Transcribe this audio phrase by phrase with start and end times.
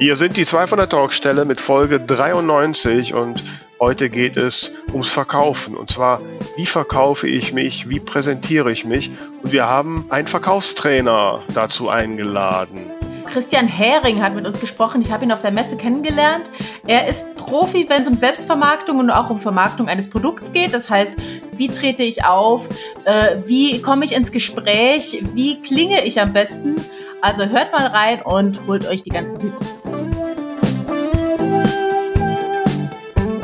[0.00, 3.42] Hier sind die zwei von der Talkstelle mit Folge 93 und
[3.80, 5.76] heute geht es ums Verkaufen.
[5.76, 6.20] Und zwar,
[6.56, 9.10] wie verkaufe ich mich, wie präsentiere ich mich?
[9.42, 12.78] Und wir haben einen Verkaufstrainer dazu eingeladen.
[13.26, 15.00] Christian Hering hat mit uns gesprochen.
[15.00, 16.52] Ich habe ihn auf der Messe kennengelernt.
[16.86, 20.74] Er ist Profi, wenn es um Selbstvermarktung und auch um Vermarktung eines Produkts geht.
[20.74, 21.16] Das heißt,
[21.56, 22.68] wie trete ich auf?
[23.04, 25.24] Äh, wie komme ich ins Gespräch?
[25.34, 26.76] Wie klinge ich am besten?
[27.20, 29.74] Also hört mal rein und holt euch die ganzen Tipps.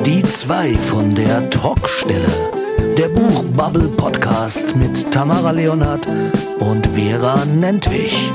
[0.07, 2.29] Die zwei von der Talkstelle.
[2.97, 6.07] Der Buchbubble Podcast mit Tamara Leonhardt
[6.61, 8.31] und Vera Nentwich.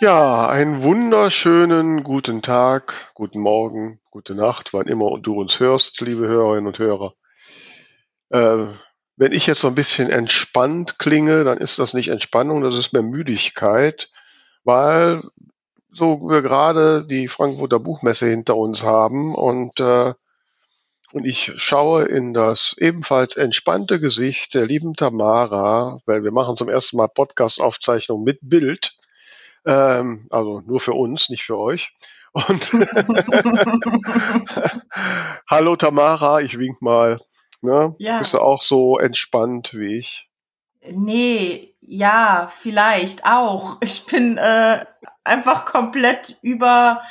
[0.00, 6.26] Ja, einen wunderschönen guten Tag, guten Morgen, gute Nacht, wann immer du uns hörst, liebe
[6.26, 7.14] Hörerinnen und Hörer.
[8.32, 8.66] Äh,
[9.16, 12.92] wenn ich jetzt so ein bisschen entspannt klinge, dann ist das nicht Entspannung, das ist
[12.92, 14.10] mehr Müdigkeit,
[14.64, 15.22] weil
[15.92, 20.14] so wir gerade die Frankfurter Buchmesse hinter uns haben und äh,
[21.12, 26.70] und ich schaue in das ebenfalls entspannte Gesicht der lieben Tamara, weil wir machen zum
[26.70, 28.96] ersten Mal Podcast-Aufzeichnung mit Bild.
[29.66, 31.92] Ähm, also nur für uns, nicht für euch.
[32.32, 32.72] Und
[35.50, 37.18] Hallo Tamara, ich wink mal.
[37.62, 37.94] Ne?
[37.98, 38.18] Ja.
[38.18, 40.28] Bist du auch so entspannt wie ich?
[40.90, 43.78] Nee, ja, vielleicht auch.
[43.82, 44.84] Ich bin äh,
[45.24, 47.02] einfach komplett über,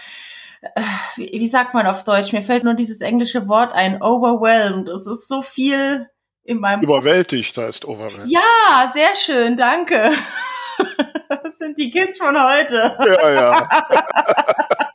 [0.61, 0.81] äh,
[1.15, 2.33] wie, wie, sagt man auf Deutsch?
[2.33, 4.89] Mir fällt nur dieses englische Wort ein, overwhelmed.
[4.89, 6.09] Es ist so viel
[6.43, 6.81] in meinem.
[6.81, 8.29] Überwältigt heißt overwhelmed.
[8.29, 10.11] Ja, sehr schön, danke.
[11.43, 12.97] Das sind die Kids von heute.
[12.99, 13.69] Ja, ja.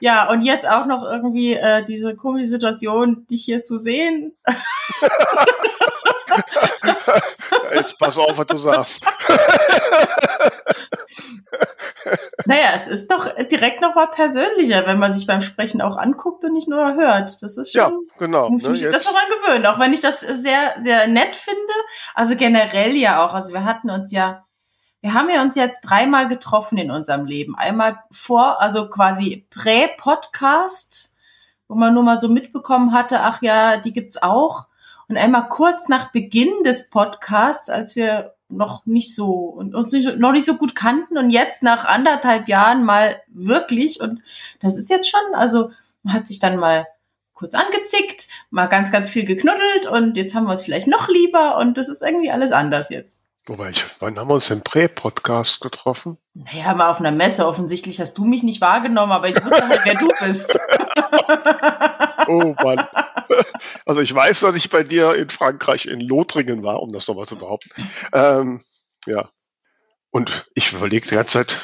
[0.00, 4.36] Ja, und jetzt auch noch irgendwie äh, diese komische Situation, dich hier zu sehen.
[7.74, 9.04] Jetzt pass auf, was du sagst.
[12.46, 16.52] naja, es ist doch direkt nochmal persönlicher, wenn man sich beim Sprechen auch anguckt und
[16.52, 17.42] nicht nur hört.
[17.42, 17.80] Das ist schon.
[17.80, 18.50] Ja, genau.
[18.50, 21.60] Muss mich ne, das nochmal gewöhnen, auch wenn ich das sehr, sehr nett finde.
[22.14, 23.34] Also generell ja auch.
[23.34, 24.44] Also wir hatten uns ja
[25.02, 27.56] wir haben ja uns jetzt dreimal getroffen in unserem Leben.
[27.56, 31.16] Einmal vor, also quasi Prä-Podcast,
[31.66, 34.68] wo man nur mal so mitbekommen hatte, ach ja, die gibt's auch.
[35.08, 40.18] Und einmal kurz nach Beginn des Podcasts, als wir noch nicht so und uns nicht,
[40.18, 44.20] noch nicht so gut kannten und jetzt nach anderthalb Jahren mal wirklich und
[44.60, 45.70] das ist jetzt schon, also
[46.02, 46.86] man hat sich dann mal
[47.32, 51.56] kurz angezickt, mal ganz, ganz viel geknuddelt und jetzt haben wir uns vielleicht noch lieber
[51.58, 53.24] und das ist irgendwie alles anders jetzt.
[53.46, 56.16] Wobei, ich, wann haben wir uns im Prä-Podcast getroffen?
[56.32, 57.44] Naja, mal auf einer Messe.
[57.44, 60.56] Offensichtlich hast du mich nicht wahrgenommen, aber ich wusste halt, wer du bist.
[62.28, 62.86] oh Mann.
[63.84, 67.26] Also ich weiß, dass ich bei dir in Frankreich in Lothringen war, um das nochmal
[67.26, 67.70] zu behaupten.
[68.12, 68.60] Ähm,
[69.06, 69.28] ja.
[70.12, 71.60] Und ich überlege die ganze Zeit,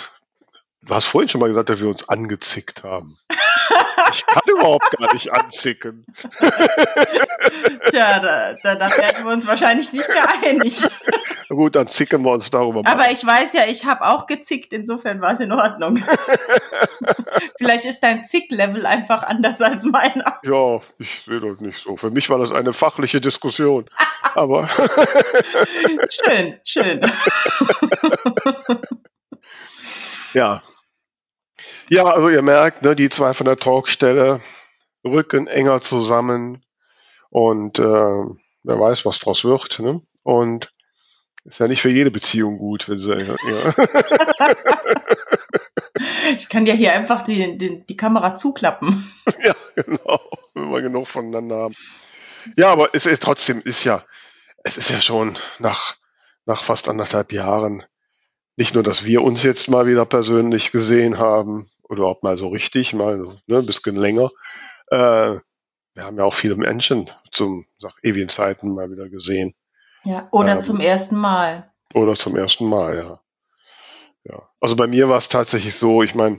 [0.82, 3.16] du hast vorhin schon mal gesagt, dass wir uns angezickt haben.
[4.10, 6.06] Ich kann überhaupt gar nicht anzicken.
[7.90, 10.82] Tja, da, da, da werden wir uns wahrscheinlich nicht mehr einig.
[11.48, 12.90] Na gut, dann zicken wir uns darüber mal.
[12.90, 16.02] Aber ich weiß ja, ich habe auch gezickt, insofern war es in Ordnung.
[17.58, 20.38] Vielleicht ist dein Zick-Level einfach anders als meiner.
[20.42, 21.96] Ja, ich sehe das nicht so.
[21.96, 23.86] Für mich war das eine fachliche Diskussion.
[24.34, 24.68] Aber.
[26.10, 27.00] schön, schön.
[30.34, 30.60] ja,
[31.90, 34.40] ja, also ihr merkt, ne, die zwei von der Talkstelle
[35.04, 36.62] rücken enger zusammen
[37.30, 39.78] und äh, wer weiß, was draus wird.
[39.80, 40.02] Ne?
[40.22, 40.72] Und
[41.44, 43.16] ist ja nicht für jede Beziehung gut, wenn sie.
[43.16, 43.74] Ja.
[46.36, 49.10] ich kann ja hier einfach die, die, die Kamera zuklappen.
[49.42, 50.20] ja, genau,
[50.54, 51.74] wenn wir genug voneinander haben.
[52.56, 54.02] Ja, aber es ist trotzdem ist ja,
[54.64, 55.96] es ist ja schon nach
[56.44, 57.84] nach fast anderthalb Jahren
[58.56, 62.48] nicht nur, dass wir uns jetzt mal wieder persönlich gesehen haben, oder auch mal so
[62.48, 64.30] richtig, mal ne, ein bisschen länger.
[64.90, 65.36] Äh,
[65.94, 69.54] wir haben ja auch viele Menschen zum sag, ewigen Zeiten mal wieder gesehen.
[70.04, 71.72] Ja, oder ähm, zum ersten Mal.
[71.94, 73.20] Oder zum ersten Mal, ja.
[74.24, 74.48] ja.
[74.60, 76.38] Also bei mir war es tatsächlich so, ich meine,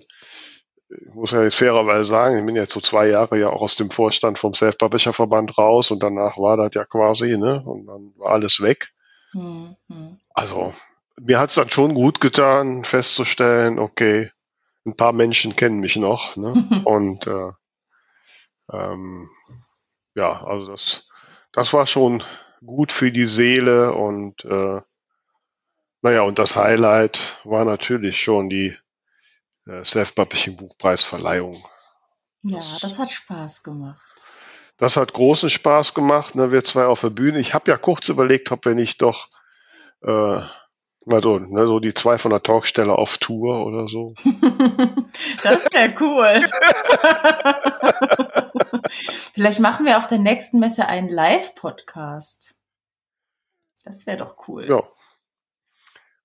[0.89, 3.75] ich muss ja jetzt fairerweise sagen, ich bin jetzt so zwei Jahre ja auch aus
[3.75, 7.61] dem Vorstand vom Self-Publisher-Verband raus und danach war das ja quasi, ne?
[7.63, 8.91] Und dann war alles weg.
[9.33, 9.75] Mhm.
[10.33, 10.73] Also,
[11.19, 14.31] mir hat es dann schon gut getan, festzustellen, okay,
[14.89, 16.35] ein paar Menschen kennen mich noch.
[16.35, 16.67] Ne?
[16.85, 17.51] Und äh,
[18.71, 19.29] ähm,
[20.15, 21.07] ja, also das,
[21.53, 22.23] das war schon
[22.65, 24.81] gut für die Seele und äh,
[26.01, 28.75] naja, und das Highlight war natürlich schon die
[29.65, 31.55] äh, Self-Publishing Buchpreisverleihung.
[32.43, 34.01] Ja, das hat Spaß gemacht.
[34.77, 37.39] Das hat großen Spaß gemacht, ne, wir zwei auf der Bühne.
[37.39, 39.29] Ich habe ja kurz überlegt, ob wir nicht doch
[40.01, 40.39] Äh,
[41.11, 44.13] also, ne, so die zwei von der Talkstelle auf Tour oder so.
[45.43, 46.41] das wäre cool.
[49.33, 52.55] Vielleicht machen wir auf der nächsten Messe einen Live-Podcast.
[53.83, 54.67] Das wäre doch cool.
[54.69, 54.83] Ja.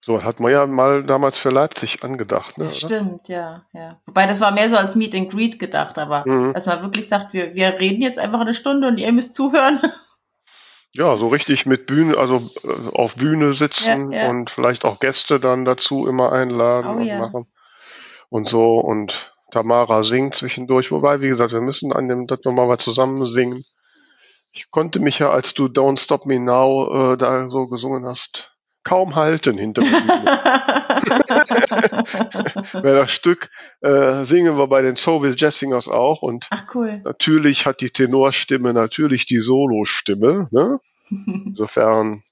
[0.01, 2.59] So hat man ja mal damals für Leipzig angedacht.
[2.59, 4.03] Ne, das stimmt, ja, ja.
[4.05, 6.53] Wobei das war mehr so als Meet and Greet gedacht, aber mhm.
[6.53, 9.81] dass man wirklich sagt, wir, wir reden jetzt einfach eine Stunde und ihr müsst zuhören.
[10.97, 14.31] Ja, so richtig mit Bühne, also äh, auf Bühne sitzen ja, ja.
[14.31, 17.19] und vielleicht auch Gäste dann dazu immer einladen oh, und ja.
[17.19, 17.47] machen.
[18.29, 20.93] Und so und Tamara singt zwischendurch.
[20.93, 23.63] Wobei, wie gesagt, wir müssen an dem das nochmal mal zusammen singen.
[24.53, 28.54] Ich konnte mich ja, als du Don't Stop Me Now äh, da so gesungen hast,
[28.85, 29.91] kaum halten hinter mir.
[32.73, 33.51] Weil das Stück
[33.81, 37.01] äh, singen wir bei den Soviet Jazz Singers auch und cool.
[37.05, 40.49] natürlich hat die Tenorstimme natürlich die Solostimme.
[40.51, 40.79] Ne?
[41.11, 42.23] Insofern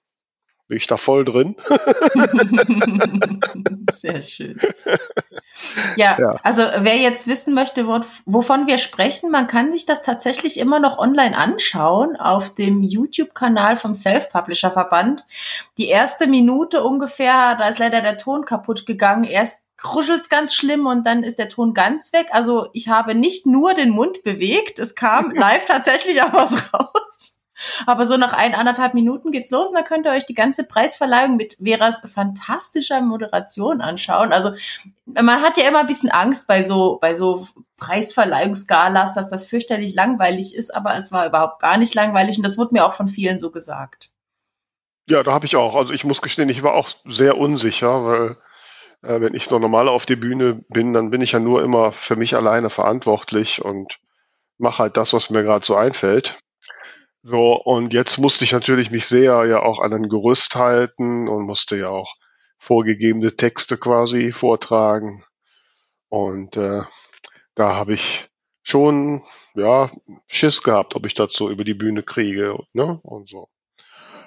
[0.72, 1.54] bin ich da voll drin.
[3.92, 4.58] Sehr schön.
[5.96, 7.86] Ja, ja, also wer jetzt wissen möchte,
[8.24, 13.76] wovon wir sprechen, man kann sich das tatsächlich immer noch online anschauen auf dem YouTube-Kanal
[13.76, 15.26] vom Self-Publisher-Verband.
[15.76, 19.24] Die erste Minute ungefähr, da ist leider der Ton kaputt gegangen.
[19.24, 22.28] Erst kruschelt's ganz schlimm und dann ist der Ton ganz weg.
[22.30, 27.11] Also ich habe nicht nur den Mund bewegt, es kam live tatsächlich auch was raus.
[27.86, 30.66] Aber so nach ein, anderthalb Minuten geht's los und da könnt ihr euch die ganze
[30.66, 34.32] Preisverleihung mit Veras fantastischer Moderation anschauen.
[34.32, 34.52] Also
[35.06, 39.94] man hat ja immer ein bisschen Angst bei so, bei so Preisverleihungsgalas, dass das fürchterlich
[39.94, 43.08] langweilig ist, aber es war überhaupt gar nicht langweilig und das wurde mir auch von
[43.08, 44.10] vielen so gesagt.
[45.08, 45.74] Ja, da habe ich auch.
[45.74, 48.36] Also ich muss gestehen, ich war auch sehr unsicher, weil
[49.02, 51.92] äh, wenn ich so normal auf die Bühne bin, dann bin ich ja nur immer
[51.92, 53.98] für mich alleine verantwortlich und
[54.58, 56.38] mache halt das, was mir gerade so einfällt.
[57.24, 61.46] So, und jetzt musste ich natürlich mich sehr ja auch an ein Gerüst halten und
[61.46, 62.16] musste ja auch
[62.58, 65.22] vorgegebene Texte quasi vortragen.
[66.08, 66.82] Und äh,
[67.54, 68.28] da habe ich
[68.64, 69.22] schon
[69.54, 69.88] ja
[70.26, 73.00] Schiss gehabt, ob ich das so über die Bühne kriege, ne?
[73.04, 73.48] Und so.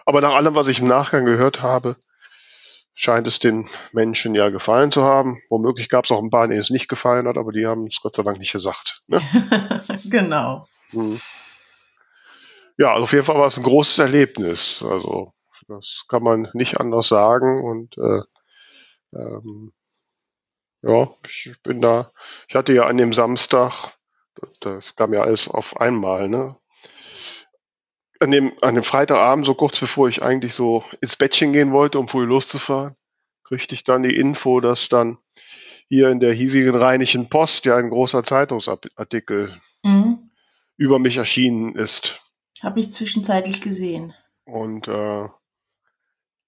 [0.05, 1.97] Aber nach allem, was ich im Nachgang gehört habe,
[2.93, 5.41] scheint es den Menschen ja gefallen zu haben.
[5.49, 7.99] Womöglich gab es auch ein paar, denen es nicht gefallen hat, aber die haben es
[8.01, 9.01] Gott sei Dank nicht gesagt.
[9.07, 9.19] Ne?
[10.05, 10.65] genau.
[10.91, 11.19] Hm
[12.77, 14.83] ja, also auf jeden Fall war es ein großes Erlebnis.
[14.83, 15.33] Also
[15.67, 17.63] das kann man nicht anders sagen.
[17.63, 18.21] Und äh,
[19.17, 19.73] ähm,
[20.81, 22.11] ja, ich bin da.
[22.47, 23.93] Ich hatte ja an dem Samstag,
[24.61, 26.57] das kam ja alles auf einmal, ne?
[28.19, 31.99] An dem, an dem Freitagabend, so kurz bevor ich eigentlich so ins Bettchen gehen wollte,
[31.99, 32.95] um früh loszufahren,
[33.43, 35.17] kriegte ich dann die Info, dass dann
[35.87, 40.31] hier in der hiesigen Rheinischen Post ja ein großer Zeitungsartikel mhm.
[40.77, 42.24] über mich erschienen ist.
[42.65, 44.15] Habe ich zwischenzeitlich gesehen.
[44.43, 45.27] Und äh,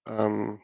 [0.07, 0.59] ähm,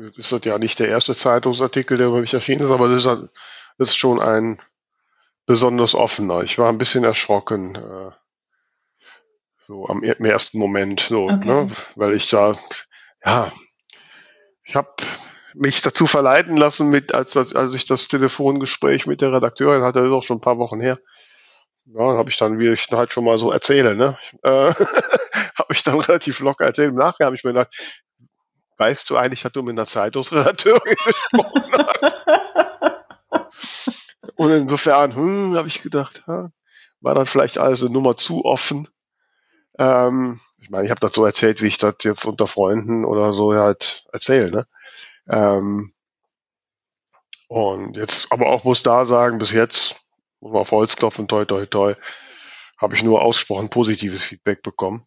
[0.00, 3.04] jetzt ist das ja nicht der erste Zeitungsartikel, der über mich erschienen ist, aber das
[3.04, 3.28] ist,
[3.76, 4.58] das ist schon ein
[5.44, 6.40] besonders offener.
[6.40, 8.10] Ich war ein bisschen erschrocken, äh,
[9.58, 11.46] so am, im ersten Moment, so, okay.
[11.46, 11.70] ne?
[11.96, 12.54] weil ich da,
[13.26, 13.52] ja,
[14.64, 14.94] ich habe
[15.52, 20.08] mich dazu verleiten lassen, mit, als, als ich das Telefongespräch mit der Redakteurin hatte, das
[20.08, 20.98] ist auch schon ein paar Wochen her,
[21.94, 24.16] ja, habe ich dann, wie ich halt schon mal so erzähle, ne?
[24.42, 24.72] Äh,
[25.58, 26.90] habe ich dann relativ locker erzählt.
[26.90, 27.74] Im Nachgang habe ich mir gedacht,
[28.76, 32.16] weißt du eigentlich, dass du mit einer Zeitungsredakteurin gesprochen hast?
[34.36, 36.52] Und insofern, hm, habe ich gedacht, ha,
[37.00, 38.88] war dann vielleicht eine Nummer zu offen.
[39.78, 43.32] Ähm, ich meine, ich habe das so erzählt, wie ich das jetzt unter Freunden oder
[43.32, 44.66] so halt erzähle, ne?
[45.28, 45.92] Ähm,
[47.48, 50.00] und jetzt aber auch muss da sagen, bis jetzt
[50.40, 51.94] muss man auf Holz klopfen, toi, toi, toi,
[52.78, 55.04] habe ich nur ausgesprochen positives Feedback bekommen.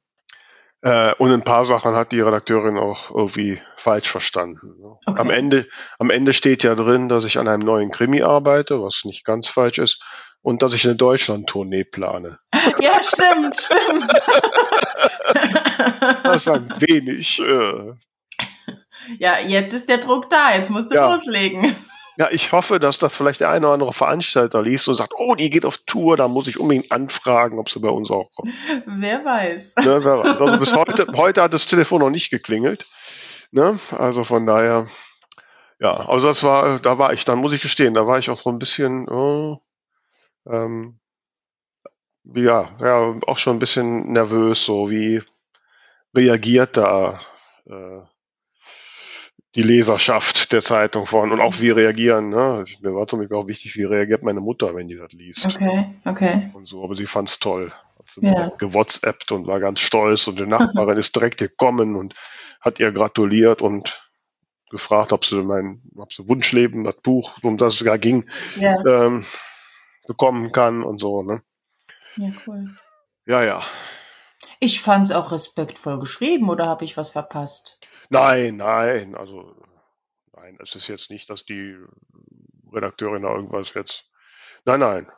[0.83, 4.79] Äh, und ein paar Sachen hat die Redakteurin auch irgendwie falsch verstanden.
[4.79, 4.97] Ne?
[5.05, 5.21] Okay.
[5.21, 5.67] Am Ende,
[5.99, 9.47] am Ende steht ja drin, dass ich an einem neuen Krimi arbeite, was nicht ganz
[9.47, 10.03] falsch ist,
[10.41, 12.39] und dass ich eine Deutschland-Tournee plane.
[12.79, 14.07] Ja, stimmt, stimmt.
[16.23, 17.39] das ist ein wenig.
[17.39, 17.93] Äh,
[19.17, 21.11] ja, jetzt ist der Druck da, jetzt musst du ja.
[21.11, 21.75] loslegen.
[22.17, 25.35] Ja, ich hoffe, dass das vielleicht der eine oder andere Veranstalter liest und sagt, oh,
[25.35, 28.53] die geht auf Tour, da muss ich unbedingt anfragen, ob sie bei uns auch kommt.
[28.85, 29.75] Wer weiß.
[29.77, 30.39] Ne, wer weiß.
[30.39, 32.85] Also bis heute, heute hat das Telefon noch nicht geklingelt.
[33.51, 33.79] Ne?
[33.97, 34.87] Also von daher,
[35.79, 38.37] ja, also das war, da war ich, dann muss ich gestehen, da war ich auch
[38.37, 39.57] so ein bisschen, oh,
[40.47, 40.99] ähm,
[42.23, 45.21] ja, ja, auch schon ein bisschen nervös, so wie
[46.15, 47.19] reagiert da
[47.65, 48.01] äh,
[49.55, 52.29] die Leserschaft der Zeitung von und auch wie reagieren.
[52.29, 52.65] Ne?
[52.81, 55.45] Mir war zum Beispiel auch wichtig, wie reagiert meine Mutter, wenn die das liest.
[55.45, 56.51] Okay, okay.
[56.53, 57.71] Und so, aber sie fand es toll.
[57.99, 58.51] Hat sie ja.
[58.57, 62.15] gewhatsappt und war ganz stolz und die Nachbarin ist direkt gekommen und
[62.61, 64.09] hat ihr gratuliert und
[64.69, 68.23] gefragt, ob sie mein, ob sie Wunschleben, das Buch, um das es gar ging,
[68.55, 68.75] ja.
[68.85, 69.25] ähm,
[70.07, 71.41] bekommen kann und so, ne?
[72.15, 72.69] Ja, cool.
[73.25, 73.61] Ja, ja.
[74.59, 77.79] Ich fand es auch respektvoll geschrieben oder habe ich was verpasst?
[78.11, 79.55] Nein, nein, also
[80.35, 81.77] nein, es ist jetzt nicht, dass die
[82.73, 84.11] Redakteurin da irgendwas jetzt.
[84.65, 85.11] Nein, nein.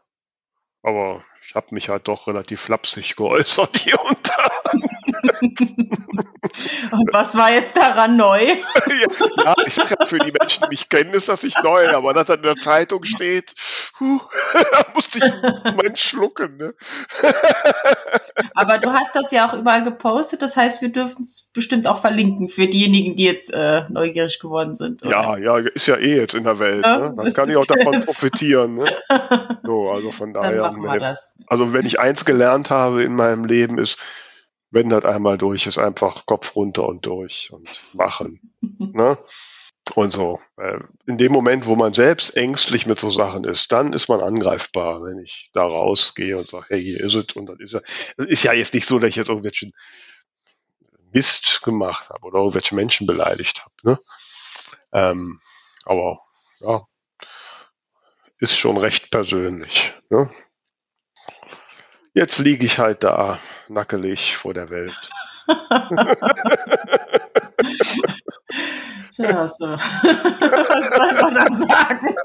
[0.83, 4.71] Aber ich habe mich halt doch relativ flapsig geäußert hier und da.
[6.91, 8.39] Und was war jetzt daran neu?
[9.37, 12.27] ja, ich sag, für die Menschen, die mich kennen, ist das nicht neu, aber dass
[12.27, 13.53] das in der Zeitung steht,
[13.99, 14.19] huh,
[14.53, 16.57] da musste ich meinen schlucken.
[16.57, 16.73] Ne?
[18.53, 22.01] aber du hast das ja auch überall gepostet, das heißt, wir dürfen es bestimmt auch
[22.01, 25.03] verlinken für diejenigen, die jetzt äh, neugierig geworden sind.
[25.03, 25.11] Oder?
[25.11, 26.85] Ja, ja, ist ja eh jetzt in der Welt.
[26.85, 27.13] Ja, ne?
[27.15, 28.75] Dann kann ich auch davon profitieren.
[28.75, 28.85] Ne?
[29.63, 30.71] So, also von daher.
[30.71, 31.13] Ne,
[31.47, 33.97] also wenn ich eins gelernt habe in meinem Leben ist,
[34.73, 38.41] wenn das einmal durch ist, einfach Kopf runter und durch und machen.
[38.61, 39.17] ne?
[39.95, 40.39] Und so.
[40.57, 44.21] Äh, in dem Moment, wo man selbst ängstlich mit so Sachen ist, dann ist man
[44.21, 47.35] angreifbar, wenn ich da rausgehe und sage, hey, hier ist es.
[47.35, 47.81] Und das ist ja,
[48.25, 49.73] ist ja jetzt nicht so, dass ich jetzt irgendwelchen
[51.11, 53.75] Mist gemacht habe oder irgendwelche Menschen beleidigt habe.
[53.83, 53.99] Ne?
[54.91, 55.39] Ähm,
[55.85, 56.21] aber
[56.61, 56.81] ja,
[58.39, 59.93] ist schon recht persönlich.
[60.09, 60.29] Ne?
[62.13, 65.09] Jetzt liege ich halt da nackelig vor der Welt.
[69.15, 69.65] Tja, so.
[69.67, 72.15] Was soll man da sagen?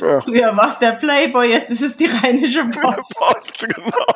[0.00, 0.20] Ja.
[0.24, 3.14] Früher war es der Playboy, jetzt ist es die rheinische Post.
[3.18, 4.06] Post genau.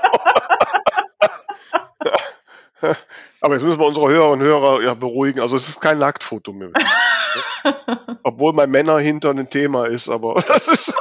[3.41, 5.41] Aber jetzt müssen wir unsere Hörer und Hörer ja beruhigen.
[5.41, 6.71] Also es ist kein Nacktfoto mehr.
[8.23, 10.95] Obwohl mein Männer hinter ein Thema ist, aber das ist.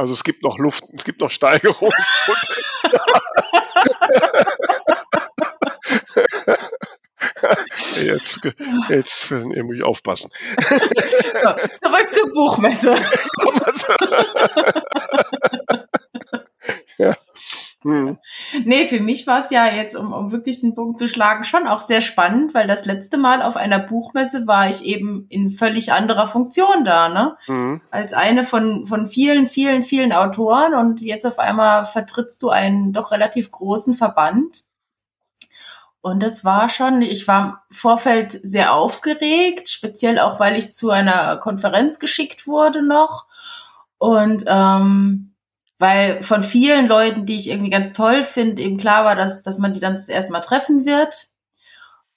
[0.00, 1.92] Also es gibt noch Luft, es gibt noch Steigerung.
[8.02, 8.40] jetzt,
[8.88, 10.30] jetzt muss ich aufpassen.
[10.70, 10.78] So,
[11.82, 12.94] zurück zur Buchmesse.
[16.96, 17.14] ja.
[17.82, 18.16] Hm.
[18.70, 21.66] Nee, für mich war es ja jetzt, um, um wirklich den Punkt zu schlagen, schon
[21.66, 25.92] auch sehr spannend, weil das letzte Mal auf einer Buchmesse war ich eben in völlig
[25.92, 27.36] anderer Funktion da, ne?
[27.48, 27.80] Mhm.
[27.90, 32.92] Als eine von, von vielen, vielen, vielen Autoren und jetzt auf einmal vertrittst du einen
[32.92, 34.62] doch relativ großen Verband.
[36.00, 40.90] Und es war schon, ich war im Vorfeld sehr aufgeregt, speziell auch, weil ich zu
[40.90, 43.26] einer Konferenz geschickt wurde noch.
[43.98, 45.30] Und ähm,
[45.80, 49.56] weil von vielen Leuten, die ich irgendwie ganz toll finde, eben klar war, dass, dass
[49.56, 51.28] man die dann das erste Mal treffen wird.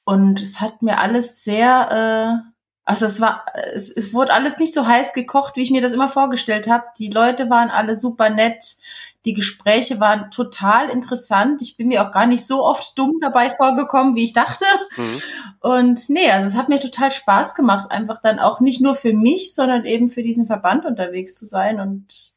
[0.04, 2.50] Und es hat mir alles sehr, äh,
[2.84, 5.94] also es war, es, es wurde alles nicht so heiß gekocht, wie ich mir das
[5.94, 6.84] immer vorgestellt habe.
[7.00, 8.76] Die Leute waren alle super nett,
[9.24, 11.62] die Gespräche waren total interessant.
[11.62, 14.66] Ich bin mir auch gar nicht so oft dumm dabei vorgekommen, wie ich dachte.
[14.98, 15.22] Mhm.
[15.62, 19.14] Und nee, also es hat mir total Spaß gemacht, einfach dann auch nicht nur für
[19.14, 22.33] mich, sondern eben für diesen Verband unterwegs zu sein und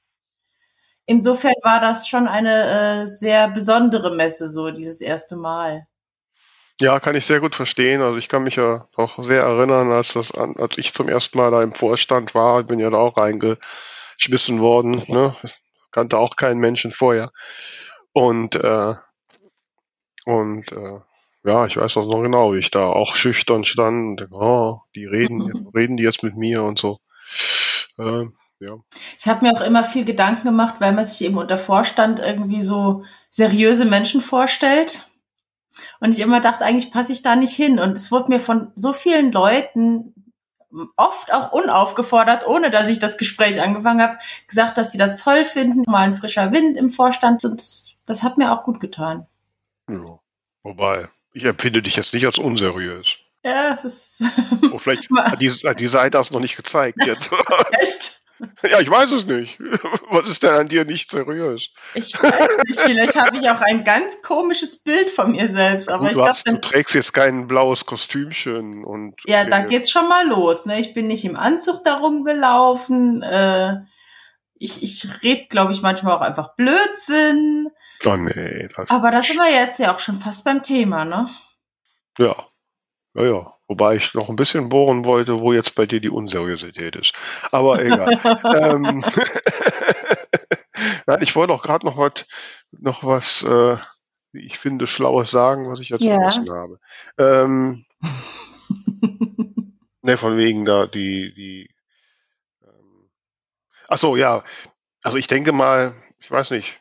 [1.07, 5.87] insofern war das schon eine äh, sehr besondere Messe, so dieses erste Mal.
[6.81, 8.03] Ja, kann ich sehr gut verstehen.
[8.03, 11.51] Also ich kann mich ja auch sehr erinnern, als das als ich zum ersten Mal
[11.51, 15.03] da im Vorstand war, bin ja da auch reingeschmissen worden.
[15.07, 15.35] Ne?
[15.91, 17.31] Kannte auch keinen Menschen vorher.
[18.13, 18.95] Und äh,
[20.27, 21.01] und äh,
[21.45, 24.81] ja, ich weiß auch noch genau, wie ich da auch schüchtern stand und denke, oh,
[24.95, 26.99] die reden, reden die jetzt mit mir und so.
[27.99, 28.27] Äh,
[28.61, 28.79] ja.
[29.19, 32.63] Ich habe mir auch immer viel Gedanken gemacht, weil man sich eben unter Vorstand irgendwie
[32.63, 35.09] so seriöse Menschen vorstellt.
[36.01, 37.79] Und ich immer dachte, eigentlich passe ich da nicht hin.
[37.79, 40.15] Und es wurde mir von so vielen Leuten
[40.97, 45.45] oft auch unaufgefordert, ohne dass ich das Gespräch angefangen habe, gesagt, dass sie das toll
[45.45, 47.45] finden, mal ein frischer Wind im Vorstand.
[47.45, 49.27] Und das, das hat mir auch gut getan.
[49.89, 50.19] Ja.
[50.63, 53.19] Wobei, ich empfinde dich jetzt nicht als unseriös.
[53.45, 54.23] Ja, das ist.
[54.73, 57.33] oh, vielleicht hat die, hat die Seite das noch nicht gezeigt jetzt.
[57.81, 58.16] Echt?
[58.71, 59.59] Ja, ich weiß es nicht.
[60.11, 61.71] Was ist denn an dir nicht seriös?
[61.95, 62.81] Ich weiß nicht.
[62.81, 65.89] Vielleicht habe ich auch ein ganz komisches Bild von mir selbst.
[65.89, 69.15] Aber Gut, ich du, hast, glaub, du trägst jetzt kein blaues Kostümchen und.
[69.27, 70.67] Ja, da geht's schon mal los.
[70.67, 70.79] Ne?
[70.79, 73.23] Ich bin nicht im Anzug darum gelaufen.
[73.23, 73.77] Äh,
[74.59, 77.69] ich ich rede, glaube ich, manchmal auch einfach Blödsinn.
[78.05, 78.69] Oh nee.
[78.77, 81.31] Das aber da sind wir jetzt ja auch schon fast beim Thema, ne?
[82.19, 82.35] Ja.
[83.15, 83.56] Ja, ja.
[83.69, 87.15] Wobei ich noch ein bisschen bohren wollte, wo jetzt bei dir die Unseriosität ist.
[87.51, 88.11] Aber egal.
[88.55, 89.05] ähm,
[91.07, 92.27] Nein, ich wollte auch gerade noch was,
[92.71, 93.77] noch was, äh,
[94.33, 96.15] wie ich finde, Schlaues sagen, was ich jetzt ja.
[96.15, 96.79] vergessen habe.
[97.19, 97.85] Ähm,
[100.03, 101.69] ne, von wegen da die, die
[103.89, 104.43] Ach so, ja.
[105.03, 106.81] Also ich denke mal, ich weiß nicht.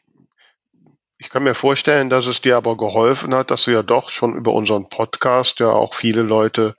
[1.18, 4.36] Ich kann mir vorstellen, dass es dir aber geholfen hat, dass du ja doch schon
[4.36, 6.76] über unseren Podcast ja auch viele Leute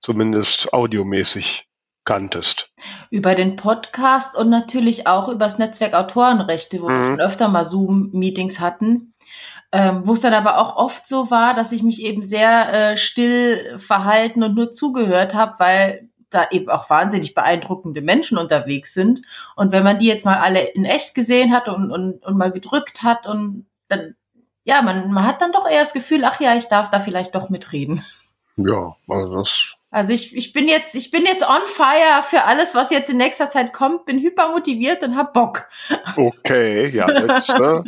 [0.00, 1.68] zumindest audiomäßig
[2.04, 2.70] kanntest.
[3.10, 7.04] Über den Podcast und natürlich auch über das Netzwerk Autorenrechte, wo wir Mhm.
[7.04, 9.14] schon öfter mal Zoom-Meetings hatten.
[9.74, 12.96] Ähm, wo es dann aber auch oft so war, dass ich mich eben sehr äh,
[12.96, 19.22] still verhalten und nur zugehört habe, weil da eben auch wahnsinnig beeindruckende Menschen unterwegs sind.
[19.56, 22.52] Und wenn man die jetzt mal alle in echt gesehen hat und, und, und mal
[22.52, 24.16] gedrückt hat und dann,
[24.64, 27.34] ja, man, man hat dann doch eher das Gefühl, ach ja, ich darf da vielleicht
[27.34, 28.04] doch mitreden.
[28.56, 29.74] Ja, also das.
[29.90, 33.18] Also ich, ich bin jetzt, ich bin jetzt on fire für alles, was jetzt in
[33.18, 35.68] nächster Zeit kommt, bin hypermotiviert und hab Bock.
[36.16, 37.84] Okay, ja, jetzt, ne?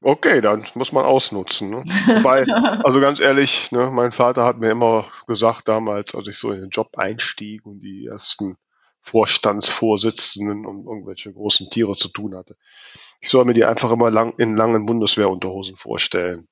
[0.00, 1.70] Okay, dann muss man ausnutzen.
[1.70, 1.78] Ne?
[2.06, 2.44] Wobei,
[2.84, 6.60] also ganz ehrlich, ne, mein Vater hat mir immer gesagt damals, als ich so in
[6.60, 8.56] den Job einstieg und die ersten
[9.08, 12.56] Vorstandsvorsitzenden und irgendwelche großen Tiere zu tun hatte,
[13.20, 16.46] ich soll mir die einfach immer lang, in langen Bundeswehrunterhosen vorstellen.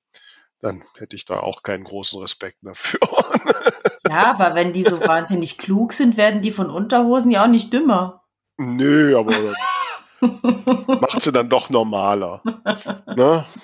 [0.60, 2.98] Dann hätte ich da auch keinen großen Respekt mehr für.
[4.08, 7.72] Ja, aber wenn die so wahnsinnig klug sind, werden die von Unterhosen ja auch nicht
[7.72, 8.22] dümmer.
[8.56, 9.32] Nö, aber
[11.00, 12.40] macht sie dann doch normaler.
[13.16, 13.44] Ne?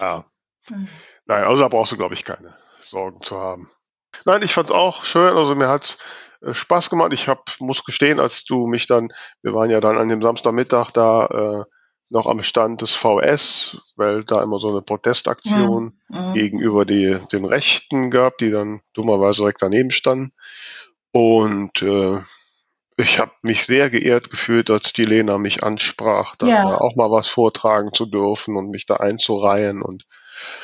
[0.00, 0.24] Ja.
[1.26, 3.70] Nein, also da brauchst du, glaube ich, keine Sorgen zu haben.
[4.24, 5.36] Nein, ich fand's auch schön.
[5.36, 6.00] Also mir hat's äh,
[6.52, 7.12] Spaß gemacht.
[7.12, 9.08] Ich hab, muss gestehen, als du mich dann,
[9.42, 11.64] wir waren ja dann an dem Samstagmittag da äh,
[12.10, 16.34] noch am Stand des VS, weil da immer so eine Protestaktion Mhm.
[16.34, 20.32] gegenüber die, den Rechten gab, die dann dummerweise direkt daneben standen.
[21.12, 22.20] Und äh,
[22.96, 26.78] ich habe mich sehr geehrt gefühlt, als die Lena mich ansprach, da Ja.
[26.78, 30.04] auch mal was vortragen zu dürfen und mich da einzureihen und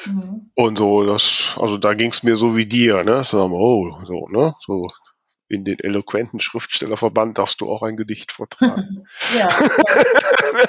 [0.06, 0.50] Mhm.
[0.54, 1.04] und so.
[1.04, 3.24] Das, also da ging's mir so wie dir, ne?
[3.24, 4.54] So, oh, so, ne?
[4.64, 4.88] So
[5.50, 9.06] in den eloquenten Schriftstellerverband darfst du auch ein Gedicht vortragen.
[9.38, 9.48] Ja.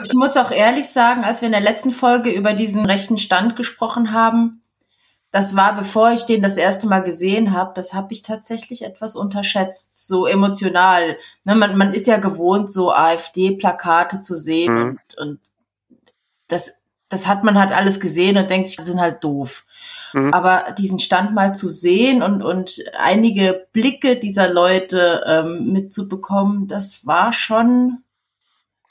[0.03, 3.55] Ich muss auch ehrlich sagen, als wir in der letzten Folge über diesen rechten Stand
[3.55, 4.61] gesprochen haben,
[5.31, 9.15] das war, bevor ich den das erste Mal gesehen habe, das habe ich tatsächlich etwas
[9.15, 11.17] unterschätzt, so emotional.
[11.45, 14.89] Ne, man, man ist ja gewohnt, so AfD-Plakate zu sehen Mhm.
[14.89, 15.39] und, und
[16.47, 16.73] das,
[17.08, 19.65] das hat man halt alles gesehen und denkt sich, die sind halt doof.
[20.13, 20.34] Mhm.
[20.34, 27.06] Aber diesen Stand mal zu sehen und, und einige Blicke dieser Leute ähm, mitzubekommen, das
[27.06, 28.04] war schon,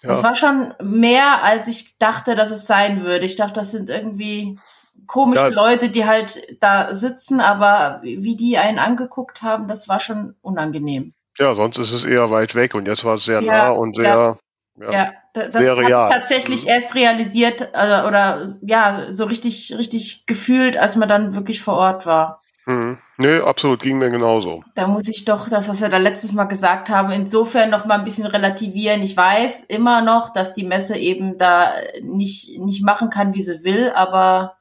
[0.03, 0.25] das Ja.
[0.29, 3.27] war schon mehr, als ich dachte, dass es sein würde.
[3.27, 4.59] Ich dachte, das sind irgendwie
[5.07, 5.49] komische Ja.
[5.49, 11.13] Leute, die halt da sitzen, aber wie die einen angeguckt haben, das war schon unangenehm.
[11.39, 13.97] ja, sonst ist es eher weit weg und jetzt war es sehr Ja, nah und
[13.97, 14.39] sehr,
[14.79, 15.13] ja.
[15.33, 16.69] Das habe ich tatsächlich Mhm.
[16.69, 22.07] erst realisiert äh, oder ja, so richtig, richtig gefühlt, als man dann wirklich vor Ort
[22.07, 22.41] war.
[22.65, 22.99] Hm.
[23.17, 24.63] Nö, absolut, ging mir genauso.
[24.75, 27.99] Da muss ich doch das, was wir da letztes Mal gesagt haben, insofern noch mal
[27.99, 29.03] ein bisschen relativieren.
[29.03, 33.65] Ich weiß immer noch, dass die Messe eben da nicht, nicht machen kann, wie sie
[33.65, 34.57] will, aber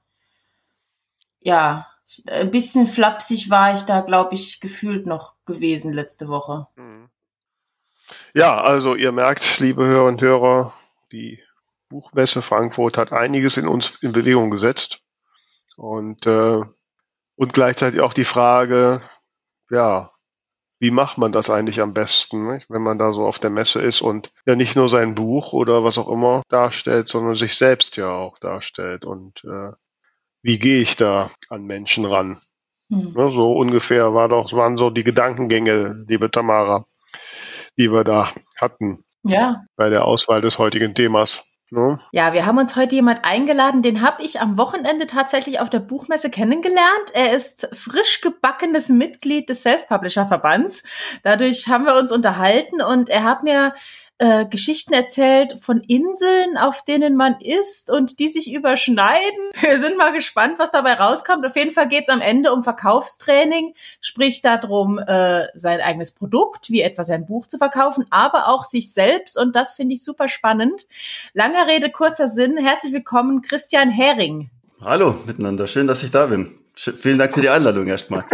[1.42, 1.88] ja,
[2.28, 6.68] ein bisschen flapsig war ich da, glaube ich, gefühlt noch gewesen letzte Woche.
[6.76, 6.89] Hm.
[8.34, 10.74] Ja, also ihr merkt, liebe Hörer und Hörer,
[11.12, 11.40] die
[11.90, 15.02] Buchmesse Frankfurt hat einiges in uns in Bewegung gesetzt.
[15.78, 16.62] Und, äh,
[17.36, 19.02] und gleichzeitig auch die Frage,
[19.70, 20.12] ja,
[20.80, 22.70] wie macht man das eigentlich am besten, nicht?
[22.70, 25.84] wenn man da so auf der Messe ist und ja nicht nur sein Buch oder
[25.84, 29.04] was auch immer darstellt, sondern sich selbst ja auch darstellt.
[29.04, 29.72] Und äh,
[30.42, 32.40] wie gehe ich da an Menschen ran?
[32.88, 33.14] Hm.
[33.14, 36.86] Ne, so ungefähr war doch, waren so die Gedankengänge, liebe Tamara,
[37.78, 41.50] die wir da hatten Ja, bei der Auswahl des heutigen Themas.
[41.72, 42.00] Ne?
[42.12, 45.80] Ja, wir haben uns heute jemand eingeladen, den habe ich am Wochenende tatsächlich auf der
[45.80, 47.12] Buchmesse kennengelernt.
[47.14, 50.84] Er ist frisch gebackenes Mitglied des Self-Publisher-Verbands.
[51.24, 53.74] Dadurch haben wir uns unterhalten und er hat mir
[54.20, 59.40] äh, Geschichten erzählt von Inseln, auf denen man ist und die sich überschneiden.
[59.62, 61.46] Wir sind mal gespannt, was dabei rauskommt.
[61.46, 66.82] Auf jeden Fall geht's am Ende um Verkaufstraining, sprich darum, äh, sein eigenes Produkt, wie
[66.82, 70.86] etwa sein Buch zu verkaufen, aber auch sich selbst und das finde ich super spannend.
[71.34, 72.58] Langer Rede, kurzer Sinn.
[72.58, 74.50] Herzlich willkommen, Christian Hering.
[74.82, 76.60] Hallo miteinander, schön, dass ich da bin.
[76.80, 78.24] Vielen Dank für die Einladung erstmal.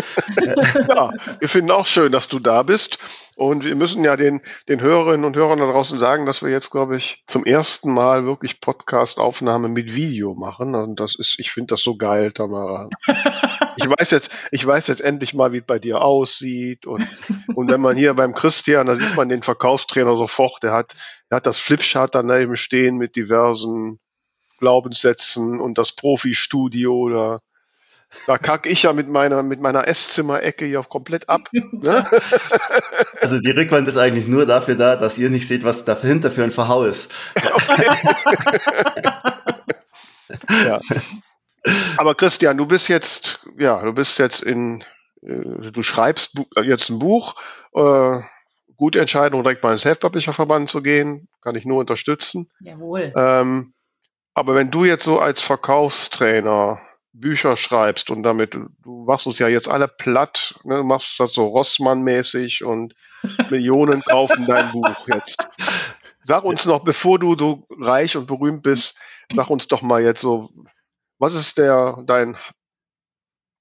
[0.87, 2.99] Ja, wir finden auch schön, dass du da bist.
[3.35, 6.69] Und wir müssen ja den, den Hörerinnen und Hörern da draußen sagen, dass wir jetzt,
[6.69, 10.75] glaube ich, zum ersten Mal wirklich Podcast-Aufnahme mit Video machen.
[10.75, 12.89] Und das ist, ich finde das so geil, Tamara.
[13.77, 16.85] Ich weiß jetzt, ich weiß jetzt endlich mal, wie es bei dir aussieht.
[16.85, 17.05] Und,
[17.55, 20.95] und wenn man hier beim Christian, da sieht man den Verkaufstrainer sofort, der hat,
[21.29, 23.99] der hat das Flipchart daneben stehen mit diversen
[24.59, 27.39] Glaubenssätzen und das Profi-Studio da.
[28.27, 31.49] Da kacke ich ja mit meiner, mit meiner Esszimmerecke hier komplett ab.
[31.51, 32.05] Ne?
[33.21, 36.43] Also die Rückwand ist eigentlich nur dafür da, dass ihr nicht seht, was dahinter für
[36.43, 37.11] ein Verhau ist.
[40.65, 40.79] ja.
[41.97, 44.83] Aber Christian, du bist jetzt, ja, du bist jetzt in,
[45.23, 47.35] äh, du schreibst jetzt ein Buch.
[47.73, 48.19] Äh,
[48.77, 51.27] gute Entscheidung, direkt mal ins Self-Publisher-Verband zu gehen.
[51.41, 52.47] Kann ich nur unterstützen.
[52.59, 53.11] Jawohl.
[53.15, 53.73] Ähm,
[54.33, 56.79] aber wenn du jetzt so als Verkaufstrainer
[57.19, 58.69] Bücher schreibst und damit, du
[59.05, 62.93] machst es ja jetzt alle platt, ne, machst das so Rossmann-mäßig und
[63.49, 65.47] Millionen kaufen dein Buch jetzt.
[66.23, 68.97] Sag uns noch, bevor du so reich und berühmt bist,
[69.33, 70.49] sag uns doch mal jetzt so,
[71.17, 72.35] was ist der, dein,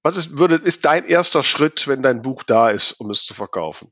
[0.03, 3.33] was ist, würde, ist dein erster Schritt, wenn dein Buch da ist, um es zu
[3.33, 3.91] verkaufen?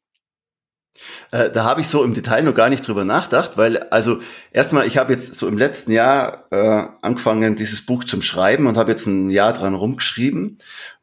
[1.32, 4.20] Äh, da habe ich so im Detail noch gar nicht drüber nachgedacht, weil also
[4.52, 8.78] erstmal, ich habe jetzt so im letzten Jahr äh, angefangen, dieses Buch zum Schreiben und
[8.78, 10.60] habe jetzt ein Jahr dran rumgeschrieben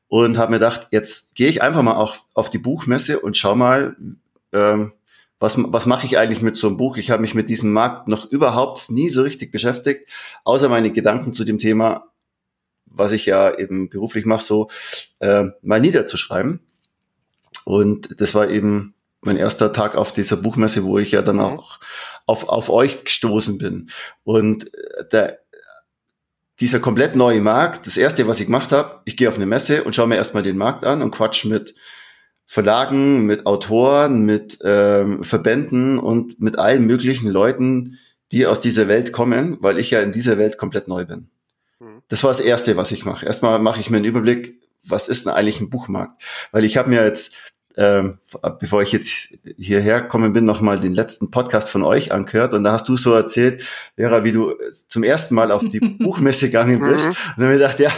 [0.09, 3.57] und habe mir gedacht, jetzt gehe ich einfach mal auf, auf die Buchmesse und schau
[3.57, 3.97] mal,
[4.53, 4.93] ähm,
[5.39, 6.99] was, was mache ich eigentlich mit so einem Buch?
[6.99, 10.07] Ich habe mich mit diesem Markt noch überhaupt nie so richtig beschäftigt,
[10.45, 12.09] außer meine Gedanken zu dem Thema,
[12.87, 14.71] was ich ja eben beruflich mache, so
[15.21, 16.61] äh, mal niederzuschreiben.
[17.65, 21.43] Und das war eben mein erster Tag auf dieser Buchmesse, wo ich ja dann mhm.
[21.43, 21.81] auch
[22.27, 23.91] auf, auf euch gestoßen bin.
[24.25, 25.41] Und äh, der,
[26.61, 29.85] dieser komplett neue Markt, das erste, was ich gemacht habe, ich gehe auf eine Messe
[29.85, 31.75] und schaue mir erstmal den Markt an und quatsch mit
[32.47, 37.99] Verlagen, mit Autoren, mit ähm, Verbänden und mit allen möglichen Leuten,
[38.33, 41.31] die aus dieser Welt kommen, weil ich ja in dieser Welt komplett neu bin.
[41.79, 42.03] Mhm.
[42.09, 43.25] Das war das Erste, was ich mache.
[43.25, 46.23] Erstmal mache ich mir einen Überblick, was ist denn eigentlich ein Buchmarkt?
[46.53, 47.35] Weil ich habe mir jetzt
[47.77, 48.19] ähm,
[48.59, 52.73] bevor ich jetzt hierher gekommen bin, nochmal den letzten Podcast von euch angehört und da
[52.73, 53.65] hast du so erzählt,
[53.97, 54.55] Vera, wie du
[54.89, 57.07] zum ersten Mal auf die Buchmesse gegangen bist.
[57.07, 57.11] Mhm.
[57.11, 57.91] Und dann habe ich gedacht, ja,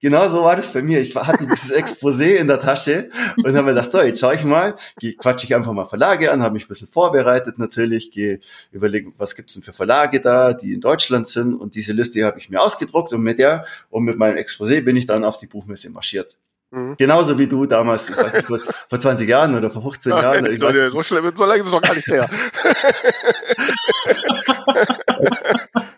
[0.00, 1.00] genau so war das bei mir.
[1.00, 4.44] Ich hatte dieses Exposé in der Tasche und habe mir gedacht, so, jetzt schaue ich
[4.44, 4.76] mal,
[5.18, 8.40] quatsche ich einfach mal Verlage an, habe mich ein bisschen vorbereitet natürlich, gehe
[8.72, 12.38] überlegen, was gibt's denn für Verlage da, die in Deutschland sind und diese Liste habe
[12.38, 15.46] ich mir ausgedruckt und mit der und mit meinem Exposé bin ich dann auf die
[15.46, 16.36] Buchmesse marschiert.
[16.70, 16.96] Mhm.
[16.98, 20.22] Genauso wie du damals, ich weiß nicht, vor, vor 20 Jahren oder vor 15 Ach,
[20.22, 20.52] Jahren.
[20.52, 22.28] Ich weiß, so schlimm, so lange ist es noch gar nicht her.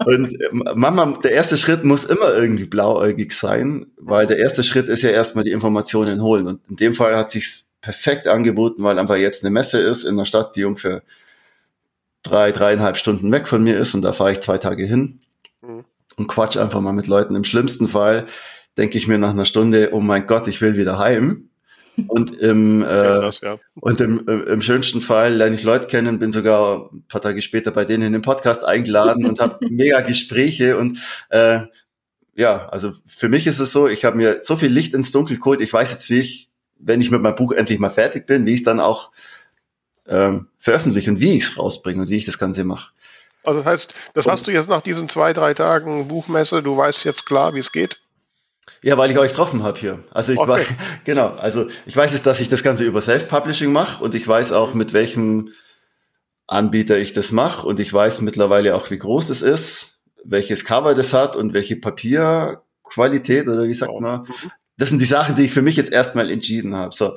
[0.07, 4.89] Und äh, Mama, der erste Schritt muss immer irgendwie blauäugig sein, weil der erste Schritt
[4.89, 6.47] ist ja erstmal die Informationen holen.
[6.47, 10.15] Und in dem Fall hat sich's perfekt angeboten, weil einfach jetzt eine Messe ist in
[10.15, 11.03] einer Stadt, die ungefähr
[12.23, 13.95] drei, dreieinhalb Stunden weg von mir ist.
[13.95, 15.21] Und da fahre ich zwei Tage hin
[15.63, 15.85] mhm.
[16.17, 17.35] und quatsch einfach mal mit Leuten.
[17.35, 18.27] Im schlimmsten Fall
[18.81, 21.51] denke ich mir nach einer Stunde, oh mein Gott, ich will wieder heim.
[22.09, 23.59] Und im, äh, ja, das, ja.
[23.75, 27.73] und im, im schönsten Fall lerne ich Leute kennen, bin sogar ein paar Tage später
[27.73, 31.61] bei denen in den Podcast eingeladen und habe mega Gespräche und äh,
[32.35, 35.37] ja, also für mich ist es so, ich habe mir so viel Licht ins Dunkel
[35.37, 38.47] geholt, ich weiß jetzt, wie ich, wenn ich mit meinem Buch endlich mal fertig bin,
[38.47, 39.11] wie ich es dann auch
[40.09, 42.93] ähm, veröffentliche und wie ich es rausbringe und wie ich das Ganze mache.
[43.45, 47.05] Also das heißt, das hast du jetzt nach diesen zwei, drei Tagen Buchmesse, du weißt
[47.05, 48.01] jetzt klar, wie es geht?
[48.83, 50.03] Ja, weil ich euch getroffen habe hier.
[50.11, 50.49] Also ich okay.
[50.49, 50.61] war,
[51.05, 54.53] genau, also ich weiß jetzt, dass ich das Ganze über Self-Publishing mache und ich weiß
[54.53, 55.51] auch, mit welchem
[56.47, 60.95] Anbieter ich das mache und ich weiß mittlerweile auch, wie groß es ist, welches Cover
[60.95, 64.27] das hat und welche Papierqualität oder wie sagt man.
[64.77, 66.95] Das sind die Sachen, die ich für mich jetzt erstmal entschieden habe.
[66.95, 67.17] So.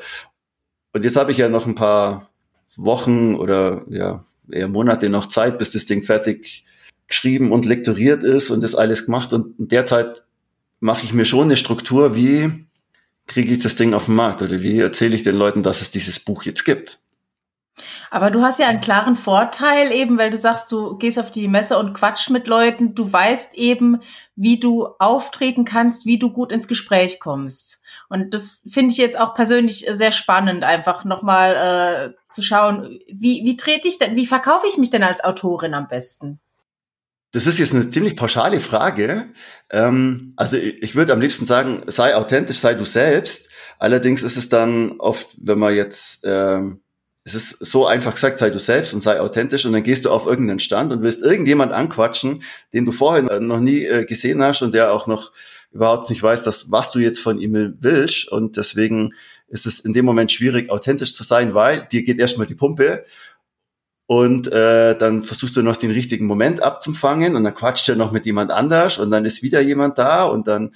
[0.91, 2.30] Und jetzt habe ich ja noch ein paar
[2.76, 6.65] Wochen oder ja, eher Monate noch Zeit, bis das Ding fertig
[7.08, 9.34] geschrieben und lektoriert ist und das alles gemacht.
[9.34, 10.23] Und in der Zeit
[10.84, 12.67] mache ich mir schon eine Struktur, wie
[13.26, 15.91] kriege ich das Ding auf den Markt oder wie erzähle ich den Leuten, dass es
[15.91, 17.00] dieses Buch jetzt gibt.
[18.12, 21.48] Aber du hast ja einen klaren Vorteil eben, weil du sagst, du gehst auf die
[21.48, 22.96] Messe und quatsch mit Leuten.
[22.96, 24.02] Du weißt eben,
[24.36, 27.82] wie du auftreten kannst, wie du gut ins Gespräch kommst.
[28.10, 33.46] Und das finde ich jetzt auch persönlich sehr spannend, einfach nochmal äh, zu schauen, wie,
[33.46, 36.41] wie trete ich denn, wie verkaufe ich mich denn als Autorin am besten?
[37.34, 39.26] Das ist jetzt eine ziemlich pauschale Frage.
[39.72, 43.50] Ähm, also ich, würde am liebsten sagen, sei authentisch, sei du selbst.
[43.80, 46.82] Allerdings ist es dann oft, wenn man jetzt, ähm,
[47.24, 50.12] es ist so einfach gesagt, sei du selbst und sei authentisch und dann gehst du
[50.12, 54.62] auf irgendeinen Stand und wirst irgendjemand anquatschen, den du vorher noch nie äh, gesehen hast
[54.62, 55.32] und der auch noch
[55.72, 58.32] überhaupt nicht weiß, dass, was du jetzt von ihm willst.
[58.32, 59.15] Und deswegen
[59.48, 63.06] ist es in dem Moment schwierig, authentisch zu sein, weil dir geht erstmal die Pumpe
[64.06, 68.12] und äh, dann versuchst du noch den richtigen Moment abzufangen und dann quatscht er noch
[68.12, 70.76] mit jemand anders und dann ist wieder jemand da und dann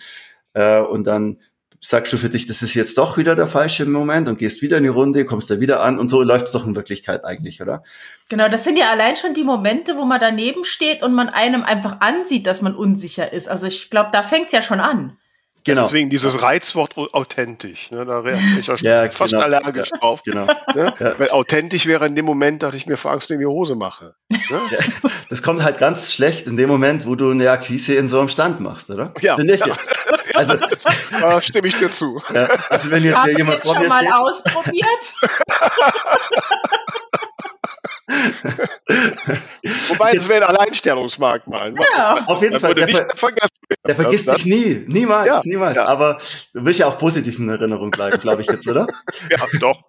[0.54, 1.38] äh, und dann
[1.80, 4.78] sagst du für dich, das ist jetzt doch wieder der falsche Moment und gehst wieder
[4.78, 7.62] in die Runde, kommst da wieder an und so läuft es doch in Wirklichkeit eigentlich,
[7.62, 7.84] oder?
[8.30, 11.63] Genau, das sind ja allein schon die Momente, wo man daneben steht und man einem
[11.63, 13.48] einfach ansieht, dass man unsicher ist.
[13.48, 15.18] Also ich glaube, da fängt's ja schon an.
[15.67, 15.84] Genau.
[15.84, 17.91] Deswegen dieses Reizwort authentisch.
[17.91, 19.43] Ne, da reagiere ich Ja, fast genau.
[19.43, 20.23] allergisch Ja, drauf.
[20.23, 20.45] Genau.
[20.73, 20.93] Ne?
[20.97, 21.19] Ja.
[21.19, 24.15] Weil authentisch wäre in dem Moment, dass ich mir vor Angst in die Hose mache.
[24.30, 24.62] Ne?
[25.30, 28.30] Das kommt halt ganz schlecht in dem Moment, wo du eine Akquise in so einem
[28.30, 29.13] Stand machst, oder?
[29.19, 29.36] Ja.
[29.36, 29.89] Finde ich jetzt.
[30.36, 30.53] Also,
[31.19, 32.21] Da stimme ich dir zu.
[32.34, 35.13] ja, also wenn jetzt Habt hier jemand jetzt vor schon mir mal steht, ausprobiert?
[39.89, 41.71] Wobei, das wäre ein Alleinstellungsmerkmal.
[41.73, 41.82] Ne?
[41.95, 42.23] Ja.
[42.25, 43.49] auf jeden Fall, der, ver vergessen
[43.86, 44.86] der vergisst dich nie.
[44.88, 45.57] Niemals, Ja, niemals.
[45.60, 45.86] Ja.
[45.86, 46.17] Aber
[46.54, 48.88] du willst ja auch positiv in Erinnerung bleiben, glaube ich jetzt, oder?
[49.30, 49.84] Ja, doch.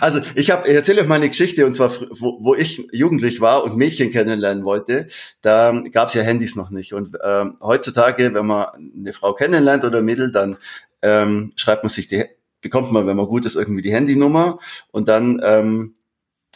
[0.00, 3.62] Also ich habe, ich erzähle euch meine Geschichte und zwar, wo, wo ich jugendlich war
[3.62, 5.06] und Mädchen kennenlernen wollte,
[5.40, 6.92] da gab es ja Handys noch nicht.
[6.92, 8.66] Und ähm, heutzutage, wenn man
[8.96, 10.56] eine Frau kennenlernt oder ein Mädel, dann
[11.00, 12.24] ähm, schreibt man sich die,
[12.60, 14.58] bekommt man, wenn man gut ist, irgendwie die Handynummer
[14.90, 15.94] und dann ähm,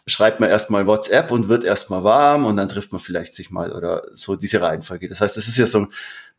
[0.07, 3.73] schreibt man erstmal WhatsApp und wird erstmal warm und dann trifft man vielleicht sich mal
[3.73, 5.09] oder so diese Reihenfolge.
[5.09, 5.89] Das heißt, das ist ja so,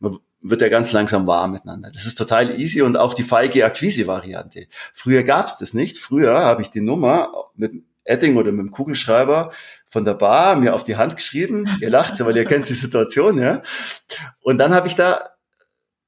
[0.00, 1.90] man wird ja ganz langsam warm miteinander.
[1.90, 4.66] Das ist total easy und auch die feige Akquise-Variante.
[4.94, 5.98] Früher gab's das nicht.
[5.98, 9.52] Früher habe ich die Nummer mit dem Edding oder mit dem Kugelschreiber
[9.86, 11.66] von der Bar mir auf die Hand geschrieben.
[11.80, 13.62] Ihr lacht ja, weil ihr kennt die Situation, ja.
[14.40, 15.30] Und dann habe ich da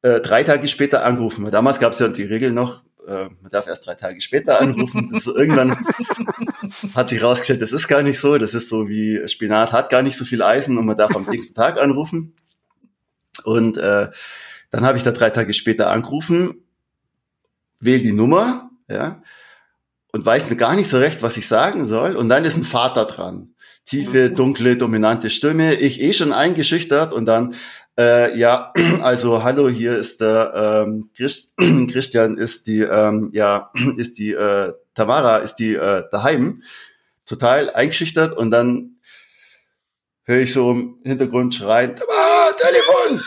[0.02, 1.50] äh, drei Tage später angerufen.
[1.50, 5.10] Damals gab's ja die Regel noch, äh, man darf erst drei Tage später anrufen.
[5.12, 5.70] Das irgendwann
[6.94, 8.38] hat sich rausgestellt, das ist gar nicht so.
[8.38, 11.26] Das ist so wie Spinat hat gar nicht so viel Eisen und man darf am
[11.26, 12.34] nächsten Tag anrufen.
[13.40, 14.08] Und äh,
[14.70, 16.62] dann habe ich da drei Tage später angerufen,
[17.80, 19.22] wähle die Nummer, ja,
[20.12, 22.16] und weiß gar nicht so recht, was ich sagen soll.
[22.16, 23.54] Und dann ist ein Vater dran.
[23.84, 25.74] Tiefe, dunkle, dominante Stimme.
[25.74, 27.54] Ich eh schon eingeschüchtert und dann,
[27.98, 28.72] äh, ja,
[29.02, 31.54] also hallo, hier ist der ähm, Christ,
[31.90, 36.62] Christian, ist die, ähm, ja, ist die äh, Tamara, ist die äh, daheim.
[37.26, 38.96] Total eingeschüchtert und dann
[40.24, 43.22] höre ich so im Hintergrund schreien, Tamara, Telefon!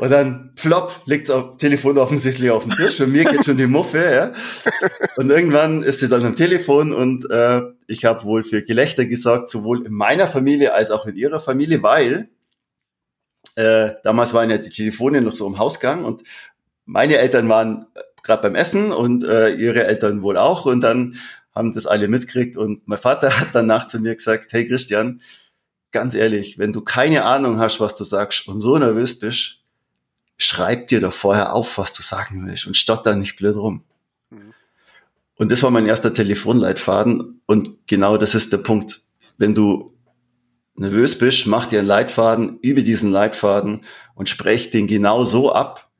[0.00, 3.66] Und dann flop, liegt's auf Telefon offensichtlich auf dem Tisch und mir geht schon die
[3.66, 4.32] Muffe, ja.
[5.16, 9.50] Und irgendwann ist sie dann am Telefon und äh, ich habe wohl für Gelächter gesorgt,
[9.50, 12.30] sowohl in meiner Familie als auch in ihrer Familie, weil
[13.56, 16.22] äh, damals waren ja die Telefone noch so im Hausgang und
[16.86, 17.86] meine Eltern waren
[18.22, 21.16] gerade beim Essen und äh, ihre Eltern wohl auch und dann
[21.54, 25.20] haben das alle mitgekriegt und mein Vater hat danach zu mir gesagt, hey Christian,
[25.92, 29.60] ganz ehrlich, wenn du keine Ahnung hast, was du sagst und so nervös bist,
[30.36, 33.84] schreib dir doch vorher auf, was du sagen willst und stotter nicht blöd rum.
[34.30, 34.54] Mhm.
[35.36, 39.02] Und das war mein erster Telefonleitfaden und genau das ist der Punkt.
[39.36, 39.94] Wenn du
[40.76, 45.90] nervös bist, mach dir einen Leitfaden, übe diesen Leitfaden und sprech den genau so ab.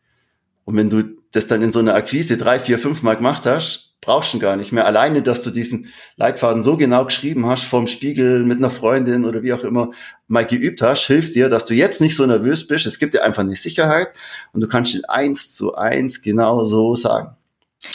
[0.65, 3.97] Und wenn du das dann in so einer Akquise drei, vier, fünf Mal gemacht hast,
[4.01, 4.87] brauchst du gar nicht mehr.
[4.87, 9.43] Alleine, dass du diesen Leitfaden so genau geschrieben hast, vorm Spiegel, mit einer Freundin oder
[9.43, 9.91] wie auch immer,
[10.27, 12.87] mal geübt hast, hilft dir, dass du jetzt nicht so nervös bist.
[12.87, 14.09] Es gibt dir einfach eine Sicherheit
[14.53, 17.37] und du kannst ihn eins zu eins genau so sagen.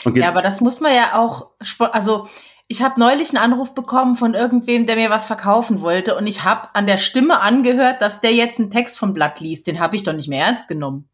[0.05, 2.27] Ge- Ja, aber das muss man ja auch, also
[2.67, 6.43] ich habe neulich einen Anruf bekommen von irgendwem, der mir was verkaufen wollte und ich
[6.43, 9.67] habe an der Stimme angehört, dass der jetzt einen Text vom Blatt liest.
[9.67, 11.07] Den habe ich doch nicht mehr ernst genommen.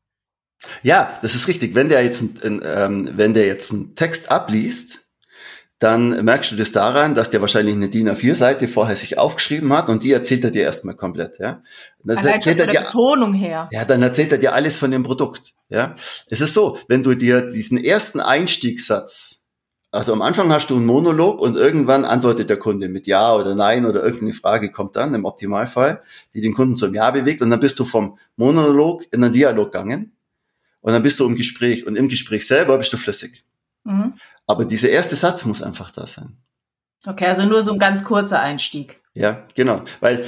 [0.83, 1.75] Ja, das ist richtig.
[1.75, 4.99] Wenn der jetzt, ein, ähm, wenn der jetzt einen Text abliest,
[5.81, 9.89] dann merkst du das daran, dass der wahrscheinlich eine DIN A4-Seite vorher sich aufgeschrieben hat
[9.89, 11.63] und die erzählt er dir erstmal komplett, ja.
[12.03, 13.67] Dann Allein erzählt er dir, Betonung her.
[13.71, 15.95] ja, dann erzählt er dir alles von dem Produkt, ja.
[16.27, 19.39] Es ist so, wenn du dir diesen ersten Einstiegssatz,
[19.89, 23.55] also am Anfang hast du einen Monolog und irgendwann antwortet der Kunde mit Ja oder
[23.55, 26.03] Nein oder irgendeine Frage kommt dann im Optimalfall,
[26.35, 29.71] die den Kunden zum Ja bewegt und dann bist du vom Monolog in einen Dialog
[29.71, 30.15] gegangen
[30.81, 33.45] und dann bist du im Gespräch und im Gespräch selber bist du flüssig.
[33.83, 34.13] Mhm.
[34.45, 36.37] Aber dieser erste Satz muss einfach da sein.
[37.05, 39.01] Okay, also nur so ein ganz kurzer Einstieg.
[39.13, 39.83] Ja, genau.
[39.99, 40.25] Weil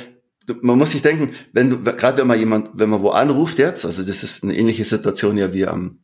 [0.61, 3.85] man muss sich denken, wenn du, gerade wenn man jemand, wenn man wo anruft jetzt,
[3.85, 5.99] also das ist eine ähnliche Situation ja wie am,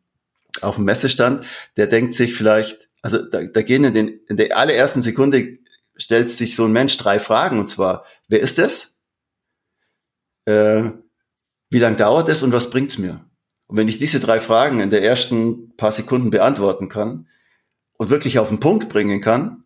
[0.62, 1.46] auf dem Messestand,
[1.78, 5.60] der denkt sich vielleicht, also da, da gehen in, den, in der allerersten Sekunde
[5.98, 9.00] stellt sich so ein Mensch drei Fragen und zwar, wer ist es?
[10.46, 10.92] Äh,
[11.70, 13.29] wie lange dauert es und was bringt's mir?
[13.70, 17.28] Und wenn ich diese drei Fragen in der ersten paar Sekunden beantworten kann
[17.98, 19.64] und wirklich auf den Punkt bringen kann,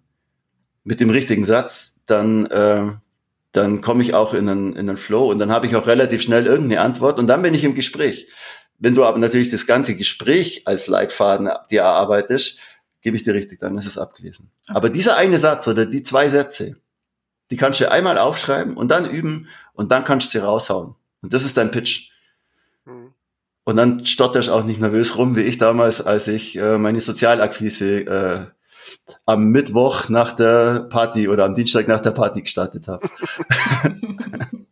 [0.84, 2.92] mit dem richtigen Satz, dann, äh,
[3.54, 6.22] dann komme ich auch in einen, in einen Flow und dann habe ich auch relativ
[6.22, 8.28] schnell irgendeine Antwort und dann bin ich im Gespräch.
[8.78, 12.60] Wenn du aber natürlich das ganze Gespräch als Leitfaden dir erarbeitest,
[13.00, 14.52] gebe ich dir richtig, dann ist es abgelesen.
[14.68, 16.76] Aber dieser eine Satz oder die zwei Sätze,
[17.52, 20.96] die kannst du einmal aufschreiben und dann üben und dann kannst du sie raushauen.
[21.22, 22.10] Und das ist dein Pitch.
[23.66, 28.00] Und dann stotterst auch nicht nervös rum, wie ich damals, als ich äh, meine Sozialakquise
[28.02, 28.46] äh,
[29.26, 33.08] am Mittwoch nach der Party oder am Dienstag nach der Party gestartet habe.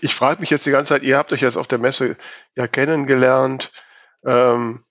[0.00, 2.16] ich frage mich jetzt die ganze Zeit, ihr habt euch jetzt auf der Messe
[2.54, 3.70] ja kennengelernt.
[4.24, 4.84] Ähm,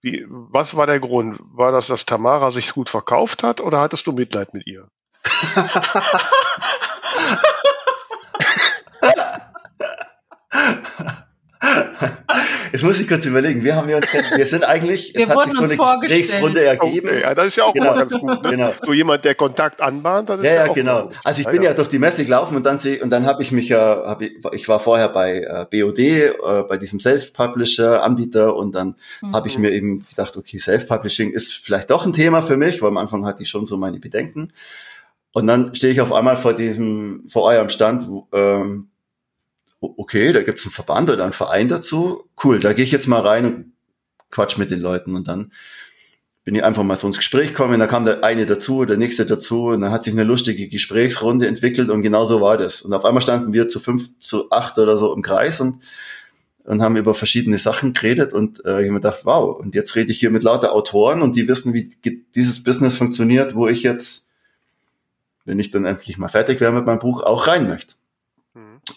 [0.00, 1.38] wie, was war der Grund?
[1.42, 4.88] War das, dass Tamara sich gut verkauft hat oder hattest du Mitleid mit ihr?
[12.72, 15.44] Jetzt muss ich kurz überlegen, wir haben wir uns, wir sind eigentlich, wir es hat
[15.44, 17.08] sich so eine Gesprächsrunde ergeben.
[17.08, 17.94] Okay, ja, das ist ja auch genau.
[17.94, 18.42] ganz gut.
[18.42, 18.50] Ne?
[18.50, 18.72] Genau.
[18.84, 21.02] So jemand, der Kontakt anbahnt, das ist ja, ja, ja genau.
[21.04, 21.16] Gut.
[21.24, 23.42] Also ich bin ja, ja durch die Messe gelaufen und dann sehe und dann habe
[23.42, 26.32] ich mich ja, hab ich, ich war vorher bei äh, BOD, äh,
[26.68, 29.34] bei diesem Self-Publisher-Anbieter und dann mhm.
[29.34, 32.88] habe ich mir eben gedacht, okay, Self-Publishing ist vielleicht doch ein Thema für mich, weil
[32.88, 34.52] am Anfang hatte ich schon so meine Bedenken.
[35.32, 38.88] Und dann stehe ich auf einmal vor diesem, vor eurem Stand, wo, ähm,
[39.80, 42.28] okay, da gibt's einen Verband oder einen Verein dazu.
[42.42, 43.72] Cool, da gehe ich jetzt mal rein und
[44.30, 45.14] quatsch mit den Leuten.
[45.14, 45.52] Und dann
[46.48, 49.26] bin ich einfach mal so ins Gespräch gekommen, da kam der eine dazu, der nächste
[49.26, 52.80] dazu, und dann hat sich eine lustige Gesprächsrunde entwickelt und genau so war das.
[52.80, 55.82] Und auf einmal standen wir zu fünf, zu acht oder so im Kreis und,
[56.64, 59.94] und haben über verschiedene Sachen geredet und äh, ich habe mir gedacht, wow, und jetzt
[59.94, 61.94] rede ich hier mit lauter Autoren und die wissen, wie
[62.34, 64.30] dieses Business funktioniert, wo ich jetzt,
[65.44, 67.96] wenn ich dann endlich mal fertig wäre mit meinem Buch, auch rein möchte.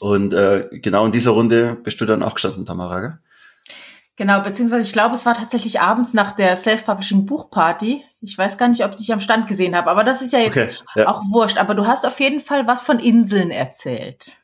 [0.02, 3.20] Und äh, genau in dieser Runde bist du dann auch gestanden, Tamara, gell?
[4.16, 8.04] Genau, beziehungsweise ich glaube, es war tatsächlich abends nach der Self-Publishing Buchparty.
[8.20, 10.40] Ich weiß gar nicht, ob ich dich am Stand gesehen habe, aber das ist ja
[10.40, 11.08] jetzt okay, ja.
[11.08, 11.60] auch wurscht.
[11.60, 14.40] Aber du hast auf jeden Fall was von Inseln erzählt.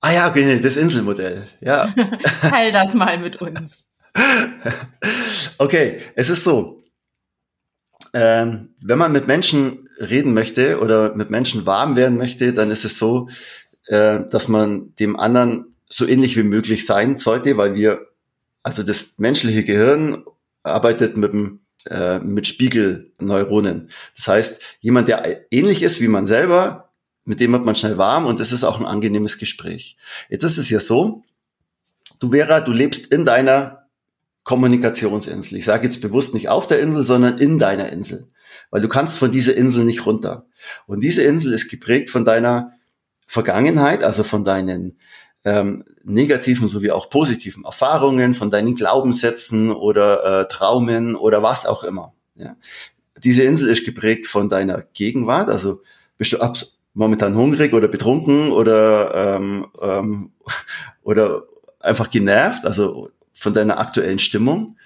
[0.00, 1.92] Ah ja, okay, das Inselmodell, ja.
[2.42, 3.88] Teil das mal mit uns.
[5.58, 6.84] okay, es ist so.
[8.14, 12.84] Ähm, wenn man mit Menschen reden möchte oder mit Menschen warm werden möchte, dann ist
[12.84, 13.28] es so,
[13.86, 18.06] äh, dass man dem anderen so ähnlich wie möglich sein sollte, weil wir,
[18.62, 20.24] also das menschliche Gehirn
[20.62, 23.90] arbeitet mit dem äh, mit Spiegelneuronen.
[24.14, 26.92] Das heißt, jemand, der ähnlich ist wie man selber,
[27.24, 29.96] mit dem wird man schnell warm und das ist auch ein angenehmes Gespräch.
[30.28, 31.24] Jetzt ist es ja so,
[32.20, 33.88] du Vera, du lebst in deiner
[34.44, 35.58] Kommunikationsinsel.
[35.58, 38.28] Ich sage jetzt bewusst nicht auf der Insel, sondern in deiner Insel,
[38.70, 40.46] weil du kannst von dieser Insel nicht runter.
[40.86, 42.72] Und diese Insel ist geprägt von deiner
[43.32, 44.98] Vergangenheit, also von deinen
[45.46, 51.82] ähm, negativen sowie auch positiven Erfahrungen, von deinen Glaubenssätzen oder äh, Traumen oder was auch
[51.82, 52.12] immer.
[52.34, 52.56] Ja.
[53.16, 55.80] Diese Insel ist geprägt von deiner Gegenwart, also
[56.18, 56.38] bist du
[56.92, 60.32] momentan hungrig oder betrunken oder ähm, ähm,
[61.02, 61.44] oder
[61.80, 64.76] einfach genervt, also von deiner aktuellen Stimmung.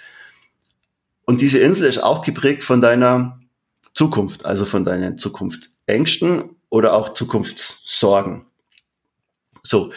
[1.24, 3.40] Und diese Insel ist auch geprägt von deiner
[3.92, 8.46] Zukunft, also von deinen Zukunftsängsten oder auch Zukunftssorgen.
[9.62, 9.92] So.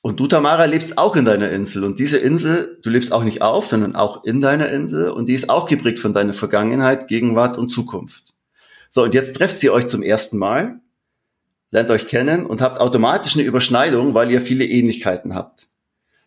[0.00, 1.82] Und du, Tamara, lebst auch in deiner Insel.
[1.82, 5.10] Und diese Insel, du lebst auch nicht auf, sondern auch in deiner Insel.
[5.10, 8.34] Und die ist auch geprägt von deiner Vergangenheit, Gegenwart und Zukunft.
[8.90, 10.80] So, und jetzt trefft sie euch zum ersten Mal,
[11.70, 15.68] lernt euch kennen und habt automatisch eine Überschneidung, weil ihr viele Ähnlichkeiten habt.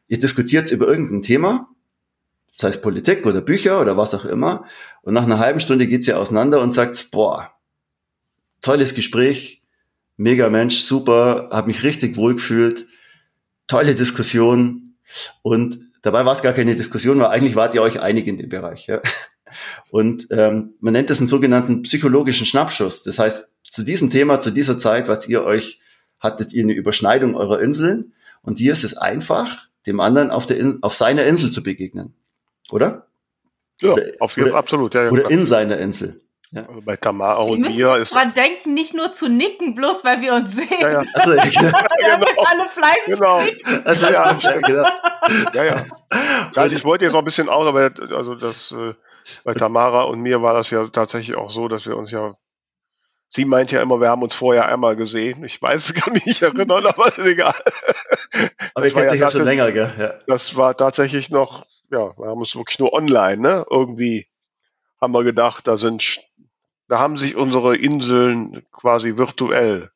[0.07, 1.69] Ihr diskutiert über irgendein Thema,
[2.57, 4.65] sei es Politik oder Bücher oder was auch immer.
[5.03, 7.51] Und nach einer halben Stunde geht sie auseinander und sagt, boah,
[8.61, 9.56] tolles Gespräch,
[10.17, 12.85] mega Mensch, super, habe mich richtig wohl gefühlt,
[13.67, 14.95] tolle Diskussion
[15.41, 18.49] und dabei war es gar keine Diskussion, weil eigentlich wart ihr euch einig in dem
[18.49, 18.87] Bereich.
[18.87, 19.01] Ja?
[19.89, 23.03] Und ähm, man nennt das einen sogenannten psychologischen Schnappschuss.
[23.03, 25.81] Das heißt, zu diesem Thema, zu dieser Zeit, was ihr euch
[26.19, 30.57] hattet ihr eine Überschneidung eurer Inseln und dir ist es einfach, dem anderen auf, der
[30.57, 32.13] In auf seiner Insel zu begegnen.
[32.71, 33.07] Oder?
[33.81, 34.93] Ja, oder, auf jeden Fall, absolut.
[34.93, 36.21] Ja, ja, oder in seiner Insel.
[36.51, 36.65] Ja.
[36.65, 38.13] Also bei Tamara und mir ist.
[38.13, 40.67] dran denken, nicht nur zu nicken, bloß weil wir uns sehen.
[40.79, 41.03] Ja, ja.
[41.13, 42.43] Also, ja, genau.
[42.45, 43.13] alle fleißig.
[43.15, 43.41] Genau.
[43.83, 44.85] Also, ja, ja, genau.
[45.53, 45.85] ja, ja.
[46.55, 46.65] ja.
[46.67, 48.93] Ich wollte jetzt noch ein bisschen aus, aber also das äh,
[49.43, 52.31] bei Tamara und mir war das ja tatsächlich auch so, dass wir uns ja.
[53.29, 55.43] Sie meint ja immer, wir haben uns vorher einmal gesehen.
[55.43, 57.53] Ich weiß, kann mich nicht erinnern, aber ist egal.
[58.73, 59.93] Aber ich kenne dich ja schon länger, gell?
[59.99, 60.13] Ja.
[60.27, 63.65] Das war tatsächlich noch, ja, wir haben uns wirklich nur online, ne?
[63.69, 64.27] Irgendwie
[65.01, 66.26] haben wir gedacht, da sind
[66.87, 69.89] da haben sich unsere Inseln quasi virtuell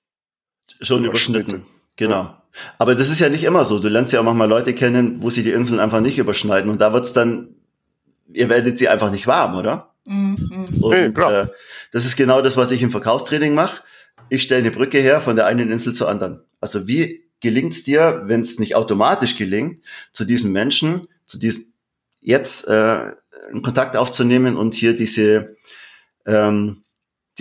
[0.81, 1.65] schon überschnitten.
[1.95, 2.35] Genau.
[2.77, 3.79] Aber das ist ja nicht immer so.
[3.79, 6.69] Du lernst ja auch manchmal Leute kennen, wo sie die Inseln einfach nicht überschneiden.
[6.69, 7.55] Und da wird's dann,
[8.33, 9.93] ihr werdet sie einfach nicht warm, oder?
[10.05, 10.35] Mhm.
[10.81, 11.47] Und hey, äh,
[11.91, 13.83] das ist genau das, was ich im Verkaufstraining mache.
[14.29, 16.41] Ich stelle eine Brücke her von der einen Insel zur anderen.
[16.59, 21.65] Also wie gelingt's dir, wenn es nicht automatisch gelingt, zu diesem Menschen, zu diesem
[22.19, 23.13] jetzt äh,
[23.49, 25.55] einen Kontakt aufzunehmen und hier diese
[26.25, 26.83] ähm,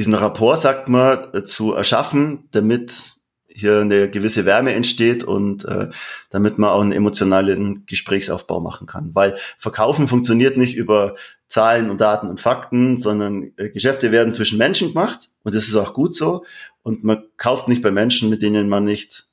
[0.00, 5.90] diesen Rapport, sagt man, äh, zu erschaffen, damit hier eine gewisse Wärme entsteht und äh,
[6.30, 9.10] damit man auch einen emotionalen Gesprächsaufbau machen kann.
[9.12, 11.16] Weil Verkaufen funktioniert nicht über
[11.48, 15.76] Zahlen und Daten und Fakten, sondern äh, Geschäfte werden zwischen Menschen gemacht und das ist
[15.76, 16.46] auch gut so.
[16.82, 19.28] Und man kauft nicht bei Menschen, mit denen man nicht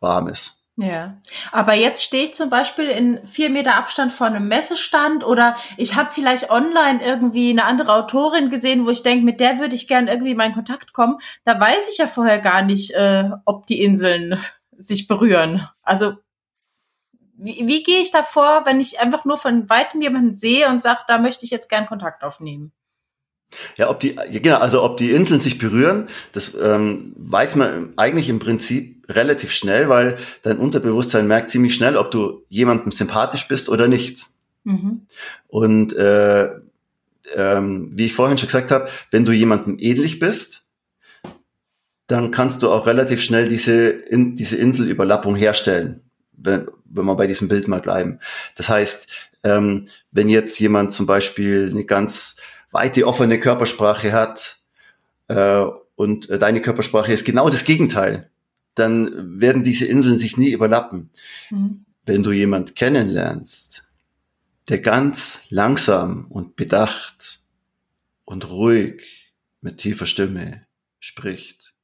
[0.00, 0.55] warm ist.
[0.78, 1.16] Ja,
[1.52, 5.94] aber jetzt stehe ich zum Beispiel in vier Meter Abstand vor einem Messestand oder ich
[5.94, 9.88] habe vielleicht online irgendwie eine andere Autorin gesehen, wo ich denke, mit der würde ich
[9.88, 11.16] gern irgendwie in meinen Kontakt kommen.
[11.46, 14.38] Da weiß ich ja vorher gar nicht, äh, ob die Inseln
[14.76, 15.66] sich berühren.
[15.82, 16.16] Also
[17.38, 20.82] wie, wie gehe ich da vor, wenn ich einfach nur von weitem jemanden sehe und
[20.82, 22.72] sage, da möchte ich jetzt gern Kontakt aufnehmen?
[23.76, 28.28] Ja, ob die, genau, also ob die Inseln sich berühren, das ähm, weiß man eigentlich
[28.28, 33.68] im Prinzip relativ schnell, weil dein Unterbewusstsein merkt ziemlich schnell, ob du jemandem sympathisch bist
[33.68, 34.26] oder nicht.
[34.64, 35.02] Mhm.
[35.48, 36.50] Und äh,
[37.34, 40.64] ähm, wie ich vorhin schon gesagt habe, wenn du jemandem ähnlich bist,
[42.06, 46.02] dann kannst du auch relativ schnell diese, in, diese Inselüberlappung herstellen,
[46.32, 48.20] wenn, wenn wir bei diesem Bild mal bleiben.
[48.54, 49.08] Das heißt,
[49.42, 52.36] ähm, wenn jetzt jemand zum Beispiel eine ganz
[52.70, 54.58] weite offene Körpersprache hat
[55.28, 55.64] äh,
[55.96, 58.30] und äh, deine Körpersprache ist genau das Gegenteil,
[58.76, 61.10] dann werden diese Inseln sich nie überlappen.
[61.50, 61.84] Mhm.
[62.04, 63.82] Wenn du jemand kennenlernst,
[64.68, 67.42] der ganz langsam und bedacht
[68.24, 70.66] und ruhig mit tiefer Stimme
[71.00, 71.74] spricht,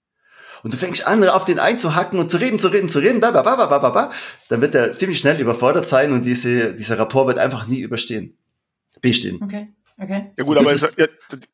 [0.62, 4.12] und du fängst an, auf den einzuhacken und zu reden, zu reden, zu reden, blablabla,
[4.48, 8.36] dann wird er ziemlich schnell überfordert sein und diese, dieser Rapport wird einfach nie überstehen,
[9.00, 9.42] bestehen.
[9.42, 9.72] Okay.
[10.02, 10.32] Okay.
[10.36, 10.98] Ja gut, aber, jetzt,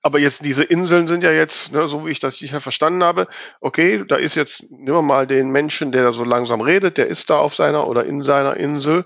[0.02, 3.26] aber jetzt diese Inseln sind ja jetzt, ne, so wie ich das hier verstanden habe,
[3.60, 7.08] okay, da ist jetzt, nehmen wir mal den Menschen, der da so langsam redet, der
[7.08, 9.04] ist da auf seiner oder in seiner Insel.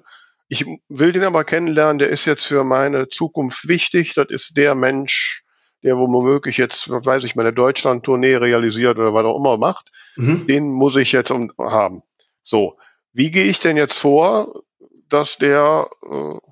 [0.48, 4.14] Ich will den aber kennenlernen, der ist jetzt für meine Zukunft wichtig.
[4.14, 5.42] Das ist der Mensch,
[5.82, 9.90] der womöglich jetzt, weiß ich, meine Deutschland-Tournee realisiert oder was auch immer macht.
[10.14, 10.46] Mhm.
[10.46, 12.02] Den muss ich jetzt haben.
[12.42, 12.76] So,
[13.12, 14.62] wie gehe ich denn jetzt vor,
[15.08, 16.51] dass der äh,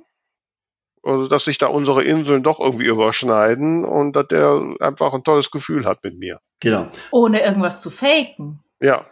[1.03, 5.51] also dass sich da unsere Inseln doch irgendwie überschneiden und dass der einfach ein tolles
[5.51, 6.41] Gefühl hat mit mir.
[6.61, 6.89] Genau.
[7.11, 8.61] Ohne irgendwas zu faken.
[8.81, 9.07] Ja.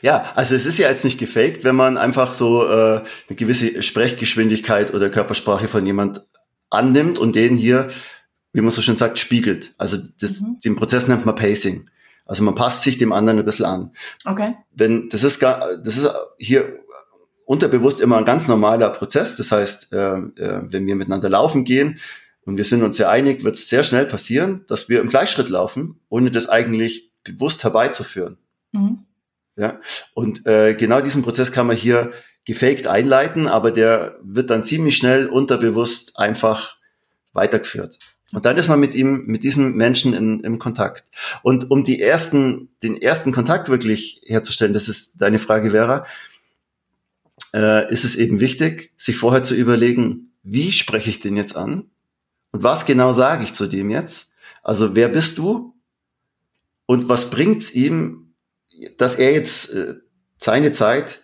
[0.00, 3.82] Ja, also es ist ja jetzt nicht gefaked, wenn man einfach so äh, eine gewisse
[3.82, 6.24] Sprechgeschwindigkeit oder Körpersprache von jemand
[6.70, 7.90] annimmt und den hier,
[8.52, 9.74] wie man so schön sagt, spiegelt.
[9.78, 10.60] Also das, mhm.
[10.64, 11.88] den Prozess nennt man Pacing.
[12.24, 13.92] Also man passt sich dem anderen ein bisschen an.
[14.24, 14.54] Okay.
[14.70, 16.78] Wenn das ist gar, das ist hier
[17.52, 19.36] unterbewusst immer ein ganz normaler Prozess.
[19.36, 22.00] Das heißt, äh, äh, wenn wir miteinander laufen gehen
[22.46, 25.50] und wir sind uns sehr einig, wird es sehr schnell passieren, dass wir im Gleichschritt
[25.50, 28.38] laufen, ohne das eigentlich bewusst herbeizuführen.
[28.72, 29.04] Mhm.
[29.56, 29.80] Ja,
[30.14, 32.12] und äh, genau diesen Prozess kann man hier
[32.46, 36.76] gefaked einleiten, aber der wird dann ziemlich schnell unterbewusst einfach
[37.34, 37.98] weitergeführt.
[38.32, 41.04] Und dann ist man mit ihm, mit diesem Menschen in, im Kontakt.
[41.42, 46.06] Und um die ersten, den ersten Kontakt wirklich herzustellen, das ist deine Frage, Vera,
[47.54, 51.90] äh, ist es eben wichtig, sich vorher zu überlegen, wie spreche ich den jetzt an?
[52.50, 54.32] Und was genau sage ich zu dem jetzt?
[54.62, 55.74] Also wer bist du?
[56.86, 58.34] Und was bringt's ihm,
[58.98, 59.94] dass er jetzt äh,
[60.38, 61.22] seine Zeit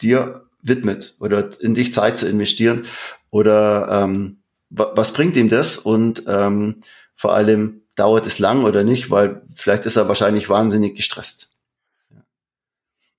[0.00, 2.86] dir widmet oder in dich Zeit zu investieren?
[3.30, 4.38] Oder ähm,
[4.70, 5.76] was bringt ihm das?
[5.76, 6.80] Und ähm,
[7.14, 11.48] vor allem dauert es lang oder nicht, weil vielleicht ist er wahrscheinlich wahnsinnig gestresst.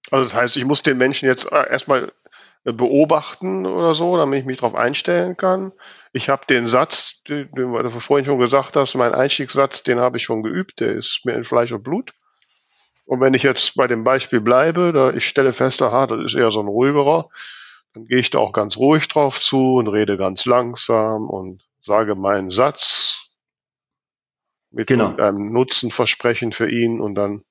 [0.09, 2.11] Also das heißt, ich muss den Menschen jetzt äh, erstmal
[2.63, 5.73] beobachten oder so, damit ich mich darauf einstellen kann.
[6.13, 10.17] Ich habe den Satz, den, den du vorhin schon gesagt hast, mein Einstiegssatz, den habe
[10.17, 12.13] ich schon geübt, der ist mir in Fleisch und Blut.
[13.05, 16.35] Und wenn ich jetzt bei dem Beispiel bleibe, da ich stelle fest, aha, das ist
[16.35, 17.27] eher so ein ruhigerer,
[17.93, 22.15] dann gehe ich da auch ganz ruhig drauf zu und rede ganz langsam und sage
[22.15, 23.27] meinen Satz
[24.71, 25.15] mit genau.
[25.17, 27.43] einem Nutzenversprechen für ihn und dann.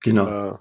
[0.00, 0.54] Genau.
[0.54, 0.58] Äh,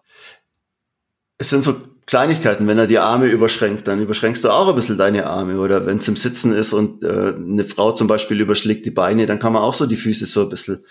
[1.37, 4.97] es sind so Kleinigkeiten, wenn er die Arme überschränkt, dann überschränkst du auch ein bisschen
[4.97, 5.59] deine Arme.
[5.59, 9.27] Oder wenn es im Sitzen ist und äh, eine Frau zum Beispiel überschlägt die Beine,
[9.27, 10.83] dann kann man auch so die Füße so ein bisschen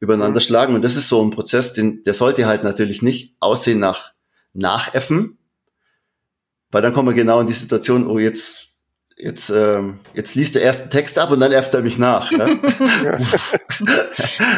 [0.00, 0.44] übereinander mhm.
[0.44, 0.74] schlagen.
[0.74, 4.10] Und das ist so ein Prozess, den, der sollte halt natürlich nicht aussehen nach
[4.54, 5.38] Nachäffen,
[6.72, 8.65] weil dann kommen wir genau in die Situation, oh, jetzt
[9.18, 12.30] jetzt, ähm, jetzt liest der ersten Text ab und dann äfft er mich nach.
[12.30, 12.46] Ja?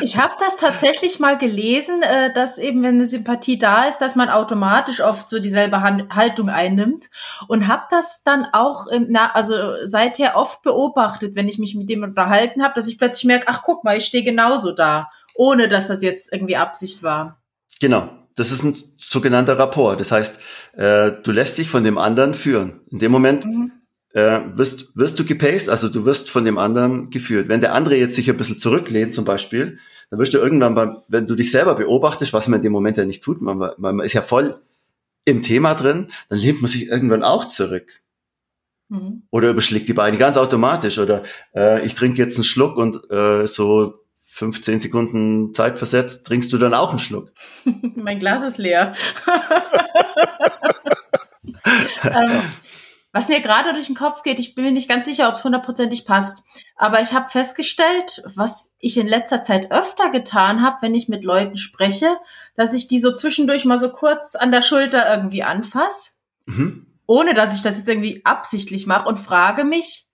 [0.02, 4.16] ich habe das tatsächlich mal gelesen, äh, dass eben, wenn eine Sympathie da ist, dass
[4.16, 7.06] man automatisch oft so dieselbe Han Haltung einnimmt
[7.46, 9.54] und habe das dann auch, im, na, also
[9.84, 13.62] seither oft beobachtet, wenn ich mich mit dem unterhalten habe, dass ich plötzlich merke, ach
[13.62, 17.40] guck mal, ich stehe genauso da, ohne dass das jetzt irgendwie Absicht war.
[17.80, 18.08] Genau.
[18.34, 19.98] Das ist ein sogenannter Rapport.
[19.98, 20.38] Das heißt,
[20.76, 22.82] äh, du lässt dich von dem anderen führen.
[22.88, 23.72] In dem Moment mhm
[24.14, 27.48] äh, wirst, wirst du gepaced, also du wirst von dem anderen geführt.
[27.48, 29.78] Wenn der andere jetzt sich ein bisschen zurücklehnt zum Beispiel,
[30.10, 32.96] dann wirst du irgendwann, beim, wenn du dich selber beobachtest, was man in dem Moment
[32.96, 34.60] ja nicht tut, man, man ist ja voll
[35.24, 38.00] im Thema drin, dann lehnt man sich irgendwann auch zurück.
[38.88, 39.24] Mhm.
[39.30, 40.98] Oder überschlägt die Beine ganz automatisch.
[40.98, 41.22] Oder
[41.54, 46.58] äh, ich trinke jetzt einen Schluck und äh, so 15 Sekunden Zeit versetzt, trinkst du
[46.58, 47.32] dann auch einen Schluck.
[47.94, 48.94] mein Glas ist leer.
[52.04, 52.42] ähm,
[53.18, 55.42] was mir gerade durch den Kopf geht, ich bin mir nicht ganz sicher, ob es
[55.42, 56.44] hundertprozentig passt,
[56.76, 61.24] aber ich habe festgestellt, was ich in letzter Zeit öfter getan habe, wenn ich mit
[61.24, 62.16] Leuten spreche,
[62.54, 66.12] dass ich die so zwischendurch mal so kurz an der Schulter irgendwie anfasse,
[66.46, 66.86] mhm.
[67.06, 70.06] ohne dass ich das jetzt irgendwie absichtlich mache und frage mich,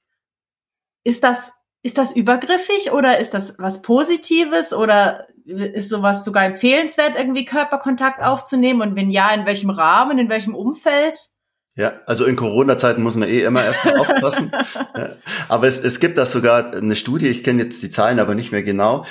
[1.04, 1.52] ist das
[1.82, 8.22] ist das übergriffig oder ist das was Positives oder ist sowas sogar empfehlenswert, irgendwie Körperkontakt
[8.22, 8.80] aufzunehmen?
[8.80, 11.33] Und wenn ja, in welchem Rahmen, in welchem Umfeld?
[11.76, 14.52] Ja, also in Corona-Zeiten muss man eh immer erstmal aufpassen.
[15.48, 18.52] aber es, es gibt da sogar eine Studie, ich kenne jetzt die Zahlen aber nicht
[18.52, 19.04] mehr genau.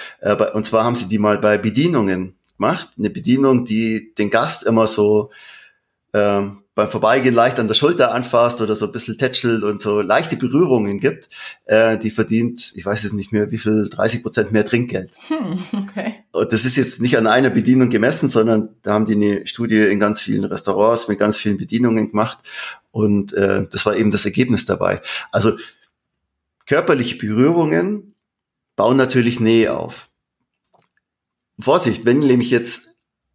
[0.54, 2.90] Und zwar haben sie die mal bei Bedienungen gemacht.
[2.98, 5.32] Eine Bedienung, die den Gast immer so
[6.14, 10.02] ähm, beim Vorbeigehen leicht an der Schulter anfasst oder so ein bisschen tätschelt und so
[10.02, 11.30] leichte Berührungen gibt,
[11.66, 15.12] äh, die verdient, ich weiß jetzt nicht mehr, wie viel, 30 Prozent mehr Trinkgeld.
[15.28, 16.16] Hm, okay.
[16.32, 19.82] Und das ist jetzt nicht an einer Bedienung gemessen, sondern da haben die eine Studie
[19.82, 22.40] in ganz vielen Restaurants mit ganz vielen Bedienungen gemacht
[22.92, 25.02] und äh, das war eben das Ergebnis dabei.
[25.32, 25.58] Also
[26.66, 28.16] körperliche Berührungen
[28.76, 30.10] bauen natürlich Nähe auf.
[31.60, 32.90] Vorsicht, wenn nämlich jetzt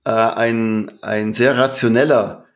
[0.04, 2.47] äh, ein, ein sehr rationeller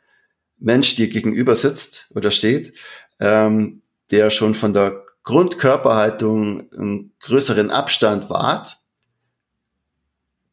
[0.63, 2.73] Mensch dir gegenüber sitzt oder steht,
[3.21, 8.79] ähm, der schon von der Grundkörperhaltung einen größeren Abstand wahrt,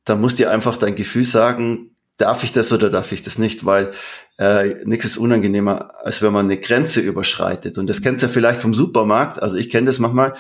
[0.06, 3.66] dann muss dir einfach dein Gefühl sagen, darf ich das oder darf ich das nicht,
[3.66, 3.92] weil
[4.38, 7.78] äh, nichts ist unangenehmer, als wenn man eine Grenze überschreitet.
[7.78, 10.36] Und das kennst du ja vielleicht vom Supermarkt, also ich kenne das manchmal.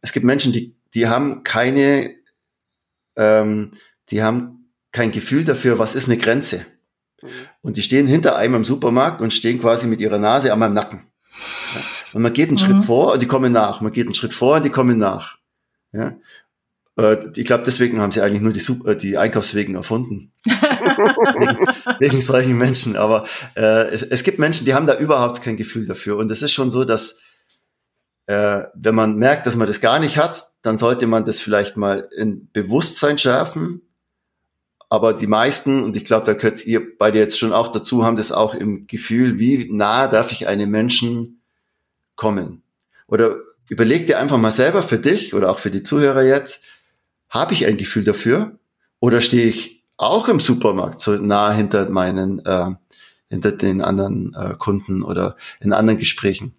[0.00, 2.14] Es gibt Menschen, die, die haben keine,
[3.16, 3.72] ähm,
[4.10, 6.66] die haben kein Gefühl dafür, was ist eine Grenze.
[7.22, 7.28] Mhm.
[7.62, 10.74] Und die stehen hinter einem im Supermarkt und stehen quasi mit ihrer Nase an meinem
[10.74, 11.06] Nacken.
[11.74, 11.80] Ja.
[12.14, 12.64] Und man geht einen mhm.
[12.64, 13.80] Schritt vor und die kommen nach.
[13.80, 15.38] Man geht einen Schritt vor und die kommen nach.
[15.92, 16.16] Ja.
[16.98, 20.32] Äh, ich glaube, deswegen haben sie eigentlich nur die, Super äh, die Einkaufswegen erfunden.
[20.44, 21.66] wegen,
[21.98, 22.96] wegen solchen Menschen.
[22.96, 26.16] Aber äh, es, es gibt Menschen, die haben da überhaupt kein Gefühl dafür.
[26.16, 27.20] Und es ist schon so, dass
[28.26, 31.76] äh, wenn man merkt, dass man das gar nicht hat, dann sollte man das vielleicht
[31.76, 33.82] mal in Bewusstsein schärfen
[34.92, 38.18] aber die meisten, und ich glaube, da gehört ihr beide jetzt schon auch dazu, haben
[38.18, 41.40] das auch im Gefühl, wie nah darf ich einem Menschen
[42.14, 42.62] kommen?
[43.06, 43.36] Oder
[43.70, 46.64] überleg dir einfach mal selber für dich oder auch für die Zuhörer jetzt,
[47.30, 48.58] habe ich ein Gefühl dafür?
[49.00, 52.72] Oder stehe ich auch im Supermarkt so nah hinter meinen, äh,
[53.30, 56.54] hinter den anderen äh, Kunden oder in anderen Gesprächen?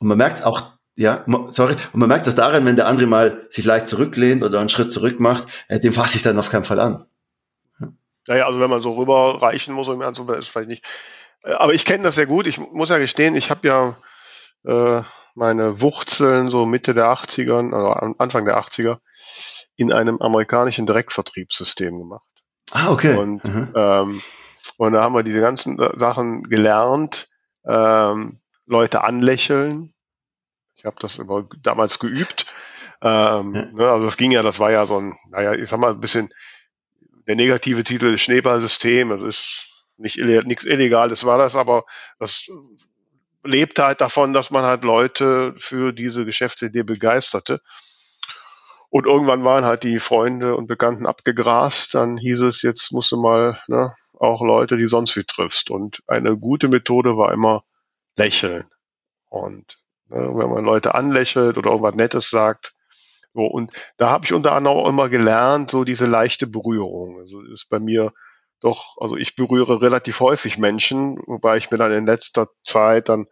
[0.00, 0.64] Und man merkt auch,
[0.96, 4.60] ja, sorry, und man merkt das daran, wenn der andere mal sich leicht zurücklehnt oder
[4.60, 7.06] einen Schritt zurück macht, äh, dem fasse ich dann auf keinen Fall an.
[8.28, 10.84] Naja, also wenn man so rüberreichen muss, um ist vielleicht nicht.
[11.42, 12.46] Äh, aber ich kenne das sehr gut.
[12.46, 13.96] Ich muss ja gestehen, ich habe ja
[14.64, 15.02] äh,
[15.34, 18.98] meine Wurzeln so Mitte der 80er oder Anfang der 80er
[19.76, 22.26] in einem amerikanischen Direktvertriebssystem gemacht.
[22.72, 23.16] Ah, okay.
[23.16, 23.72] Und, mhm.
[23.74, 24.22] ähm,
[24.76, 27.28] und da haben wir diese ganzen Sachen gelernt,
[27.64, 29.94] ähm, Leute anlächeln.
[30.74, 32.46] Ich habe das immer damals geübt.
[33.00, 33.64] Ähm, ja.
[33.72, 36.00] ne, also das ging ja, das war ja so ein, naja, ich sag mal, ein
[36.00, 36.30] bisschen
[37.28, 39.12] der negative Titel ist Schneeballsystem.
[39.12, 39.68] Es ist
[39.98, 41.84] nicht nichts Illegales war das, aber
[42.18, 42.46] das
[43.44, 47.60] lebt halt davon, dass man halt Leute für diese Geschäftsidee begeisterte.
[48.90, 51.94] Und irgendwann waren halt die Freunde und Bekannten abgegrast.
[51.94, 55.70] Dann hieß es, jetzt musst du mal ne, auch Leute, die sonst wie triffst.
[55.70, 57.64] Und eine gute Methode war immer
[58.16, 58.64] lächeln.
[59.28, 62.72] Und ne, wenn man Leute anlächelt oder irgendwas Nettes sagt,
[63.34, 67.18] so, und da habe ich unter anderem auch immer gelernt, so diese leichte Berührung.
[67.18, 68.12] Also ist bei mir
[68.60, 73.26] doch, also ich berühre relativ häufig Menschen, wobei ich mir dann in letzter Zeit dann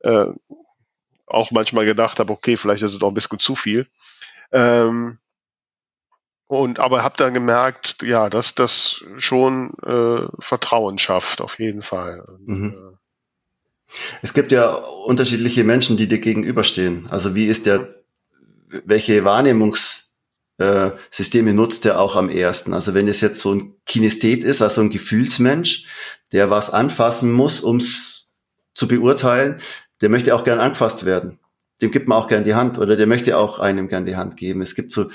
[0.00, 0.26] äh,
[1.26, 3.86] auch manchmal gedacht habe, okay, vielleicht ist es doch ein bisschen zu viel.
[4.52, 5.18] Ähm,
[6.48, 12.24] und aber habe dann gemerkt, ja, dass das schon äh, Vertrauen schafft, auf jeden Fall.
[12.44, 12.74] Mhm.
[12.74, 12.96] Äh,
[14.22, 17.08] es gibt ja unterschiedliche Menschen, die dir gegenüberstehen.
[17.10, 17.95] Also wie ist der
[18.68, 22.74] welche Wahrnehmungssysteme nutzt er auch am ersten?
[22.74, 25.86] Also wenn es jetzt so ein Kinesthet ist, also ein Gefühlsmensch,
[26.32, 28.30] der was anfassen muss, ums
[28.74, 29.60] zu beurteilen,
[30.00, 31.38] der möchte auch gern angefasst werden.
[31.80, 34.36] Dem gibt man auch gern die Hand oder der möchte auch einem gern die Hand
[34.36, 34.62] geben.
[34.62, 35.10] Es gibt so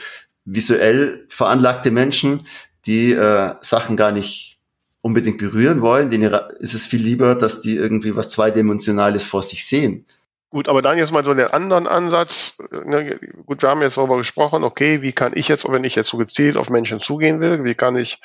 [0.45, 2.47] visuell veranlagte Menschen,
[2.85, 4.59] die äh, Sachen gar nicht
[5.01, 6.09] unbedingt berühren wollen.
[6.09, 10.05] Denen ist es viel lieber, dass die irgendwie was Zweidimensionales vor sich sehen.
[10.51, 12.57] Gut, aber dann jetzt mal so den anderen Ansatz.
[12.85, 16.09] Ne, gut, wir haben jetzt darüber gesprochen, okay, wie kann ich jetzt, wenn ich jetzt
[16.09, 18.19] so gezielt auf Menschen zugehen will, wie kann ich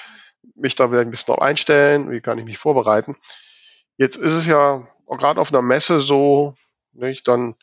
[0.56, 3.16] mich da vielleicht ein bisschen drauf einstellen, wie kann ich mich vorbereiten?
[3.96, 6.56] Jetzt ist es ja gerade auf einer Messe so,
[6.92, 7.54] nicht, dann,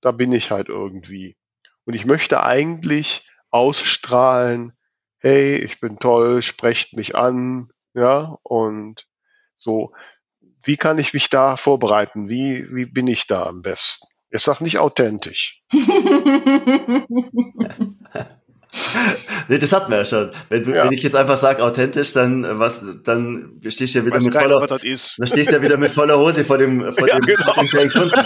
[0.00, 1.36] da bin ich halt irgendwie.
[1.84, 4.72] Und ich möchte eigentlich ausstrahlen,
[5.18, 9.08] hey, ich bin toll, sprecht mich an, ja, und
[9.56, 9.92] so,
[10.62, 12.28] wie kann ich mich da vorbereiten?
[12.28, 14.11] Wie, wie bin ich da am besten?
[14.32, 15.62] Jetzt sag nicht authentisch.
[19.48, 20.30] nee, das hatten wir ja schon.
[20.48, 20.84] Wenn, du, ja.
[20.84, 24.66] wenn ich jetzt einfach sage authentisch, dann was, dann stehst du ja wieder mit voller,
[24.66, 27.52] dann stehst du ja wieder mit voller Hose vor dem, vor ja, dem genau.
[27.52, 28.18] potenziellen Kunden.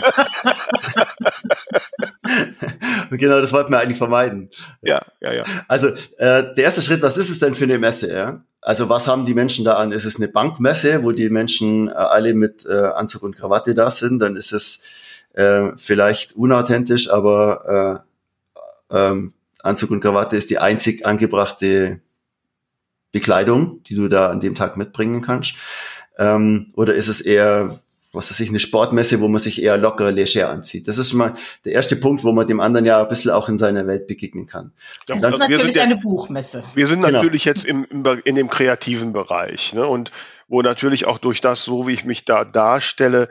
[3.10, 4.50] Und genau das wollten wir eigentlich vermeiden.
[4.82, 5.42] Ja, ja, ja.
[5.66, 5.88] Also
[6.18, 8.12] äh, der erste Schritt, was ist es denn für eine Messe?
[8.12, 8.44] Ja?
[8.60, 9.90] Also was haben die Menschen da an?
[9.90, 13.90] Ist es eine Bankmesse, wo die Menschen äh, alle mit äh, Anzug und Krawatte da
[13.90, 14.20] sind?
[14.20, 14.82] Dann ist es
[15.36, 18.04] äh, vielleicht unauthentisch, aber
[18.90, 19.32] äh, ähm,
[19.62, 22.00] Anzug und Krawatte ist die einzig angebrachte
[23.12, 25.54] Bekleidung, die du da an dem Tag mitbringen kannst?
[26.18, 27.78] Ähm, oder ist es eher,
[28.12, 30.88] was weiß ich, eine Sportmesse, wo man sich eher locker, leger anzieht?
[30.88, 31.34] Das ist schon mal
[31.64, 34.46] der erste Punkt, wo man dem anderen ja ein bisschen auch in seiner Welt begegnen
[34.46, 34.72] kann.
[35.06, 36.64] Das dann, ist natürlich ja, eine Buchmesse.
[36.74, 37.18] Wir sind genau.
[37.18, 39.86] natürlich jetzt im, im, in dem kreativen Bereich ne?
[39.86, 40.12] und
[40.48, 43.28] wo natürlich auch durch das, so wie ich mich da darstelle,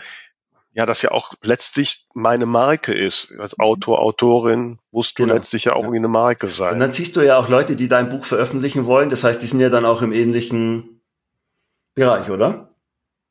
[0.75, 3.33] ja, das ja auch letztlich meine Marke ist.
[3.39, 3.63] Als mhm.
[3.63, 5.35] Autor, Autorin musst du genau.
[5.35, 5.83] letztlich ja auch ja.
[5.83, 6.73] irgendwie eine Marke sein.
[6.73, 9.09] Und dann siehst du ja auch Leute, die dein Buch veröffentlichen wollen.
[9.09, 11.01] Das heißt, die sind ja dann auch im ähnlichen
[11.93, 12.75] Bereich, oder?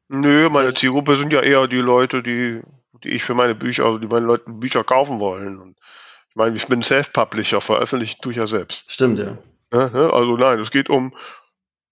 [0.09, 2.63] Nö, meine Zielgruppe sind ja eher die Leute, die,
[3.05, 5.59] die ich für meine Bücher, also die meine Leute Bücher kaufen wollen.
[5.61, 5.77] Und
[6.31, 8.91] ich meine, ich bin Self-Publisher, veröffentlichen tue ich ja selbst.
[8.91, 9.37] Stimmt, ja.
[9.71, 10.11] ja ne?
[10.11, 11.15] also nein, es geht um,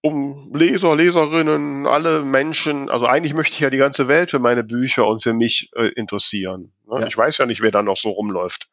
[0.03, 2.89] um Leser, Leserinnen, alle Menschen.
[2.89, 5.87] Also eigentlich möchte ich ja die ganze Welt für meine Bücher und für mich äh,
[5.95, 6.73] interessieren.
[6.87, 6.99] Ne?
[6.99, 7.07] Ja.
[7.07, 8.67] Ich weiß ja nicht, wer da noch so rumläuft.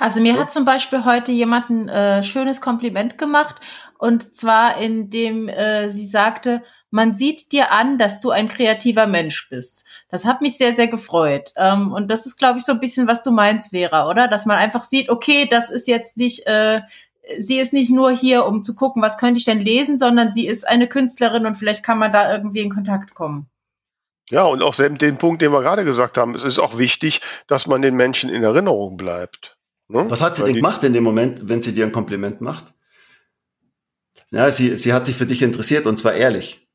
[0.00, 0.40] Also mir ja?
[0.40, 3.56] hat zum Beispiel heute jemand ein äh, schönes Kompliment gemacht
[3.96, 9.48] und zwar indem äh, sie sagte, man sieht dir an, dass du ein kreativer Mensch
[9.48, 9.84] bist.
[10.10, 11.52] Das hat mich sehr, sehr gefreut.
[11.56, 14.28] Ähm, und das ist, glaube ich, so ein bisschen, was du meinst, Vera, oder?
[14.28, 16.82] Dass man einfach sieht, okay, das ist jetzt nicht äh,
[17.38, 20.46] sie ist nicht nur hier, um zu gucken, was könnte ich denn lesen, sondern sie
[20.46, 23.46] ist eine Künstlerin und vielleicht kann man da irgendwie in Kontakt kommen.
[24.30, 27.66] Ja, und auch den Punkt, den wir gerade gesagt haben, es ist auch wichtig, dass
[27.66, 29.58] man den Menschen in Erinnerung bleibt.
[29.88, 30.06] Ne?
[30.08, 32.72] Was hat sie Weil denn gemacht in dem Moment, wenn sie dir ein Kompliment macht?
[34.30, 36.66] Ja, sie, sie hat sich für dich interessiert und zwar ehrlich.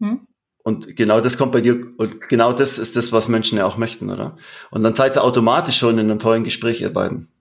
[0.00, 0.26] Hm?
[0.64, 3.76] Und genau das kommt bei dir, und genau das ist das, was Menschen ja auch
[3.76, 4.36] möchten, oder?
[4.70, 7.31] Und dann seid ihr automatisch schon in einem tollen Gespräch, ihr beiden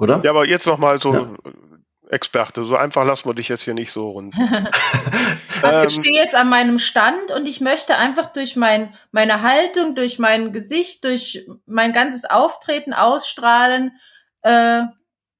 [0.00, 0.20] oder?
[0.24, 1.30] Ja, aber jetzt noch mal so ja.
[2.10, 2.64] Experte.
[2.64, 4.34] So einfach lassen wir dich jetzt hier nicht so rund.
[5.62, 9.42] also ich ähm, stehe jetzt an meinem Stand und ich möchte einfach durch mein, meine
[9.42, 13.92] Haltung, durch mein Gesicht, durch mein ganzes Auftreten ausstrahlen,
[14.42, 14.82] äh,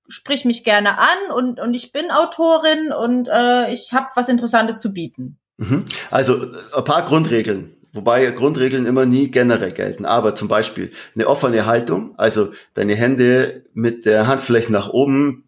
[0.09, 4.81] sprich mich gerne an und, und ich bin Autorin und äh, ich habe was Interessantes
[4.81, 5.39] zu bieten.
[5.57, 5.85] Mhm.
[6.11, 10.05] Also ein paar Grundregeln wobei Grundregeln immer nie generell gelten.
[10.05, 15.45] Aber zum Beispiel eine offene Haltung, also deine Hände mit der Handfläche nach oben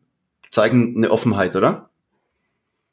[0.50, 1.90] zeigen eine Offenheit, oder?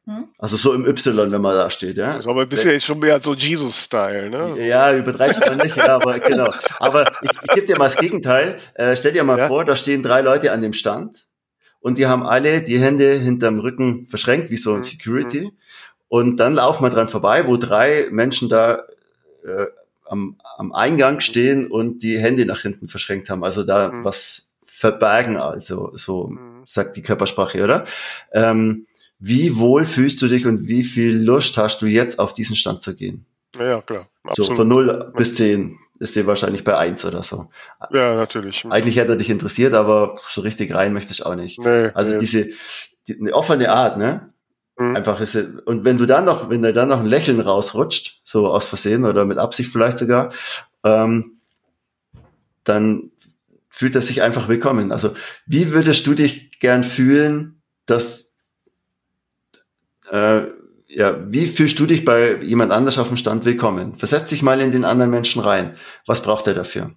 [0.06, 0.30] Hm?
[0.40, 2.14] Also so im Y, wenn man da steht, ja.
[2.14, 4.66] Das ist aber bisher ist schon mehr so Jesus-Style, ne?
[4.66, 6.52] Ja, übertreibst du nicht, ja, aber genau.
[6.80, 8.58] Aber ich, ich gebe dir mal das Gegenteil.
[8.74, 9.48] Äh, stell dir mal ja?
[9.48, 11.26] vor, da stehen drei Leute an dem Stand
[11.80, 15.42] und die haben alle die Hände hinterm Rücken verschränkt, wie so ein hm, Security.
[15.42, 15.52] Mhm.
[16.08, 18.84] Und dann laufen wir dran vorbei, wo drei Menschen da
[19.46, 19.66] äh,
[20.06, 24.04] am, am Eingang stehen und die Hände nach hinten verschränkt haben, also da mhm.
[24.04, 26.64] was verbergen, also so mhm.
[26.66, 27.86] sagt die Körpersprache, oder?
[28.32, 28.88] Ähm,
[29.20, 32.82] wie wohl fühlst du dich und wie viel Lust hast du jetzt auf diesen Stand
[32.82, 33.26] zu gehen?
[33.58, 34.08] Ja, klar.
[34.24, 34.52] Absolut.
[34.52, 37.50] So von 0 bis 10 ist dir wahrscheinlich bei 1 oder so.
[37.92, 38.66] Ja, natürlich.
[38.70, 41.60] Eigentlich hätte er dich interessiert, aber so richtig rein möchte ich auch nicht.
[41.60, 42.20] Nee, also nee.
[42.20, 42.50] diese
[43.08, 44.34] die, eine offene Art, ne?
[44.80, 44.96] Mhm.
[44.96, 48.22] Einfach ist es, und wenn du dann noch, wenn da dann noch ein Lächeln rausrutscht,
[48.24, 50.32] so aus Versehen oder mit Absicht vielleicht sogar,
[50.86, 51.42] ähm,
[52.64, 53.12] dann
[53.70, 54.94] fühlt er sich einfach willkommen.
[54.94, 55.14] Also,
[55.46, 58.34] wie würdest du dich gern fühlen, dass,
[60.12, 60.44] äh,
[60.88, 63.96] ja, wie fühlst du dich bei jemand anders auf dem Stand willkommen?
[63.96, 65.76] Versetz dich mal in den anderen Menschen rein.
[66.06, 66.92] Was braucht er dafür?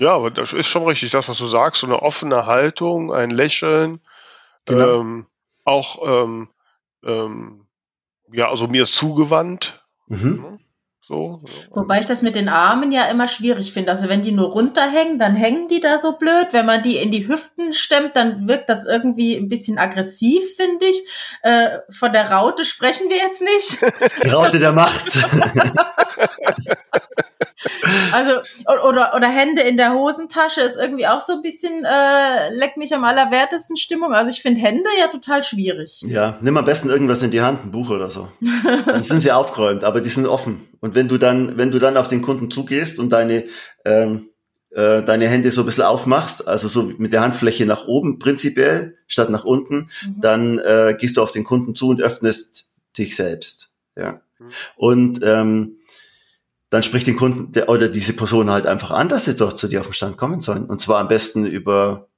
[0.00, 3.30] Ja, aber das ist schon richtig, das, was du sagst, so eine offene Haltung, ein
[3.30, 4.00] Lächeln,
[4.64, 5.00] genau.
[5.00, 5.26] ähm,
[5.68, 6.48] auch ähm,
[7.04, 7.66] ähm,
[8.32, 9.84] ja, also mir zugewandt.
[10.08, 10.42] Mhm.
[10.42, 10.58] Ne?
[11.00, 11.42] So.
[11.70, 13.90] Wobei ich das mit den Armen ja immer schwierig finde.
[13.90, 16.48] Also wenn die nur runterhängen, dann hängen die da so blöd.
[16.50, 20.84] Wenn man die in die Hüften stemmt, dann wirkt das irgendwie ein bisschen aggressiv, finde
[20.84, 21.02] ich.
[21.42, 23.78] Äh, von der Raute sprechen wir jetzt nicht.
[24.22, 25.06] Die Raute der Macht.
[28.12, 32.76] Also, oder, oder Hände in der Hosentasche ist irgendwie auch so ein bisschen, äh, leck
[32.76, 34.12] mich am allerwertesten Stimmung.
[34.14, 36.02] Also ich finde Hände ja total schwierig.
[36.06, 38.28] Ja, nimm am besten irgendwas in die Hand, ein Buch oder so.
[38.86, 40.68] Dann sind sie aufgeräumt, aber die sind offen.
[40.80, 43.44] Und wenn du dann, wenn du dann auf den Kunden zugehst und deine,
[43.84, 44.30] ähm,
[44.70, 48.96] äh, deine Hände so ein bisschen aufmachst, also so mit der Handfläche nach oben prinzipiell,
[49.06, 50.20] statt nach unten, mhm.
[50.20, 53.70] dann äh, gehst du auf den Kunden zu und öffnest dich selbst.
[53.96, 54.20] Ja.
[54.38, 54.46] Mhm.
[54.76, 55.77] Und ähm,
[56.70, 59.68] dann spricht den Kunden der, oder diese Person halt einfach an, dass sie doch zu
[59.68, 60.66] dir auf den Stand kommen sollen.
[60.66, 62.08] Und zwar am besten über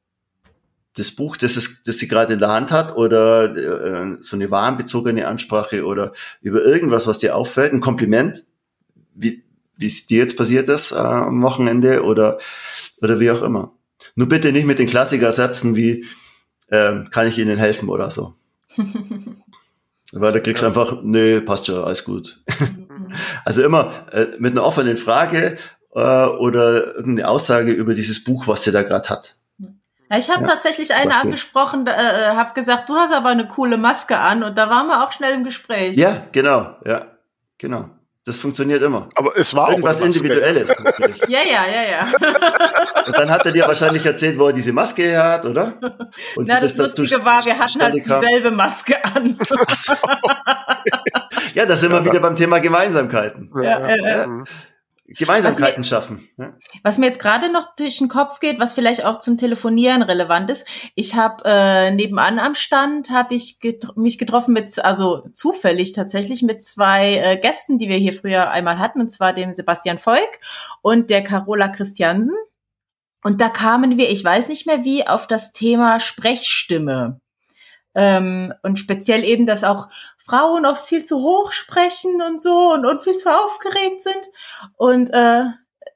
[0.96, 4.50] das Buch, das, es, das sie gerade in der Hand hat oder äh, so eine
[4.50, 8.44] warenbezogene Ansprache oder über irgendwas, was dir auffällt, ein Kompliment,
[9.14, 9.44] wie
[9.80, 12.38] wie es dir jetzt passiert ist äh, am Wochenende oder,
[13.00, 13.72] oder wie auch immer.
[14.14, 16.04] Nur bitte nicht mit den Klassikersätzen wie
[16.68, 18.34] äh, kann ich Ihnen helfen oder so.
[20.12, 22.42] Weil da kriegst du einfach, nö, passt schon, alles gut.
[23.44, 25.58] also immer äh, mit einer offenen Frage
[25.94, 29.36] äh, oder irgendeine Aussage über dieses Buch, was sie da gerade hat.
[30.10, 33.46] Ja, ich habe ja, tatsächlich eine angesprochen, äh, äh habe gesagt, du hast aber eine
[33.46, 35.96] coole Maske an und da waren wir auch schnell im Gespräch.
[35.96, 37.06] Ja, genau, ja,
[37.58, 37.90] genau.
[38.26, 39.08] Das funktioniert immer.
[39.14, 40.68] Aber es war irgendwas auch Individuelles.
[41.28, 42.12] ja, ja, ja, ja.
[43.06, 45.72] Und dann hat er dir wahrscheinlich erzählt, wo er diese Maske her hat, oder?
[46.36, 49.38] Und Na, das, das Lustige war, wir hatten halt dieselbe Maske an.
[49.72, 49.94] So.
[51.54, 53.50] ja, da sind wir wieder beim Thema Gemeinsamkeiten.
[53.62, 54.44] Ja, ja, ja.
[55.16, 56.28] Gemeinsamkeiten schaffen.
[56.36, 56.54] Ja.
[56.82, 60.50] Was mir jetzt gerade noch durch den Kopf geht, was vielleicht auch zum Telefonieren relevant
[60.50, 65.92] ist, ich habe äh, nebenan am Stand habe ich get mich getroffen mit, also zufällig
[65.92, 69.98] tatsächlich mit zwei äh, Gästen, die wir hier früher einmal hatten, und zwar den Sebastian
[69.98, 70.38] Volk
[70.82, 72.36] und der Carola Christiansen.
[73.22, 77.20] Und da kamen wir, ich weiß nicht mehr wie, auf das Thema Sprechstimme.
[77.94, 79.88] Ähm, und speziell eben, dass auch
[80.18, 84.26] Frauen oft viel zu hoch sprechen und so und, und viel zu aufgeregt sind.
[84.76, 85.44] Und äh,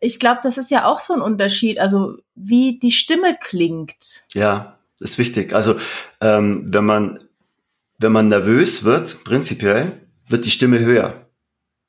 [0.00, 4.24] ich glaube, das ist ja auch so ein Unterschied, also wie die Stimme klingt.
[4.34, 5.54] Ja, ist wichtig.
[5.54, 5.76] Also
[6.20, 7.24] ähm, wenn man
[7.98, 11.23] wenn man nervös wird, prinzipiell, wird die Stimme höher.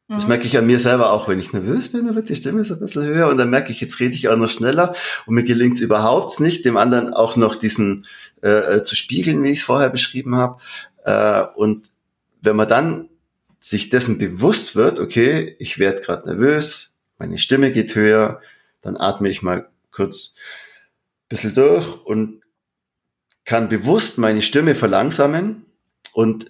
[0.08, 0.30] Das mhm.
[0.30, 2.76] merke ich an mir selber auch, wenn ich nervös bin, dann wird die Stimme so
[2.76, 4.96] ein bisschen höher und dann merke ich, jetzt rede ich auch noch schneller
[5.26, 8.06] und mir gelingt es überhaupt nicht, dem anderen auch noch diesen
[8.44, 10.62] äh, äh zu spiegeln, wie ich es vorher beschrieben habe.
[11.06, 11.92] Äh, und
[12.42, 13.10] wenn man dann
[13.60, 18.42] sich dessen bewusst wird, okay, ich werde gerade nervös, meine Stimme geht höher,
[18.82, 22.44] dann atme ich mal kurz ein bisschen durch und
[23.44, 25.66] kann bewusst meine Stimme verlangsamen
[26.14, 26.50] und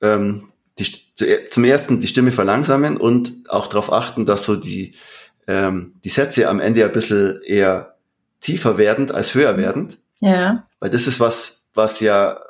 [0.00, 0.51] ähm,
[0.82, 4.94] die, zum ersten die Stimme verlangsamen und auch darauf achten, dass so die,
[5.46, 7.96] ähm, die Sätze am Ende ein bisschen eher
[8.40, 9.98] tiefer werdend als höher werdend.
[10.20, 10.66] Ja.
[10.80, 12.40] Weil das ist was, was ja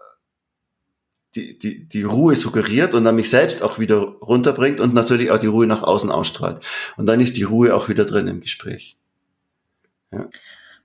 [1.35, 5.39] die, die, die Ruhe suggeriert und dann mich selbst auch wieder runterbringt und natürlich auch
[5.39, 6.63] die Ruhe nach außen ausstrahlt.
[6.97, 8.99] Und dann ist die Ruhe auch wieder drin im Gespräch.
[10.11, 10.29] Ja.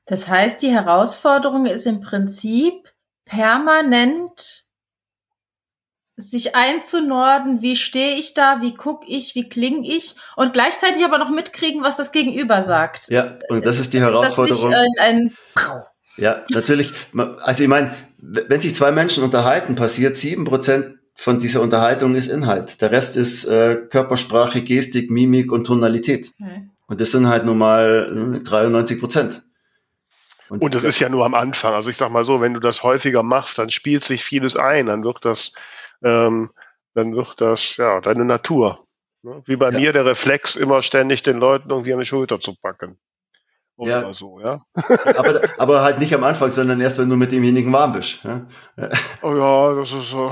[0.06, 2.94] Das heißt, die Herausforderung ist im Prinzip
[3.26, 4.67] permanent
[6.18, 11.20] sich einzunorden, wie stehe ich da, wie guck ich, wie kling ich und gleichzeitig aber
[11.20, 13.08] noch mitkriegen, was das Gegenüber sagt.
[13.10, 14.72] Ja, und das ist die Herausforderung.
[14.72, 15.38] Ist ein, ein
[16.18, 16.92] ja, natürlich.
[17.42, 22.30] Also ich meine, wenn sich zwei Menschen unterhalten, passiert sieben Prozent von dieser Unterhaltung ist
[22.30, 22.82] Inhalt.
[22.82, 26.32] Der Rest ist äh, Körpersprache, Gestik, Mimik und Tonalität.
[26.40, 26.70] Okay.
[26.88, 29.44] Und das sind halt nun mal 93 Prozent.
[30.50, 31.74] Und, und das ist ja nur am Anfang.
[31.74, 34.86] Also ich sag mal so, wenn du das häufiger machst, dann spielt sich vieles ein,
[34.86, 35.52] dann wird das,
[36.04, 36.52] ähm,
[36.94, 38.84] dann wird das ja deine Natur.
[39.24, 39.42] Ne?
[39.46, 39.80] Wie bei ja.
[39.80, 42.98] mir der Reflex, immer ständig den Leuten irgendwie an die Schulter zu packen.
[43.78, 44.14] Oder ja.
[44.14, 44.60] so, ja.
[45.18, 48.24] aber, aber halt nicht am Anfang, sondern erst, wenn du mit demjenigen warm bist.
[48.24, 48.42] Ja?
[49.22, 50.32] Oh ja, das ist so.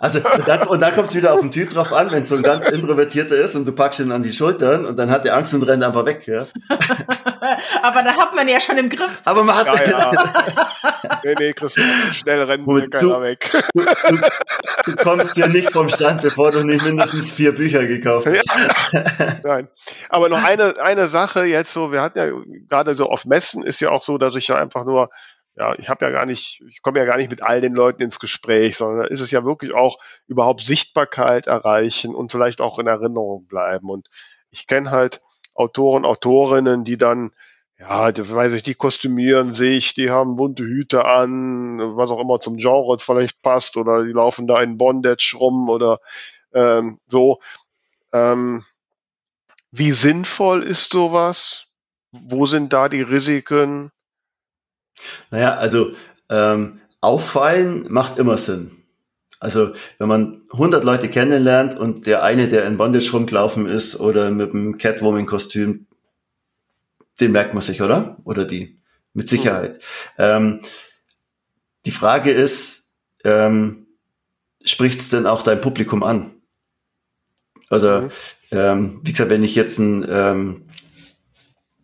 [0.00, 2.28] also, und dann, und dann kommt es wieder auf den Typ drauf an, wenn es
[2.28, 5.24] so ein ganz Introvertierter ist und du packst ihn an die Schultern und dann hat
[5.24, 6.26] der Angst und rennt einfach weg.
[6.26, 6.46] Ja?
[7.82, 9.22] aber da hat man ja schon im Griff.
[9.24, 9.66] Aber man hat.
[9.88, 10.10] Ja, ja.
[11.24, 13.50] nee, nee, Christian, schnell rennen wir keiner weg.
[13.74, 14.18] Du, du,
[14.84, 19.44] du, kommst ja nicht vom Stand, bevor du nicht mindestens vier Bücher gekauft hast.
[19.44, 19.68] Nein.
[20.08, 22.30] Aber noch eine, eine Sache jetzt so, wir hatten ja
[22.68, 25.10] gerade so auf Messen ist ja auch so, dass ich ja einfach nur,
[25.56, 28.02] ja, ich habe ja gar nicht, ich komme ja gar nicht mit all den Leuten
[28.02, 32.86] ins Gespräch, sondern ist es ja wirklich auch überhaupt Sichtbarkeit erreichen und vielleicht auch in
[32.86, 33.90] Erinnerung bleiben.
[33.90, 34.08] Und
[34.50, 35.20] ich kenne halt
[35.54, 37.32] Autoren, Autorinnen, die dann,
[37.76, 42.40] ja, die, weiß ich, die kostümieren sich, die haben bunte Hüte an, was auch immer
[42.40, 45.98] zum Genre vielleicht passt, oder die laufen da in Bondage rum oder
[46.54, 47.40] ähm, so.
[48.12, 48.64] Ähm,
[49.70, 51.66] wie sinnvoll ist sowas?
[52.12, 53.90] Wo sind da die Risiken?
[55.30, 55.92] Naja, also
[56.30, 58.70] ähm, auffallen macht immer Sinn.
[59.40, 64.30] Also wenn man 100 Leute kennenlernt und der eine, der in Bondage rumgelaufen ist oder
[64.30, 65.86] mit einem Catwoman-Kostüm,
[67.20, 68.16] den merkt man sich, oder?
[68.24, 68.78] Oder die,
[69.12, 69.76] mit Sicherheit.
[69.76, 69.80] Mhm.
[70.18, 70.60] Ähm,
[71.84, 72.90] die Frage ist,
[73.24, 73.86] ähm,
[74.64, 76.32] spricht es denn auch dein Publikum an?
[77.70, 78.10] Also, mhm.
[78.50, 80.68] Ähm, wie gesagt, wenn ich jetzt ein, ähm,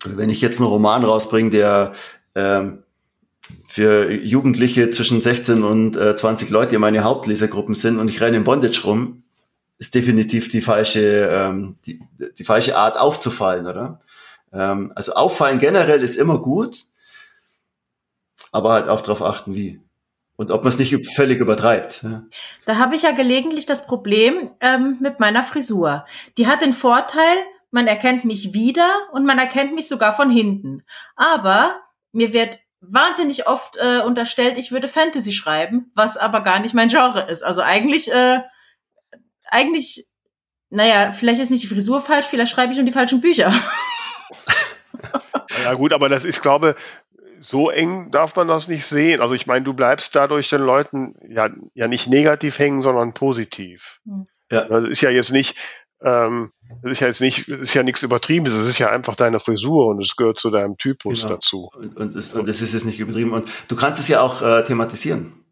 [0.04, 1.92] wenn ich jetzt einen Roman rausbringe, der
[2.34, 2.84] ähm,
[3.68, 8.38] für Jugendliche zwischen 16 und äh, 20 Leute, die meine Hauptlesergruppen sind und ich renne
[8.38, 9.24] in Bondage rum,
[9.78, 12.00] ist definitiv die falsche, ähm, die,
[12.38, 14.00] die falsche Art aufzufallen, oder?
[14.52, 16.86] Ähm, also auffallen generell ist immer gut,
[18.52, 19.80] aber halt auch darauf achten, wie.
[20.36, 22.02] Und ob man es nicht völlig übertreibt.
[22.02, 22.24] Ja.
[22.66, 26.04] Da habe ich ja gelegentlich das Problem ähm, mit meiner Frisur.
[26.38, 27.36] Die hat den Vorteil,
[27.70, 30.82] man erkennt mich wieder und man erkennt mich sogar von hinten.
[31.14, 31.80] Aber
[32.12, 36.88] mir wird wahnsinnig oft äh, unterstellt, ich würde Fantasy schreiben, was aber gar nicht mein
[36.88, 37.42] Genre ist.
[37.42, 38.40] Also eigentlich, äh,
[39.44, 40.08] eigentlich,
[40.70, 43.52] naja, vielleicht ist nicht die Frisur falsch, vielleicht schreibe ich schon die falschen Bücher.
[45.64, 46.74] ja gut, aber das ist, glaube
[47.44, 49.20] so eng darf man das nicht sehen.
[49.20, 54.00] Also ich meine, du bleibst dadurch den Leuten ja, ja nicht negativ hängen, sondern positiv.
[54.04, 54.26] Hm.
[54.50, 54.64] Ja.
[54.64, 55.56] Das ist ja jetzt nicht,
[56.00, 59.14] ähm, das ist ja jetzt nicht, das ist ja nichts Übertriebenes, es ist ja einfach
[59.14, 61.34] deine Frisur und es gehört zu deinem Typus genau.
[61.34, 61.70] dazu.
[61.74, 63.32] Und, und, es, und das ist jetzt nicht übertrieben.
[63.32, 65.44] Und du kannst es ja auch äh, thematisieren.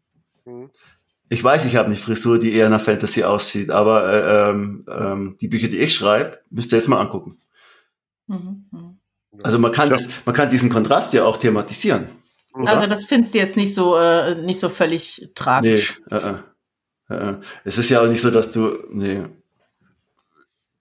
[0.45, 0.71] Mhm.
[1.29, 5.37] Ich weiß, ich habe eine Frisur, die eher nach Fantasy aussieht, aber äh, ähm, ähm,
[5.41, 7.39] die Bücher, die ich schreibe, müsst ihr jetzt mal angucken.
[8.27, 8.62] Mhm.
[9.43, 9.95] Also man kann, ja.
[9.95, 12.07] das, man kann diesen Kontrast ja auch thematisieren.
[12.53, 12.71] Oder?
[12.71, 16.01] Also das findest du jetzt nicht so, äh, nicht so völlig tragisch.
[16.09, 16.35] Nee, äh,
[17.09, 17.37] äh, äh.
[17.63, 19.23] es ist ja auch nicht so, dass du, nee,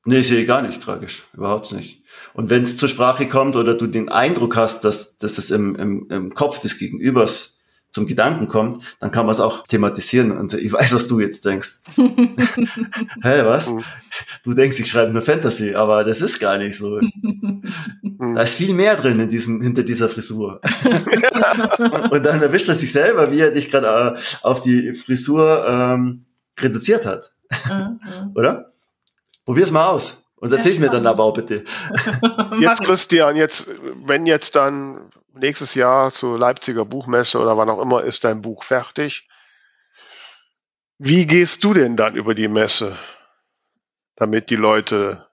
[0.05, 1.25] Nee, ist ja gar nicht tragisch.
[1.33, 2.03] Überhaupt nicht.
[2.35, 5.77] Und wenn es zur Sprache kommt oder du den Eindruck hast, dass, dass das im,
[5.77, 7.59] im, im Kopf des Gegenübers
[7.93, 10.33] zum Gedanken kommt, dann kann man es auch thematisieren.
[10.33, 11.81] Und ich weiß, was du jetzt denkst.
[11.97, 13.71] Hä, was?
[13.71, 13.85] Mhm.
[14.43, 17.01] Du denkst, ich schreibe nur Fantasy, aber das ist gar nicht so.
[18.19, 20.61] da ist viel mehr drin in diesem, hinter dieser Frisur.
[22.11, 26.25] und dann erwischt er sich selber, wie er dich gerade äh, auf die Frisur ähm,
[26.59, 27.33] reduziert hat.
[27.69, 28.01] Mhm.
[28.35, 28.73] Oder?
[29.45, 30.25] Probier's mal aus.
[30.37, 31.63] Und erzähl's ja, mir dann aber auch bitte.
[32.59, 33.71] Jetzt, Christian, jetzt,
[34.05, 35.12] wenn jetzt dann
[35.43, 39.29] nächstes Jahr zur Leipziger Buchmesse oder wann auch immer ist dein Buch fertig,
[40.99, 42.97] wie gehst du denn dann über die Messe,
[44.17, 45.27] damit die Leute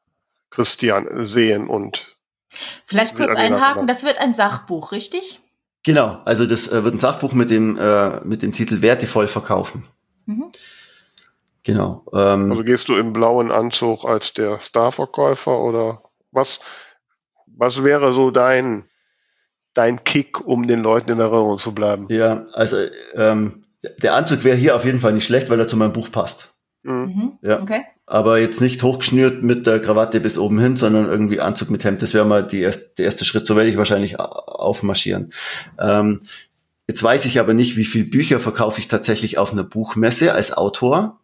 [0.49, 2.17] Christian sehen und
[2.85, 5.39] Vielleicht kurz einhaken, das wird ein Sachbuch, richtig?
[5.83, 9.87] Genau, also das äh, wird ein Sachbuch mit dem, äh, mit dem Titel Wertevoll verkaufen.
[10.25, 10.51] Mhm.
[11.63, 12.03] Genau.
[12.13, 16.01] Ähm, also gehst du im blauen Anzug als der Starverkäufer oder
[16.31, 16.59] was,
[17.45, 18.88] was wäre so dein,
[19.73, 22.07] dein Kick, um den Leuten in Erinnerung zu bleiben?
[22.09, 22.77] Ja, also
[23.15, 23.63] ähm,
[24.01, 26.53] der Anzug wäre hier auf jeden Fall nicht schlecht, weil er zu meinem Buch passt.
[26.83, 26.93] Mhm.
[26.93, 27.31] mhm.
[27.41, 27.61] Ja.
[27.61, 27.81] Okay.
[28.05, 32.01] Aber jetzt nicht hochgeschnürt mit der Krawatte bis oben hin, sondern irgendwie Anzug mit Hemd.
[32.01, 33.45] Das wäre mal die erst, der erste Schritt.
[33.45, 35.31] So werde ich wahrscheinlich aufmarschieren.
[35.79, 36.19] Ähm,
[36.87, 40.57] jetzt weiß ich aber nicht, wie viele Bücher verkaufe ich tatsächlich auf einer Buchmesse als
[40.57, 41.18] Autor.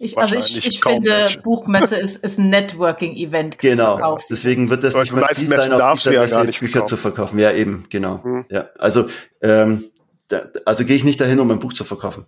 [0.00, 1.42] Ich, also ich, ich finde, Menschen.
[1.42, 3.58] Buchmesse ist, ist ein Networking-Event.
[3.68, 4.16] Genau.
[4.30, 6.88] Deswegen wird das nicht mal Ziel sein, auf dieser ja Messe Bücher verkaufen.
[6.88, 7.38] zu verkaufen.
[7.38, 8.22] Ja, eben, genau.
[8.22, 8.46] Hm.
[8.48, 9.08] Ja, also,
[9.42, 9.84] ähm,
[10.28, 12.26] da, also gehe ich nicht dahin, um ein Buch zu verkaufen.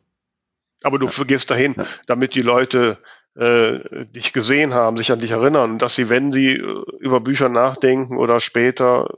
[0.83, 1.25] Aber du ja.
[1.25, 1.87] gehst dahin, ja.
[2.07, 2.99] damit die Leute
[3.37, 7.49] äh, dich gesehen haben, sich an dich erinnern dass sie, wenn sie äh, über Bücher
[7.49, 9.09] nachdenken oder später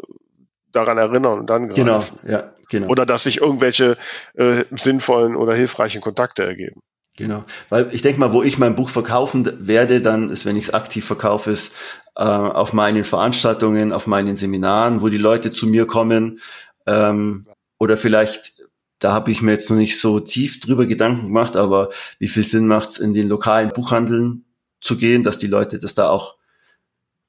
[0.71, 2.19] daran erinnern und dann genau, greifen.
[2.23, 2.89] Genau, ja, genau.
[2.89, 3.97] Oder dass sich irgendwelche
[4.35, 6.83] äh, sinnvollen oder hilfreichen Kontakte ergeben.
[7.17, 10.69] Genau, weil ich denke mal, wo ich mein Buch verkaufen werde, dann ist, wenn ich
[10.69, 11.75] es aktiv verkaufe, ist
[12.17, 16.41] äh, auf meinen Veranstaltungen, auf meinen Seminaren, wo die Leute zu mir kommen
[16.87, 17.47] ähm,
[17.79, 18.55] oder vielleicht,
[18.99, 22.45] da habe ich mir jetzt noch nicht so tief drüber Gedanken gemacht, aber wie viel
[22.45, 24.47] Sinn macht es, in den lokalen Buchhandeln
[24.81, 26.37] zu gehen, dass die Leute das da auch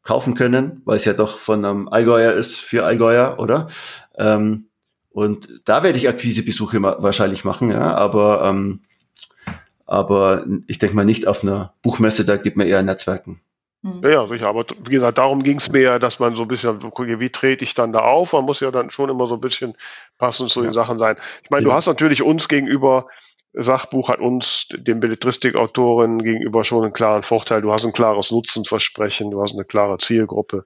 [0.02, 3.68] kaufen können, weil es ja doch von einem Allgäuer ist für Allgäuer, oder?
[4.18, 4.68] Ähm,
[5.10, 8.82] und da werde ich Akquisebesuche wahrscheinlich machen, ja, aber ähm,
[9.86, 13.42] aber ich denke mal nicht auf einer Buchmesse, da gibt man eher Netzwerken.
[13.84, 14.02] Hm.
[14.04, 14.48] Ja, ja, sicher.
[14.48, 17.66] Aber wie gesagt, darum ging es mir ja, dass man so ein bisschen, wie trete
[17.66, 18.34] ich dann da auf?
[18.34, 19.76] Man muss ja dann schon immer so ein bisschen
[20.18, 20.70] passend zu ja.
[20.70, 21.18] den Sachen sein.
[21.44, 21.70] Ich meine, ja.
[21.70, 23.08] du hast natürlich uns gegenüber,
[23.54, 27.62] Sachbuch hat uns, den Belletristikautoren gegenüber schon einen klaren Vorteil.
[27.62, 30.66] Du hast ein klares Nutzenversprechen, du hast eine klare Zielgruppe.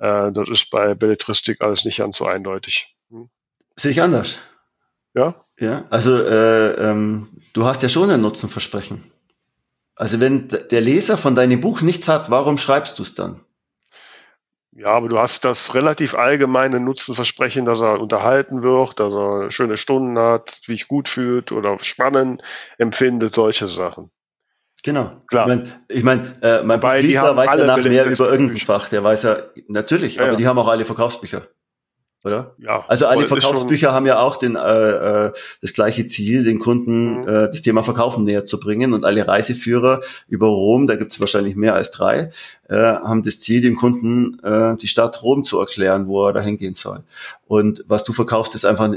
[0.00, 2.96] Äh, das ist bei Belletristik alles nicht ganz so eindeutig.
[3.10, 3.28] Hm?
[3.76, 4.38] Sehe ich anders.
[5.14, 5.45] Ja?
[5.58, 9.10] Ja, also äh, ähm, du hast ja schon ein Nutzenversprechen.
[9.94, 13.40] Also wenn der Leser von deinem Buch nichts hat, warum schreibst du es dann?
[14.72, 19.78] Ja, aber du hast das relativ allgemeine Nutzenversprechen, dass er unterhalten wird, dass er schöne
[19.78, 22.42] Stunden hat, wie ich gut fühlt oder spannend
[22.76, 24.10] empfindet, solche Sachen.
[24.82, 25.22] Genau.
[25.28, 25.48] Klar.
[25.48, 28.90] Ich meine, ich mein, äh, mein Priester weiß danach mehr über irgendein Fach.
[28.90, 29.38] Der weiß ja,
[29.68, 30.36] natürlich, ja, aber ja.
[30.36, 31.48] die haben auch alle Verkaufsbücher.
[32.26, 32.54] Oder?
[32.58, 32.84] Ja.
[32.88, 37.28] Also alle Verkaufsbücher haben ja auch den, äh, äh, das gleiche Ziel, den Kunden Mhm.
[37.28, 38.92] äh, das Thema Verkaufen näher zu bringen.
[38.92, 42.32] Und alle Reiseführer über Rom, da gibt es wahrscheinlich mehr als drei,
[42.68, 46.40] äh, haben das Ziel, dem Kunden äh, die Stadt Rom zu erklären, wo er da
[46.40, 47.04] hingehen soll.
[47.46, 48.92] Und was du verkaufst, ist einfach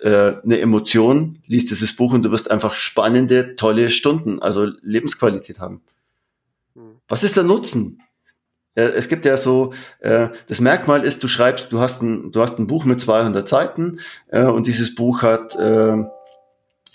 [0.00, 5.60] äh, eine Emotion, liest dieses Buch und du wirst einfach spannende, tolle Stunden, also Lebensqualität
[5.60, 5.80] haben.
[6.74, 6.96] Mhm.
[7.08, 8.00] Was ist der Nutzen?
[8.74, 12.40] Äh, Es gibt ja so, äh, das Merkmal ist, du schreibst, du hast ein, du
[12.40, 16.04] hast ein Buch mit 200 Seiten äh, und dieses Buch hat, äh,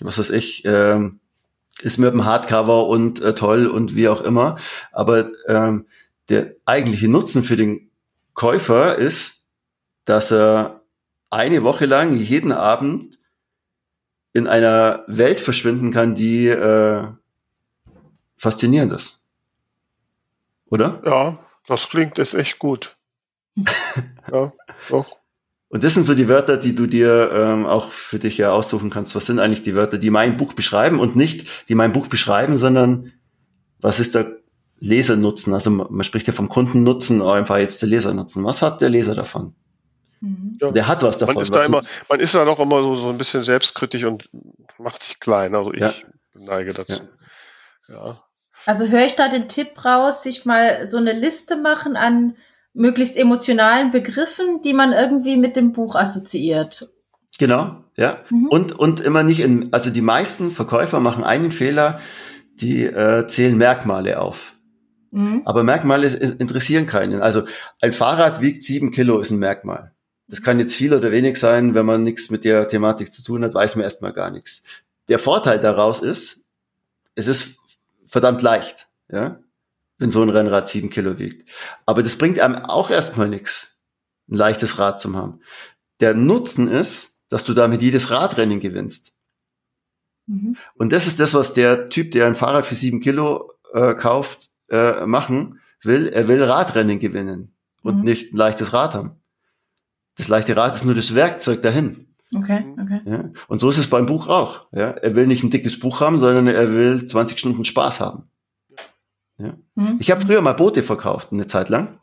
[0.00, 1.00] was weiß ich, äh,
[1.80, 4.56] ist mit einem Hardcover und äh, toll und wie auch immer.
[4.92, 5.86] Aber ähm,
[6.28, 7.90] der eigentliche Nutzen für den
[8.34, 9.46] Käufer ist,
[10.04, 10.82] dass er
[11.30, 13.18] eine Woche lang jeden Abend
[14.32, 17.04] in einer Welt verschwinden kann, die äh,
[18.36, 19.20] faszinierend ist.
[20.66, 21.02] Oder?
[21.04, 21.38] Ja,
[21.68, 22.96] das klingt jetzt echt gut.
[24.32, 24.52] ja,
[24.88, 25.18] doch.
[25.70, 28.88] Und das sind so die Wörter, die du dir ähm, auch für dich ja aussuchen
[28.88, 29.14] kannst.
[29.14, 32.56] Was sind eigentlich die Wörter, die mein Buch beschreiben und nicht, die mein Buch beschreiben,
[32.56, 33.12] sondern
[33.80, 34.38] was ist der
[34.78, 35.52] Lesernutzen?
[35.52, 38.44] Also man spricht ja vom Kundennutzen, aber einfach jetzt der Lesernutzen.
[38.44, 39.54] Was hat der Leser davon?
[40.20, 40.56] Mhm.
[40.60, 40.70] Ja.
[40.70, 41.34] Der hat was davon.
[41.34, 44.04] Man ist, was da immer, man ist da doch immer so, so ein bisschen selbstkritisch
[44.04, 44.28] und
[44.78, 45.54] macht sich klein.
[45.54, 45.92] Also ich Ja.
[46.34, 47.02] neige dazu.
[47.88, 48.18] Ja.
[48.68, 52.36] Also höre ich da den Tipp raus, sich mal so eine Liste machen an
[52.74, 56.90] möglichst emotionalen Begriffen, die man irgendwie mit dem Buch assoziiert.
[57.38, 58.18] Genau, ja.
[58.28, 58.48] Mhm.
[58.48, 61.98] Und, und immer nicht in, also die meisten Verkäufer machen einen Fehler,
[62.56, 64.52] die äh, zählen Merkmale auf.
[65.12, 65.40] Mhm.
[65.46, 67.22] Aber Merkmale interessieren keinen.
[67.22, 67.44] Also
[67.80, 69.92] ein Fahrrad wiegt sieben Kilo, ist ein Merkmal.
[70.26, 71.74] Das kann jetzt viel oder wenig sein.
[71.74, 74.62] Wenn man nichts mit der Thematik zu tun hat, weiß man erstmal gar nichts.
[75.08, 76.44] Der Vorteil daraus ist,
[77.14, 77.57] es ist
[78.08, 79.40] verdammt leicht, ja,
[79.98, 81.48] wenn so ein Rennrad sieben Kilo wiegt.
[81.86, 83.76] Aber das bringt einem auch erstmal nichts,
[84.28, 85.40] ein leichtes Rad zu haben.
[86.00, 89.12] Der Nutzen ist, dass du damit jedes Radrennen gewinnst.
[90.26, 90.56] Mhm.
[90.74, 94.50] Und das ist das, was der Typ, der ein Fahrrad für sieben Kilo äh, kauft,
[94.70, 96.08] äh, machen will.
[96.08, 98.02] Er will Radrennen gewinnen und Mhm.
[98.02, 99.22] nicht ein leichtes Rad haben.
[100.16, 102.07] Das leichte Rad ist nur das Werkzeug dahin.
[102.34, 103.00] Okay, okay.
[103.06, 103.30] Ja?
[103.48, 104.66] Und so ist es beim Buch auch.
[104.72, 104.90] Ja?
[104.90, 108.30] Er will nicht ein dickes Buch haben, sondern er will 20 Stunden Spaß haben.
[109.38, 109.96] Mhm.
[110.00, 112.00] Ich habe früher mal Boote verkauft, eine Zeit lang.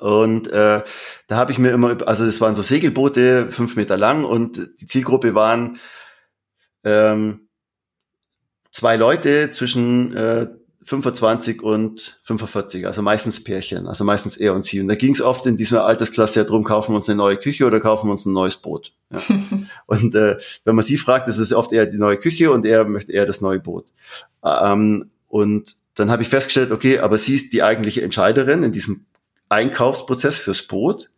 [0.00, 0.82] Und äh,
[1.28, 4.86] da habe ich mir immer, also das waren so Segelboote, fünf Meter lang und die
[4.86, 5.78] Zielgruppe waren
[6.84, 7.48] ähm,
[8.72, 10.48] zwei Leute zwischen äh,
[10.84, 14.80] 25 und 45, also meistens Pärchen, also meistens er und sie.
[14.80, 17.36] Und da ging es oft in dieser Altersklasse ja drum, kaufen wir uns eine neue
[17.36, 18.92] Küche oder kaufen wir uns ein neues Boot.
[19.10, 19.22] Ja.
[19.86, 22.86] Und äh, wenn man sie fragt, ist es oft eher die neue Küche und er
[22.86, 23.86] möchte eher das neue Boot.
[24.42, 29.04] Ähm, und dann habe ich festgestellt, okay, aber sie ist die eigentliche Entscheiderin in diesem
[29.50, 31.10] Einkaufsprozess fürs Boot.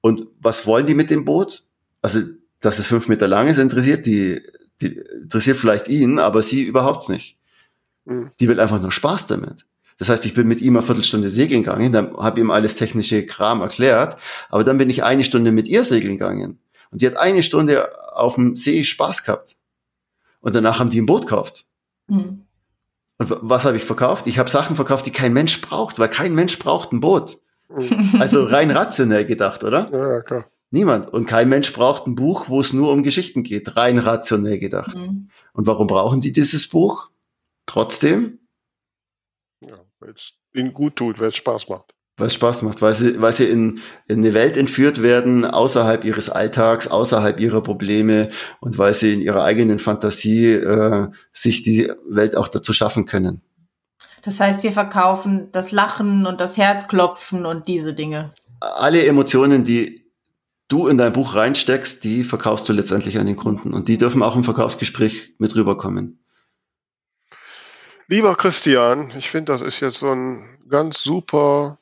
[0.00, 1.64] Und was wollen die mit dem Boot?
[2.02, 2.20] Also,
[2.60, 4.40] dass es fünf Meter lang ist, interessiert die,
[4.80, 7.38] die interessiert vielleicht ihn, aber sie überhaupt nicht.
[8.04, 8.30] Mhm.
[8.40, 9.66] Die will einfach nur Spaß damit.
[9.98, 13.24] Das heißt, ich bin mit ihm eine Viertelstunde segeln gegangen, dann habe ihm alles technische
[13.26, 14.16] Kram erklärt,
[14.48, 16.58] aber dann bin ich eine Stunde mit ihr segeln gegangen.
[16.90, 19.56] Und die hat eine Stunde auf dem See Spaß gehabt.
[20.40, 21.66] Und danach haben die ein Boot gekauft.
[22.08, 22.42] Mhm.
[23.18, 24.26] Und was habe ich verkauft?
[24.26, 27.38] Ich habe Sachen verkauft, die kein Mensch braucht, weil kein Mensch braucht ein Boot.
[27.68, 28.16] Mhm.
[28.20, 29.88] Also rein rationell gedacht, oder?
[29.92, 30.46] Ja, ja, klar.
[30.70, 31.12] Niemand.
[31.12, 33.76] Und kein Mensch braucht ein Buch, wo es nur um Geschichten geht.
[33.76, 34.96] Rein rationell gedacht.
[34.96, 35.30] Mhm.
[35.52, 37.10] Und warum brauchen die dieses Buch?
[37.66, 38.38] Trotzdem,
[39.60, 41.94] Ja, weil es ihnen gut tut, weil es Spaß macht.
[42.16, 46.04] weil es Spaß macht, weil sie, weil sie in, in eine Welt entführt werden, außerhalb
[46.04, 48.28] ihres Alltags, außerhalb ihrer Probleme
[48.60, 53.42] und weil sie in ihrer eigenen Fantasie äh, sich die Welt auch dazu schaffen können.
[54.22, 58.32] Das heißt, wir verkaufen das Lachen und das Herzklopfen und diese Dinge.
[58.60, 60.04] Alle Emotionen, die
[60.68, 64.22] du in dein Buch reinsteckst, die verkaufst du letztendlich an den Kunden und die dürfen
[64.22, 66.23] auch im Verkaufsgespräch mit rüberkommen.
[68.06, 71.78] Lieber Christian, ich finde, das ist jetzt so ein ganz super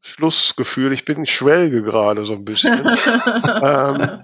[0.00, 0.92] Schlussgefühl.
[0.92, 2.78] Ich bin schwelge gerade so ein bisschen.
[3.62, 4.20] ähm,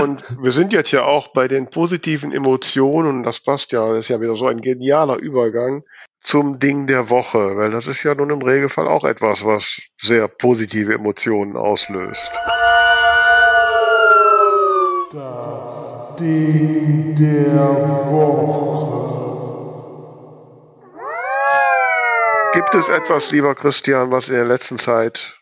[0.00, 4.00] und wir sind jetzt ja auch bei den positiven Emotionen und das passt ja, das
[4.00, 5.82] ist ja wieder so ein genialer Übergang
[6.20, 10.28] zum Ding der Woche, weil das ist ja nun im Regelfall auch etwas, was sehr
[10.28, 12.32] positive Emotionen auslöst.
[15.10, 18.57] Das Ding der Woche.
[22.58, 25.38] Gibt es etwas, lieber Christian, was in der letzten Zeit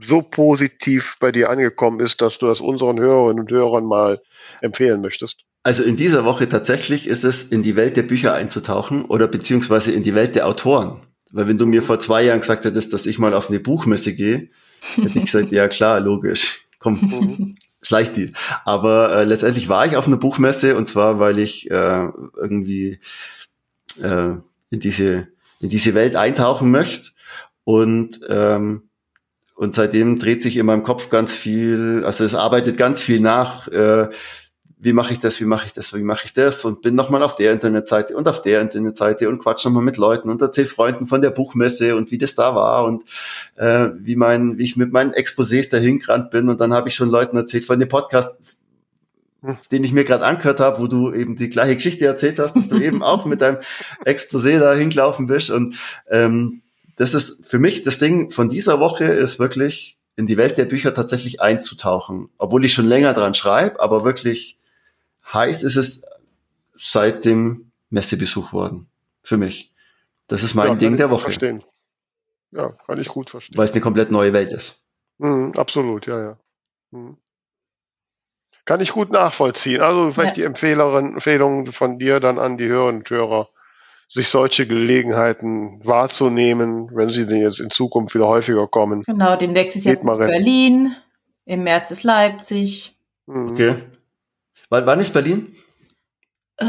[0.00, 4.20] so positiv bei dir angekommen ist, dass du das unseren Hörerinnen und Hörern mal
[4.60, 5.44] empfehlen möchtest?
[5.62, 9.92] Also in dieser Woche tatsächlich ist es, in die Welt der Bücher einzutauchen oder beziehungsweise
[9.92, 11.00] in die Welt der Autoren.
[11.30, 14.12] Weil wenn du mir vor zwei Jahren gesagt hättest, dass ich mal auf eine Buchmesse
[14.12, 14.50] gehe,
[14.96, 16.58] hätte ich gesagt, ja klar, logisch.
[16.80, 17.54] komm, Mhm.
[17.82, 18.32] schleich die.
[18.64, 22.98] Aber äh, letztendlich war ich auf einer Buchmesse und zwar, weil ich äh, irgendwie
[24.02, 24.34] äh,
[24.70, 25.28] in diese
[25.60, 27.10] in diese Welt eintauchen möchte
[27.64, 28.82] und ähm,
[29.56, 33.68] und seitdem dreht sich in meinem Kopf ganz viel, also es arbeitet ganz viel nach,
[33.68, 34.10] äh,
[34.78, 36.64] wie mache ich das, wie mache ich das, wie mache ich das?
[36.66, 40.28] Und bin nochmal auf der Internetseite und auf der Internetseite und quatsch nochmal mit Leuten
[40.28, 43.04] und erzähl Freunden von der Buchmesse und wie das da war und
[43.56, 46.50] äh, wie mein, wie ich mit meinen Exposés dahin gerannt bin.
[46.50, 48.36] Und dann habe ich schon Leuten erzählt von dem Podcast,
[49.72, 52.68] den ich mir gerade angehört habe, wo du eben die gleiche Geschichte erzählt hast, dass
[52.68, 53.58] du eben auch mit deinem
[54.04, 55.76] Exposé da hingelaufen bist und
[56.10, 56.62] ähm,
[56.96, 60.64] das ist für mich das Ding von dieser Woche ist wirklich in die Welt der
[60.64, 64.58] Bücher tatsächlich einzutauchen, obwohl ich schon länger dran schreibe, aber wirklich
[65.32, 66.02] heiß ist es
[66.78, 68.86] seit dem Messebesuch worden
[69.22, 69.72] für mich.
[70.26, 71.62] Das ist mein Ja, Ding der Woche, Verstehen.
[72.52, 73.58] Ja, kann ich gut verstehen.
[73.58, 74.80] weil es eine komplett neue Welt ist.
[75.18, 76.38] Mhm, absolut, ja, ja.
[76.90, 77.18] Mhm.
[78.66, 79.80] Kann ich gut nachvollziehen.
[79.80, 80.42] Also vielleicht Ja.
[80.42, 83.48] die Empfehlerin, Empfehlung von dir dann an die Hörerinnen und Hörer,
[84.08, 89.02] sich solche Gelegenheiten wahrzunehmen, wenn sie denn jetzt in Zukunft wieder häufiger kommen.
[89.02, 89.94] Genau, demnächst ist ja.
[89.94, 90.94] Berlin,
[91.44, 92.96] im März ist Leipzig.
[93.26, 93.52] Mhm.
[93.52, 93.74] Okay.
[94.68, 95.54] Wann, wann ist Berlin?
[96.58, 96.64] Äh,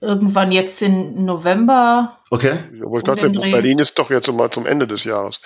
[0.00, 2.18] irgendwann jetzt im November.
[2.30, 2.58] Okay.
[2.72, 3.52] Gerade sagen, Dreh.
[3.52, 5.40] Berlin ist doch jetzt mal zum Ende des Jahres.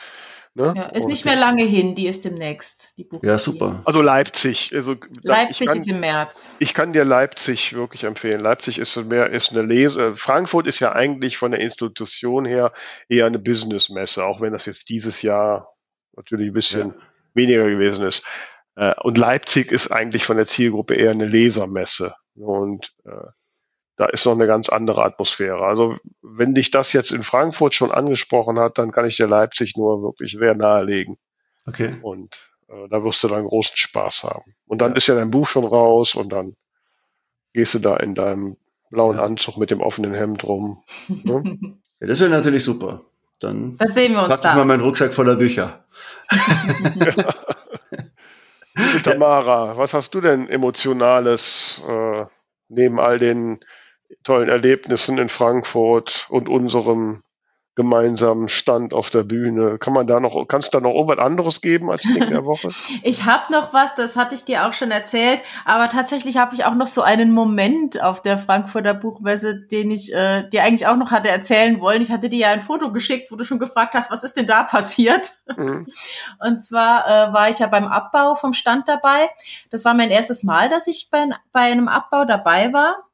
[0.56, 0.72] Ne?
[0.76, 2.96] Ja, ist nicht mehr lange hin, die ist demnächst.
[2.96, 3.42] Die Ja, Buchpartie.
[3.44, 3.82] super.
[3.84, 4.70] Also Leipzig.
[4.72, 6.52] Also Leipzig kann, ist im März.
[6.60, 8.40] Ich kann dir Leipzig wirklich empfehlen.
[8.40, 10.00] Leipzig ist mehr ist eine Lese.
[10.00, 12.72] äh, Frankfurt ist ja eigentlich von der Institution her
[13.08, 15.74] eher eine Businessmesse, auch wenn das jetzt dieses Jahr
[16.16, 16.94] natürlich ein bisschen Ja.
[17.34, 18.24] weniger gewesen ist.
[18.76, 22.14] Äh, Und Leipzig ist eigentlich von der Zielgruppe eher eine Lesermesse.
[22.36, 23.10] Und äh,
[23.96, 25.64] da ist noch eine ganz andere Atmosphäre.
[25.64, 29.76] Also wenn dich das jetzt in Frankfurt schon angesprochen hat, dann kann ich dir Leipzig
[29.76, 31.16] nur wirklich sehr nahelegen.
[31.66, 31.96] Okay.
[32.02, 34.54] Und äh, da wirst du dann großen Spaß haben.
[34.66, 34.96] Und dann Ja.
[34.96, 36.54] ist ja dein Buch schon raus und dann
[37.52, 38.56] gehst du da in deinem
[38.90, 39.22] blauen Ja.
[39.24, 40.82] Anzug mit dem offenen Hemd rum.
[41.08, 41.42] Ne?
[42.00, 43.02] Ja, das wäre natürlich super.
[43.38, 44.64] Dann Das sehen wir uns pack ich mal da.
[44.64, 45.84] meinen Rucksack voller Bücher.
[48.76, 52.24] Liebe Tamara, was hast du denn emotionales äh,
[52.68, 53.60] neben all den
[54.24, 57.22] tollen Erlebnissen in Frankfurt und unserem
[57.76, 59.78] gemeinsamen Stand auf der Bühne?
[59.78, 62.68] Kann man da noch, kannst du da noch irgendwas anderes geben als Ding der Woche?
[63.02, 66.64] Ich habe noch was, das hatte ich dir auch schon erzählt, aber tatsächlich habe ich
[66.64, 70.96] auch noch so einen Moment auf der Frankfurter Buchmesse, den ich äh, dir eigentlich auch
[70.96, 72.00] noch hatte erzählen wollen.
[72.00, 74.46] Ich hatte dir ja ein Foto geschickt, wo du schon gefragt hast, was ist denn
[74.46, 75.32] da passiert?
[75.56, 75.86] Mhm.
[76.40, 79.28] Und zwar äh, war ich ja beim Abbau vom Stand dabei.
[79.70, 83.04] Das war mein erstes Mal, dass ich bei, bei einem Abbau dabei war.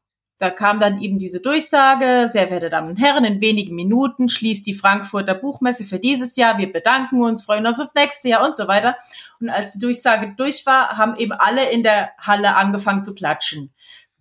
[0.40, 4.66] Da kam dann eben diese Durchsage, sehr verehrte Damen und Herren, in wenigen Minuten schließt
[4.66, 6.56] die Frankfurter Buchmesse für dieses Jahr.
[6.56, 8.96] Wir bedanken uns, freuen uns auf nächstes Jahr und so weiter.
[9.38, 13.70] Und als die Durchsage durch war, haben eben alle in der Halle angefangen zu klatschen.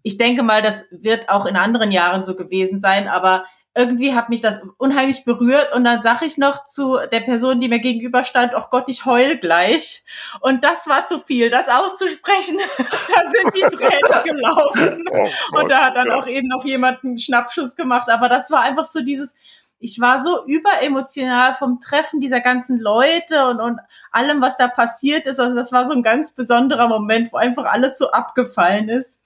[0.03, 3.45] Ich denke mal, das wird auch in anderen Jahren so gewesen sein, aber
[3.75, 7.67] irgendwie hat mich das unheimlich berührt und dann sag ich noch zu der Person, die
[7.67, 10.03] mir gegenüber stand, oh Gott, ich heul gleich.
[10.41, 12.57] Und das war zu viel, das auszusprechen.
[12.77, 15.03] da sind die Tränen gelaufen.
[15.11, 18.09] Oh Und da hat dann auch eben noch jemand einen Schnappschuss gemacht.
[18.09, 19.35] Aber das war einfach so dieses,
[19.77, 23.79] ich war so überemotional vom Treffen dieser ganzen Leute und, und
[24.11, 25.39] allem, was da passiert ist.
[25.39, 29.21] Also das war so ein ganz besonderer Moment, wo einfach alles so abgefallen ist.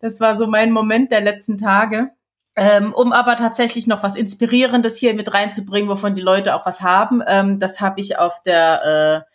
[0.00, 2.10] Das war so mein Moment der letzten Tage.
[2.56, 6.80] Ähm, um aber tatsächlich noch was Inspirierendes hier mit reinzubringen, wovon die Leute auch was
[6.80, 9.30] haben, ähm, das habe ich auf der äh,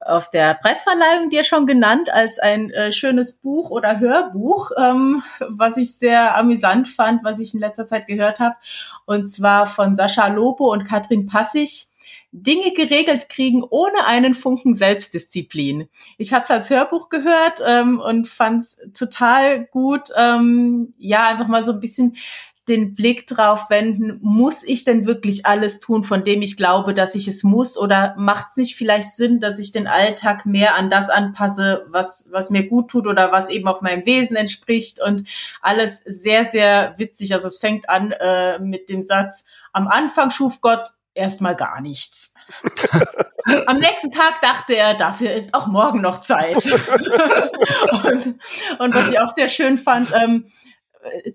[0.00, 5.76] auf der Preisverleihung dir schon genannt als ein äh, schönes Buch oder Hörbuch, ähm, was
[5.76, 8.56] ich sehr amüsant fand, was ich in letzter Zeit gehört habe.
[9.04, 11.89] Und zwar von Sascha Lobo und Katrin Passig.
[12.32, 15.88] Dinge geregelt kriegen ohne einen Funken Selbstdisziplin.
[16.16, 20.10] Ich habe es als Hörbuch gehört ähm, und fand es total gut.
[20.16, 22.16] Ähm, ja, einfach mal so ein bisschen
[22.70, 27.16] den Blick drauf wenden, muss ich denn wirklich alles tun, von dem ich glaube, dass
[27.16, 27.76] ich es muss?
[27.76, 32.28] Oder macht es nicht vielleicht Sinn, dass ich den Alltag mehr an das anpasse, was,
[32.30, 35.02] was mir gut tut oder was eben auch meinem Wesen entspricht?
[35.02, 35.24] Und
[35.60, 37.34] alles sehr, sehr witzig.
[37.34, 40.90] Also es fängt an äh, mit dem Satz, am Anfang schuf Gott
[41.20, 42.34] erstmal gar nichts.
[43.66, 46.56] Am nächsten Tag dachte er, dafür ist auch morgen noch Zeit.
[48.04, 48.34] und,
[48.78, 50.46] und was ich auch sehr schön fand, ähm,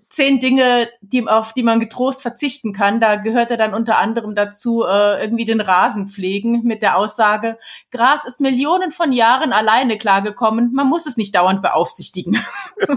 [0.08, 3.00] zehn Dinge, die, auf die man getrost verzichten kann.
[3.00, 7.58] Da gehört er dann unter anderem dazu, äh, irgendwie den Rasen pflegen mit der Aussage,
[7.90, 12.38] Gras ist Millionen von Jahren alleine klargekommen, man muss es nicht dauernd beaufsichtigen.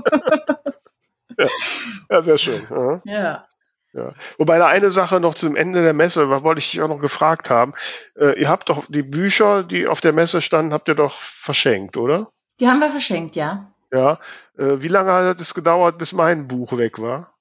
[2.09, 2.67] Ja, sehr schön.
[2.69, 3.01] Ja.
[3.05, 3.47] Ja.
[3.93, 4.13] Ja.
[4.37, 7.49] Wobei eine Sache noch zum Ende der Messe, was wollte ich dich auch noch gefragt
[7.49, 7.73] haben.
[8.15, 11.97] Äh, ihr habt doch die Bücher, die auf der Messe standen, habt ihr doch verschenkt,
[11.97, 12.27] oder?
[12.59, 13.71] Die haben wir verschenkt, ja.
[13.91, 14.19] Ja.
[14.57, 17.33] Äh, wie lange hat es gedauert, bis mein Buch weg war?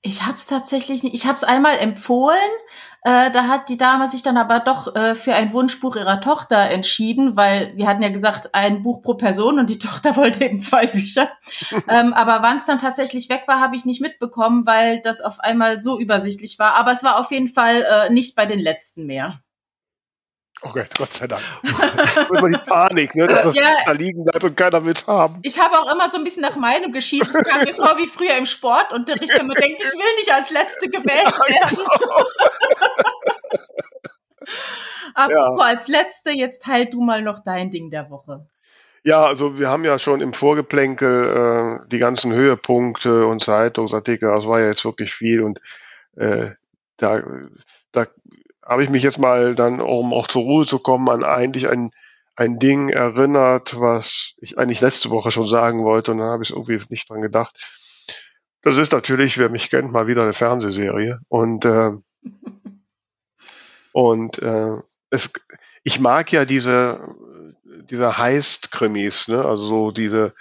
[0.00, 1.14] Ich habe es tatsächlich nicht.
[1.14, 2.38] Ich habe es einmal empfohlen.
[3.02, 6.58] Äh, da hat die Dame sich dann aber doch äh, für ein Wunschbuch ihrer Tochter
[6.70, 10.60] entschieden, weil wir hatten ja gesagt, ein Buch pro Person und die Tochter wollte eben
[10.60, 11.30] zwei Bücher.
[11.88, 15.40] ähm, aber wann es dann tatsächlich weg war, habe ich nicht mitbekommen, weil das auf
[15.40, 16.74] einmal so übersichtlich war.
[16.74, 19.40] Aber es war auf jeden Fall äh, nicht bei den letzten mehr.
[20.62, 21.42] Okay, Gott sei Dank.
[22.30, 23.62] immer die Panik, ne, dass das Ja.
[23.86, 25.38] da liegen bleibt und keiner will es haben.
[25.42, 27.28] Ich habe auch immer so ein bisschen nach meinem geschieden.
[27.30, 30.50] Ich kam mir vor wie früher im Sportunterricht, wenn man denkt, ich will nicht als
[30.50, 31.78] Letzte gewählt werden.
[35.14, 38.46] Apropos als Letzte, jetzt teil du mal noch dein Ding der Woche.
[39.04, 44.46] Ja, also wir haben ja schon im Vorgeplänkel äh, die ganzen Höhepunkte und Zeitungsartikel, das
[44.46, 45.60] war ja jetzt wirklich viel und
[46.16, 46.50] äh,
[46.96, 47.22] da
[48.68, 51.90] habe ich mich jetzt mal dann, um auch zur Ruhe zu kommen, an eigentlich ein,
[52.36, 56.50] ein Ding erinnert, was ich eigentlich letzte Woche schon sagen wollte und dann habe ich
[56.50, 57.58] irgendwie nicht dran gedacht.
[58.62, 61.92] Das ist natürlich, wer mich kennt, mal wieder eine Fernsehserie und äh,
[63.92, 64.76] und äh,
[65.10, 65.30] es,
[65.82, 67.16] ich mag ja diese
[67.90, 69.42] diese Heist-Krimis, ne?
[69.42, 70.34] also so diese,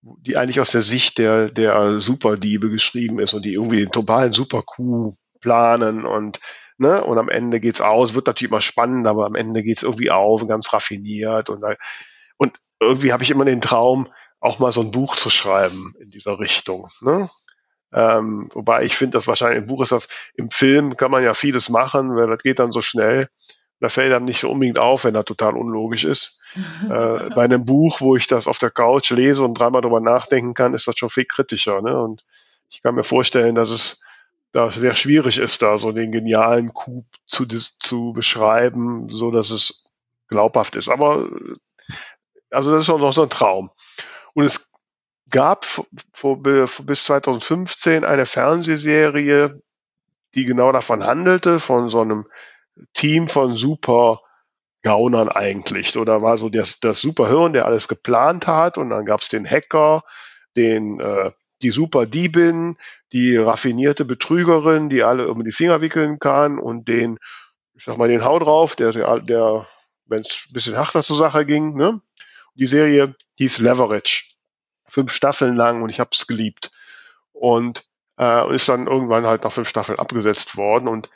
[0.00, 4.32] die eigentlich aus der Sicht der der Superdiebe geschrieben ist und die irgendwie den totalen
[4.32, 6.40] Super-Coup planen und
[6.78, 10.10] ne und am Ende geht's aus, wird natürlich immer spannend, aber am Ende geht's irgendwie
[10.10, 11.64] auf, ganz raffiniert und
[12.36, 14.08] und irgendwie habe ich immer den Traum,
[14.40, 16.88] auch mal so ein Buch zu schreiben in dieser Richtung.
[17.00, 17.30] Ne?
[17.94, 21.32] Ähm, wobei ich finde, dass wahrscheinlich im Buch ist das, im Film kann man ja
[21.32, 23.28] vieles machen, weil das geht dann so schnell.
[23.80, 26.40] Da fällt dann nicht so unbedingt auf, wenn er total unlogisch ist.
[26.88, 30.54] Äh, bei einem Buch, wo ich das auf der Couch lese und dreimal drüber nachdenken
[30.54, 31.82] kann, ist das schon viel kritischer.
[31.82, 32.00] Ne?
[32.00, 32.24] Und
[32.70, 34.02] ich kann mir vorstellen, dass es
[34.54, 39.82] da sehr schwierig ist, da so den genialen Coup zu, zu beschreiben, so dass es
[40.28, 40.88] glaubhaft ist.
[40.88, 41.94] Aber äh,
[42.50, 43.70] also das ist schon noch so ein Traum.
[44.32, 44.72] Und es
[45.28, 49.60] gab vor, vor, bis 2015 eine Fernsehserie,
[50.36, 52.26] die genau davon handelte, von so einem
[52.94, 54.20] Team von super
[54.82, 55.98] Gaunern eigentlich.
[55.98, 58.78] Oder war so das, das Superhirn, der alles geplant hat.
[58.78, 60.04] Und dann gab es den Hacker,
[60.56, 61.32] den, äh,
[61.62, 62.76] die Superdiebin,
[63.12, 67.18] die raffinierte Betrügerin, die alle um die Finger wickeln kann und den,
[67.74, 69.66] ich sag mal, den Hau drauf, der, der, der
[70.06, 72.00] wenn es ein bisschen harter zur Sache ging, ne?
[72.54, 74.34] Die Serie hieß Leverage.
[74.86, 76.70] Fünf Staffeln lang und ich habe es geliebt.
[77.32, 77.84] Und
[78.18, 80.86] äh, ist dann irgendwann halt nach fünf Staffeln abgesetzt worden.
[80.86, 81.10] Und,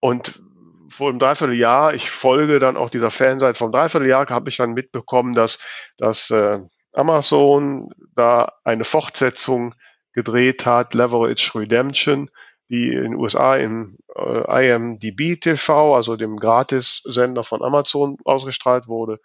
[0.00, 0.40] und
[0.88, 5.34] vor einem Dreivierteljahr, ich folge dann auch dieser Fanseite vom Dreivierteljahr, habe ich dann mitbekommen,
[5.34, 5.58] dass,
[5.98, 6.60] dass äh,
[6.94, 9.74] Amazon da eine Fortsetzung
[10.12, 12.30] gedreht hat, Leverage Redemption,
[12.68, 19.18] die in den USA im äh, IMDb TV, also dem Gratissender von Amazon, ausgestrahlt wurde.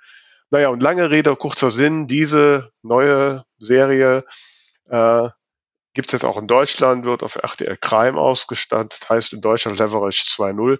[0.49, 4.25] Naja, und lange Rede, kurzer Sinn, diese neue Serie
[4.89, 5.29] äh,
[5.93, 10.23] gibt es jetzt auch in Deutschland, wird auf RTL Crime ausgestattet, heißt in Deutschland Leverage
[10.27, 10.77] 2.0,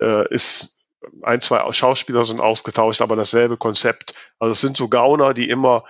[0.00, 0.84] äh, ist
[1.22, 4.14] ein, zwei Schauspieler sind ausgetauscht, aber dasselbe Konzept.
[4.38, 5.84] Also es sind so Gauner, die immer,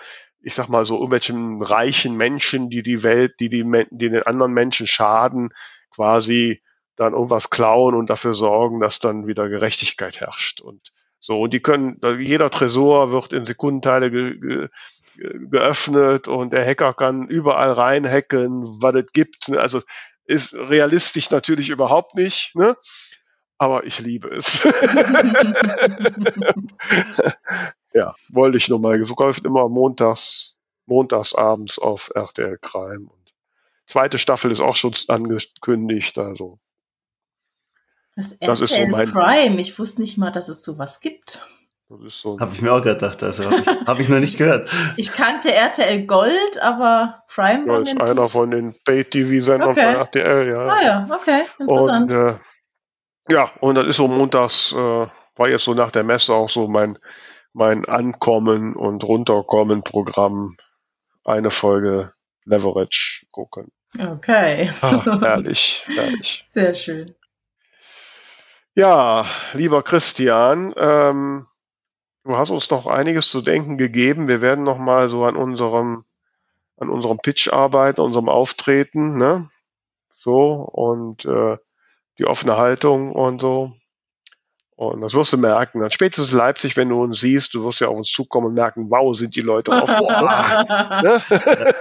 [0.45, 4.53] ich sag mal so, irgendwelchen reichen Menschen, die die Welt, die die, die den anderen
[4.53, 5.51] Menschen schaden,
[5.91, 6.63] quasi
[6.97, 10.61] dann irgendwas klauen und dafür sorgen, dass dann wieder Gerechtigkeit herrscht.
[10.61, 14.69] Und so, und die können, jeder Tresor wird in Sekundenteile ge, ge,
[15.49, 19.49] geöffnet und der Hacker kann überall reinhacken, was es gibt.
[19.49, 19.59] ne?
[19.59, 19.81] Also
[20.27, 22.77] ist realistisch natürlich überhaupt nicht, ne?
[23.59, 24.65] aber ich liebe es.
[28.35, 28.99] wollte ich nur mal.
[28.99, 30.57] Läuft immer montags,
[30.87, 33.07] montags abends auf RTL Crime.
[33.11, 33.35] Und
[33.87, 36.19] zweite Staffel ist auch schon angekündigt.
[36.19, 36.57] Also
[38.17, 39.61] Das, Das ist so mein- Prime.
[39.61, 41.45] Ich wusste nicht mal, dass es sowas gibt.
[41.89, 42.39] das ist so.
[42.39, 44.71] Habe ich mir auch gedacht, also habe ich, hab ich noch nicht gehört.
[44.97, 48.33] Ich kannte RTL Gold, aber Prime war Ja, ist einer nicht.
[48.33, 49.85] von den Pay-TV-Sendern Okay.
[49.93, 50.59] von RTL, ja.
[50.69, 52.11] Ah ja, okay, Und interessant.
[52.13, 56.49] äh, ja, und das ist so montags, äh, war jetzt so nach der Messe auch
[56.49, 56.97] so mein,
[57.55, 60.57] mein Ankommen und Runterkommen Programm.
[61.25, 62.13] Eine Folge
[62.45, 63.73] Leverage gucken.
[63.99, 66.45] Okay, Ah, herrlich, herrlich.
[66.49, 67.15] sehr schön.
[68.75, 71.47] Ja, lieber Christian, ähm,
[72.25, 74.27] du hast uns noch einiges zu denken gegeben.
[74.27, 76.05] Wir werden noch mal so an unserem,
[76.77, 79.49] an unserem Pitch arbeiten, unserem Auftreten, ne?
[80.17, 81.57] So, und äh,
[82.19, 83.73] die offene Haltung und so.
[84.77, 85.81] Und das wirst du merken.
[85.81, 88.87] Dann spätestens Leipzig, wenn du uns siehst, du wirst ja auf uns zukommen und merken,
[88.91, 89.95] wow, sind die Leute offen.
[91.03, 91.23] ne?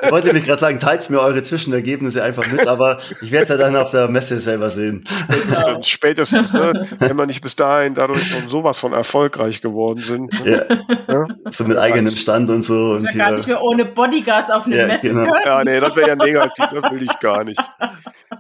[0.04, 3.50] Ich wollte mich gerade sagen, teilt mir eure Zwischenergebnisse einfach mit, aber ich werde es
[3.50, 5.04] ja dann auf der Messe selber sehen.
[5.82, 6.88] Spätestens, spätestens ne?
[7.00, 10.32] wenn wir nicht bis dahin dadurch schon sowas von erfolgreich geworden sind.
[10.46, 10.64] Ja,
[11.08, 11.28] Ne?
[11.50, 12.94] so mit eigenem Stand und so.
[12.94, 15.32] Dass Und wir gar nicht mehr ohne Bodyguards auf eine Ja, Messe genau.
[15.32, 15.46] können.
[15.46, 17.60] Ja, nee, das wäre ja negativ, das will ich gar nicht.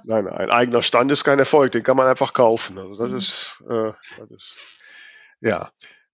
[0.05, 2.77] Nein, nein, eigener Stand ist kein Erfolg, den kann man einfach kaufen.
[2.77, 4.52] Also das ist, äh, das ist
[5.41, 5.69] ja.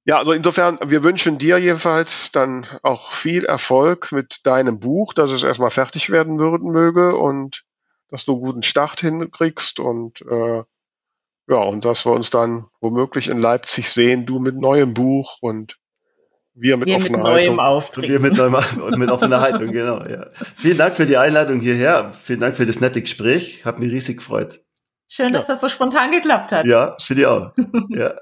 [0.05, 5.29] Ja, also insofern, wir wünschen dir jedenfalls dann auch viel Erfolg mit deinem Buch, dass
[5.29, 7.63] es erstmal fertig werden würden möge und
[8.09, 10.63] dass du einen guten Start hinkriegst und äh,
[11.47, 15.77] ja, und dass wir uns dann womöglich in Leipzig sehen, du mit neuem Buch und
[16.55, 17.49] wir mit Wir mit offener neuem Haltung.
[17.49, 18.21] Und wir Auftreten.
[18.21, 20.03] mit, neuem- mit offener Haltung, genau.
[20.05, 20.27] Ja.
[20.55, 22.11] Vielen Dank für die Einladung hierher.
[22.13, 23.63] Vielen Dank für das nette Gespräch.
[23.65, 24.61] Hat mich riesig gefreut.
[25.11, 26.67] Schön, dass das so spontan geklappt hat.
[26.67, 27.51] Ja, für die auch.
[27.89, 28.13] Ja.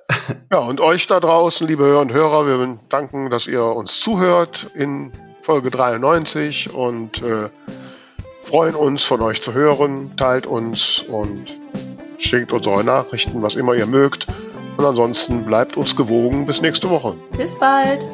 [0.51, 4.68] Ja, und euch da draußen, liebe Hörer und Hörer, wir danken, dass ihr uns zuhört
[4.73, 5.11] in
[5.41, 7.49] Folge 93 und äh,
[8.41, 10.15] freuen uns, von euch zu hören.
[10.15, 11.57] Teilt uns und
[12.18, 14.27] schickt uns eure Nachrichten, was immer ihr mögt.
[14.77, 16.45] Und ansonsten bleibt uns gewogen.
[16.45, 17.15] Bis nächste Woche.
[17.38, 18.05] Bis bald.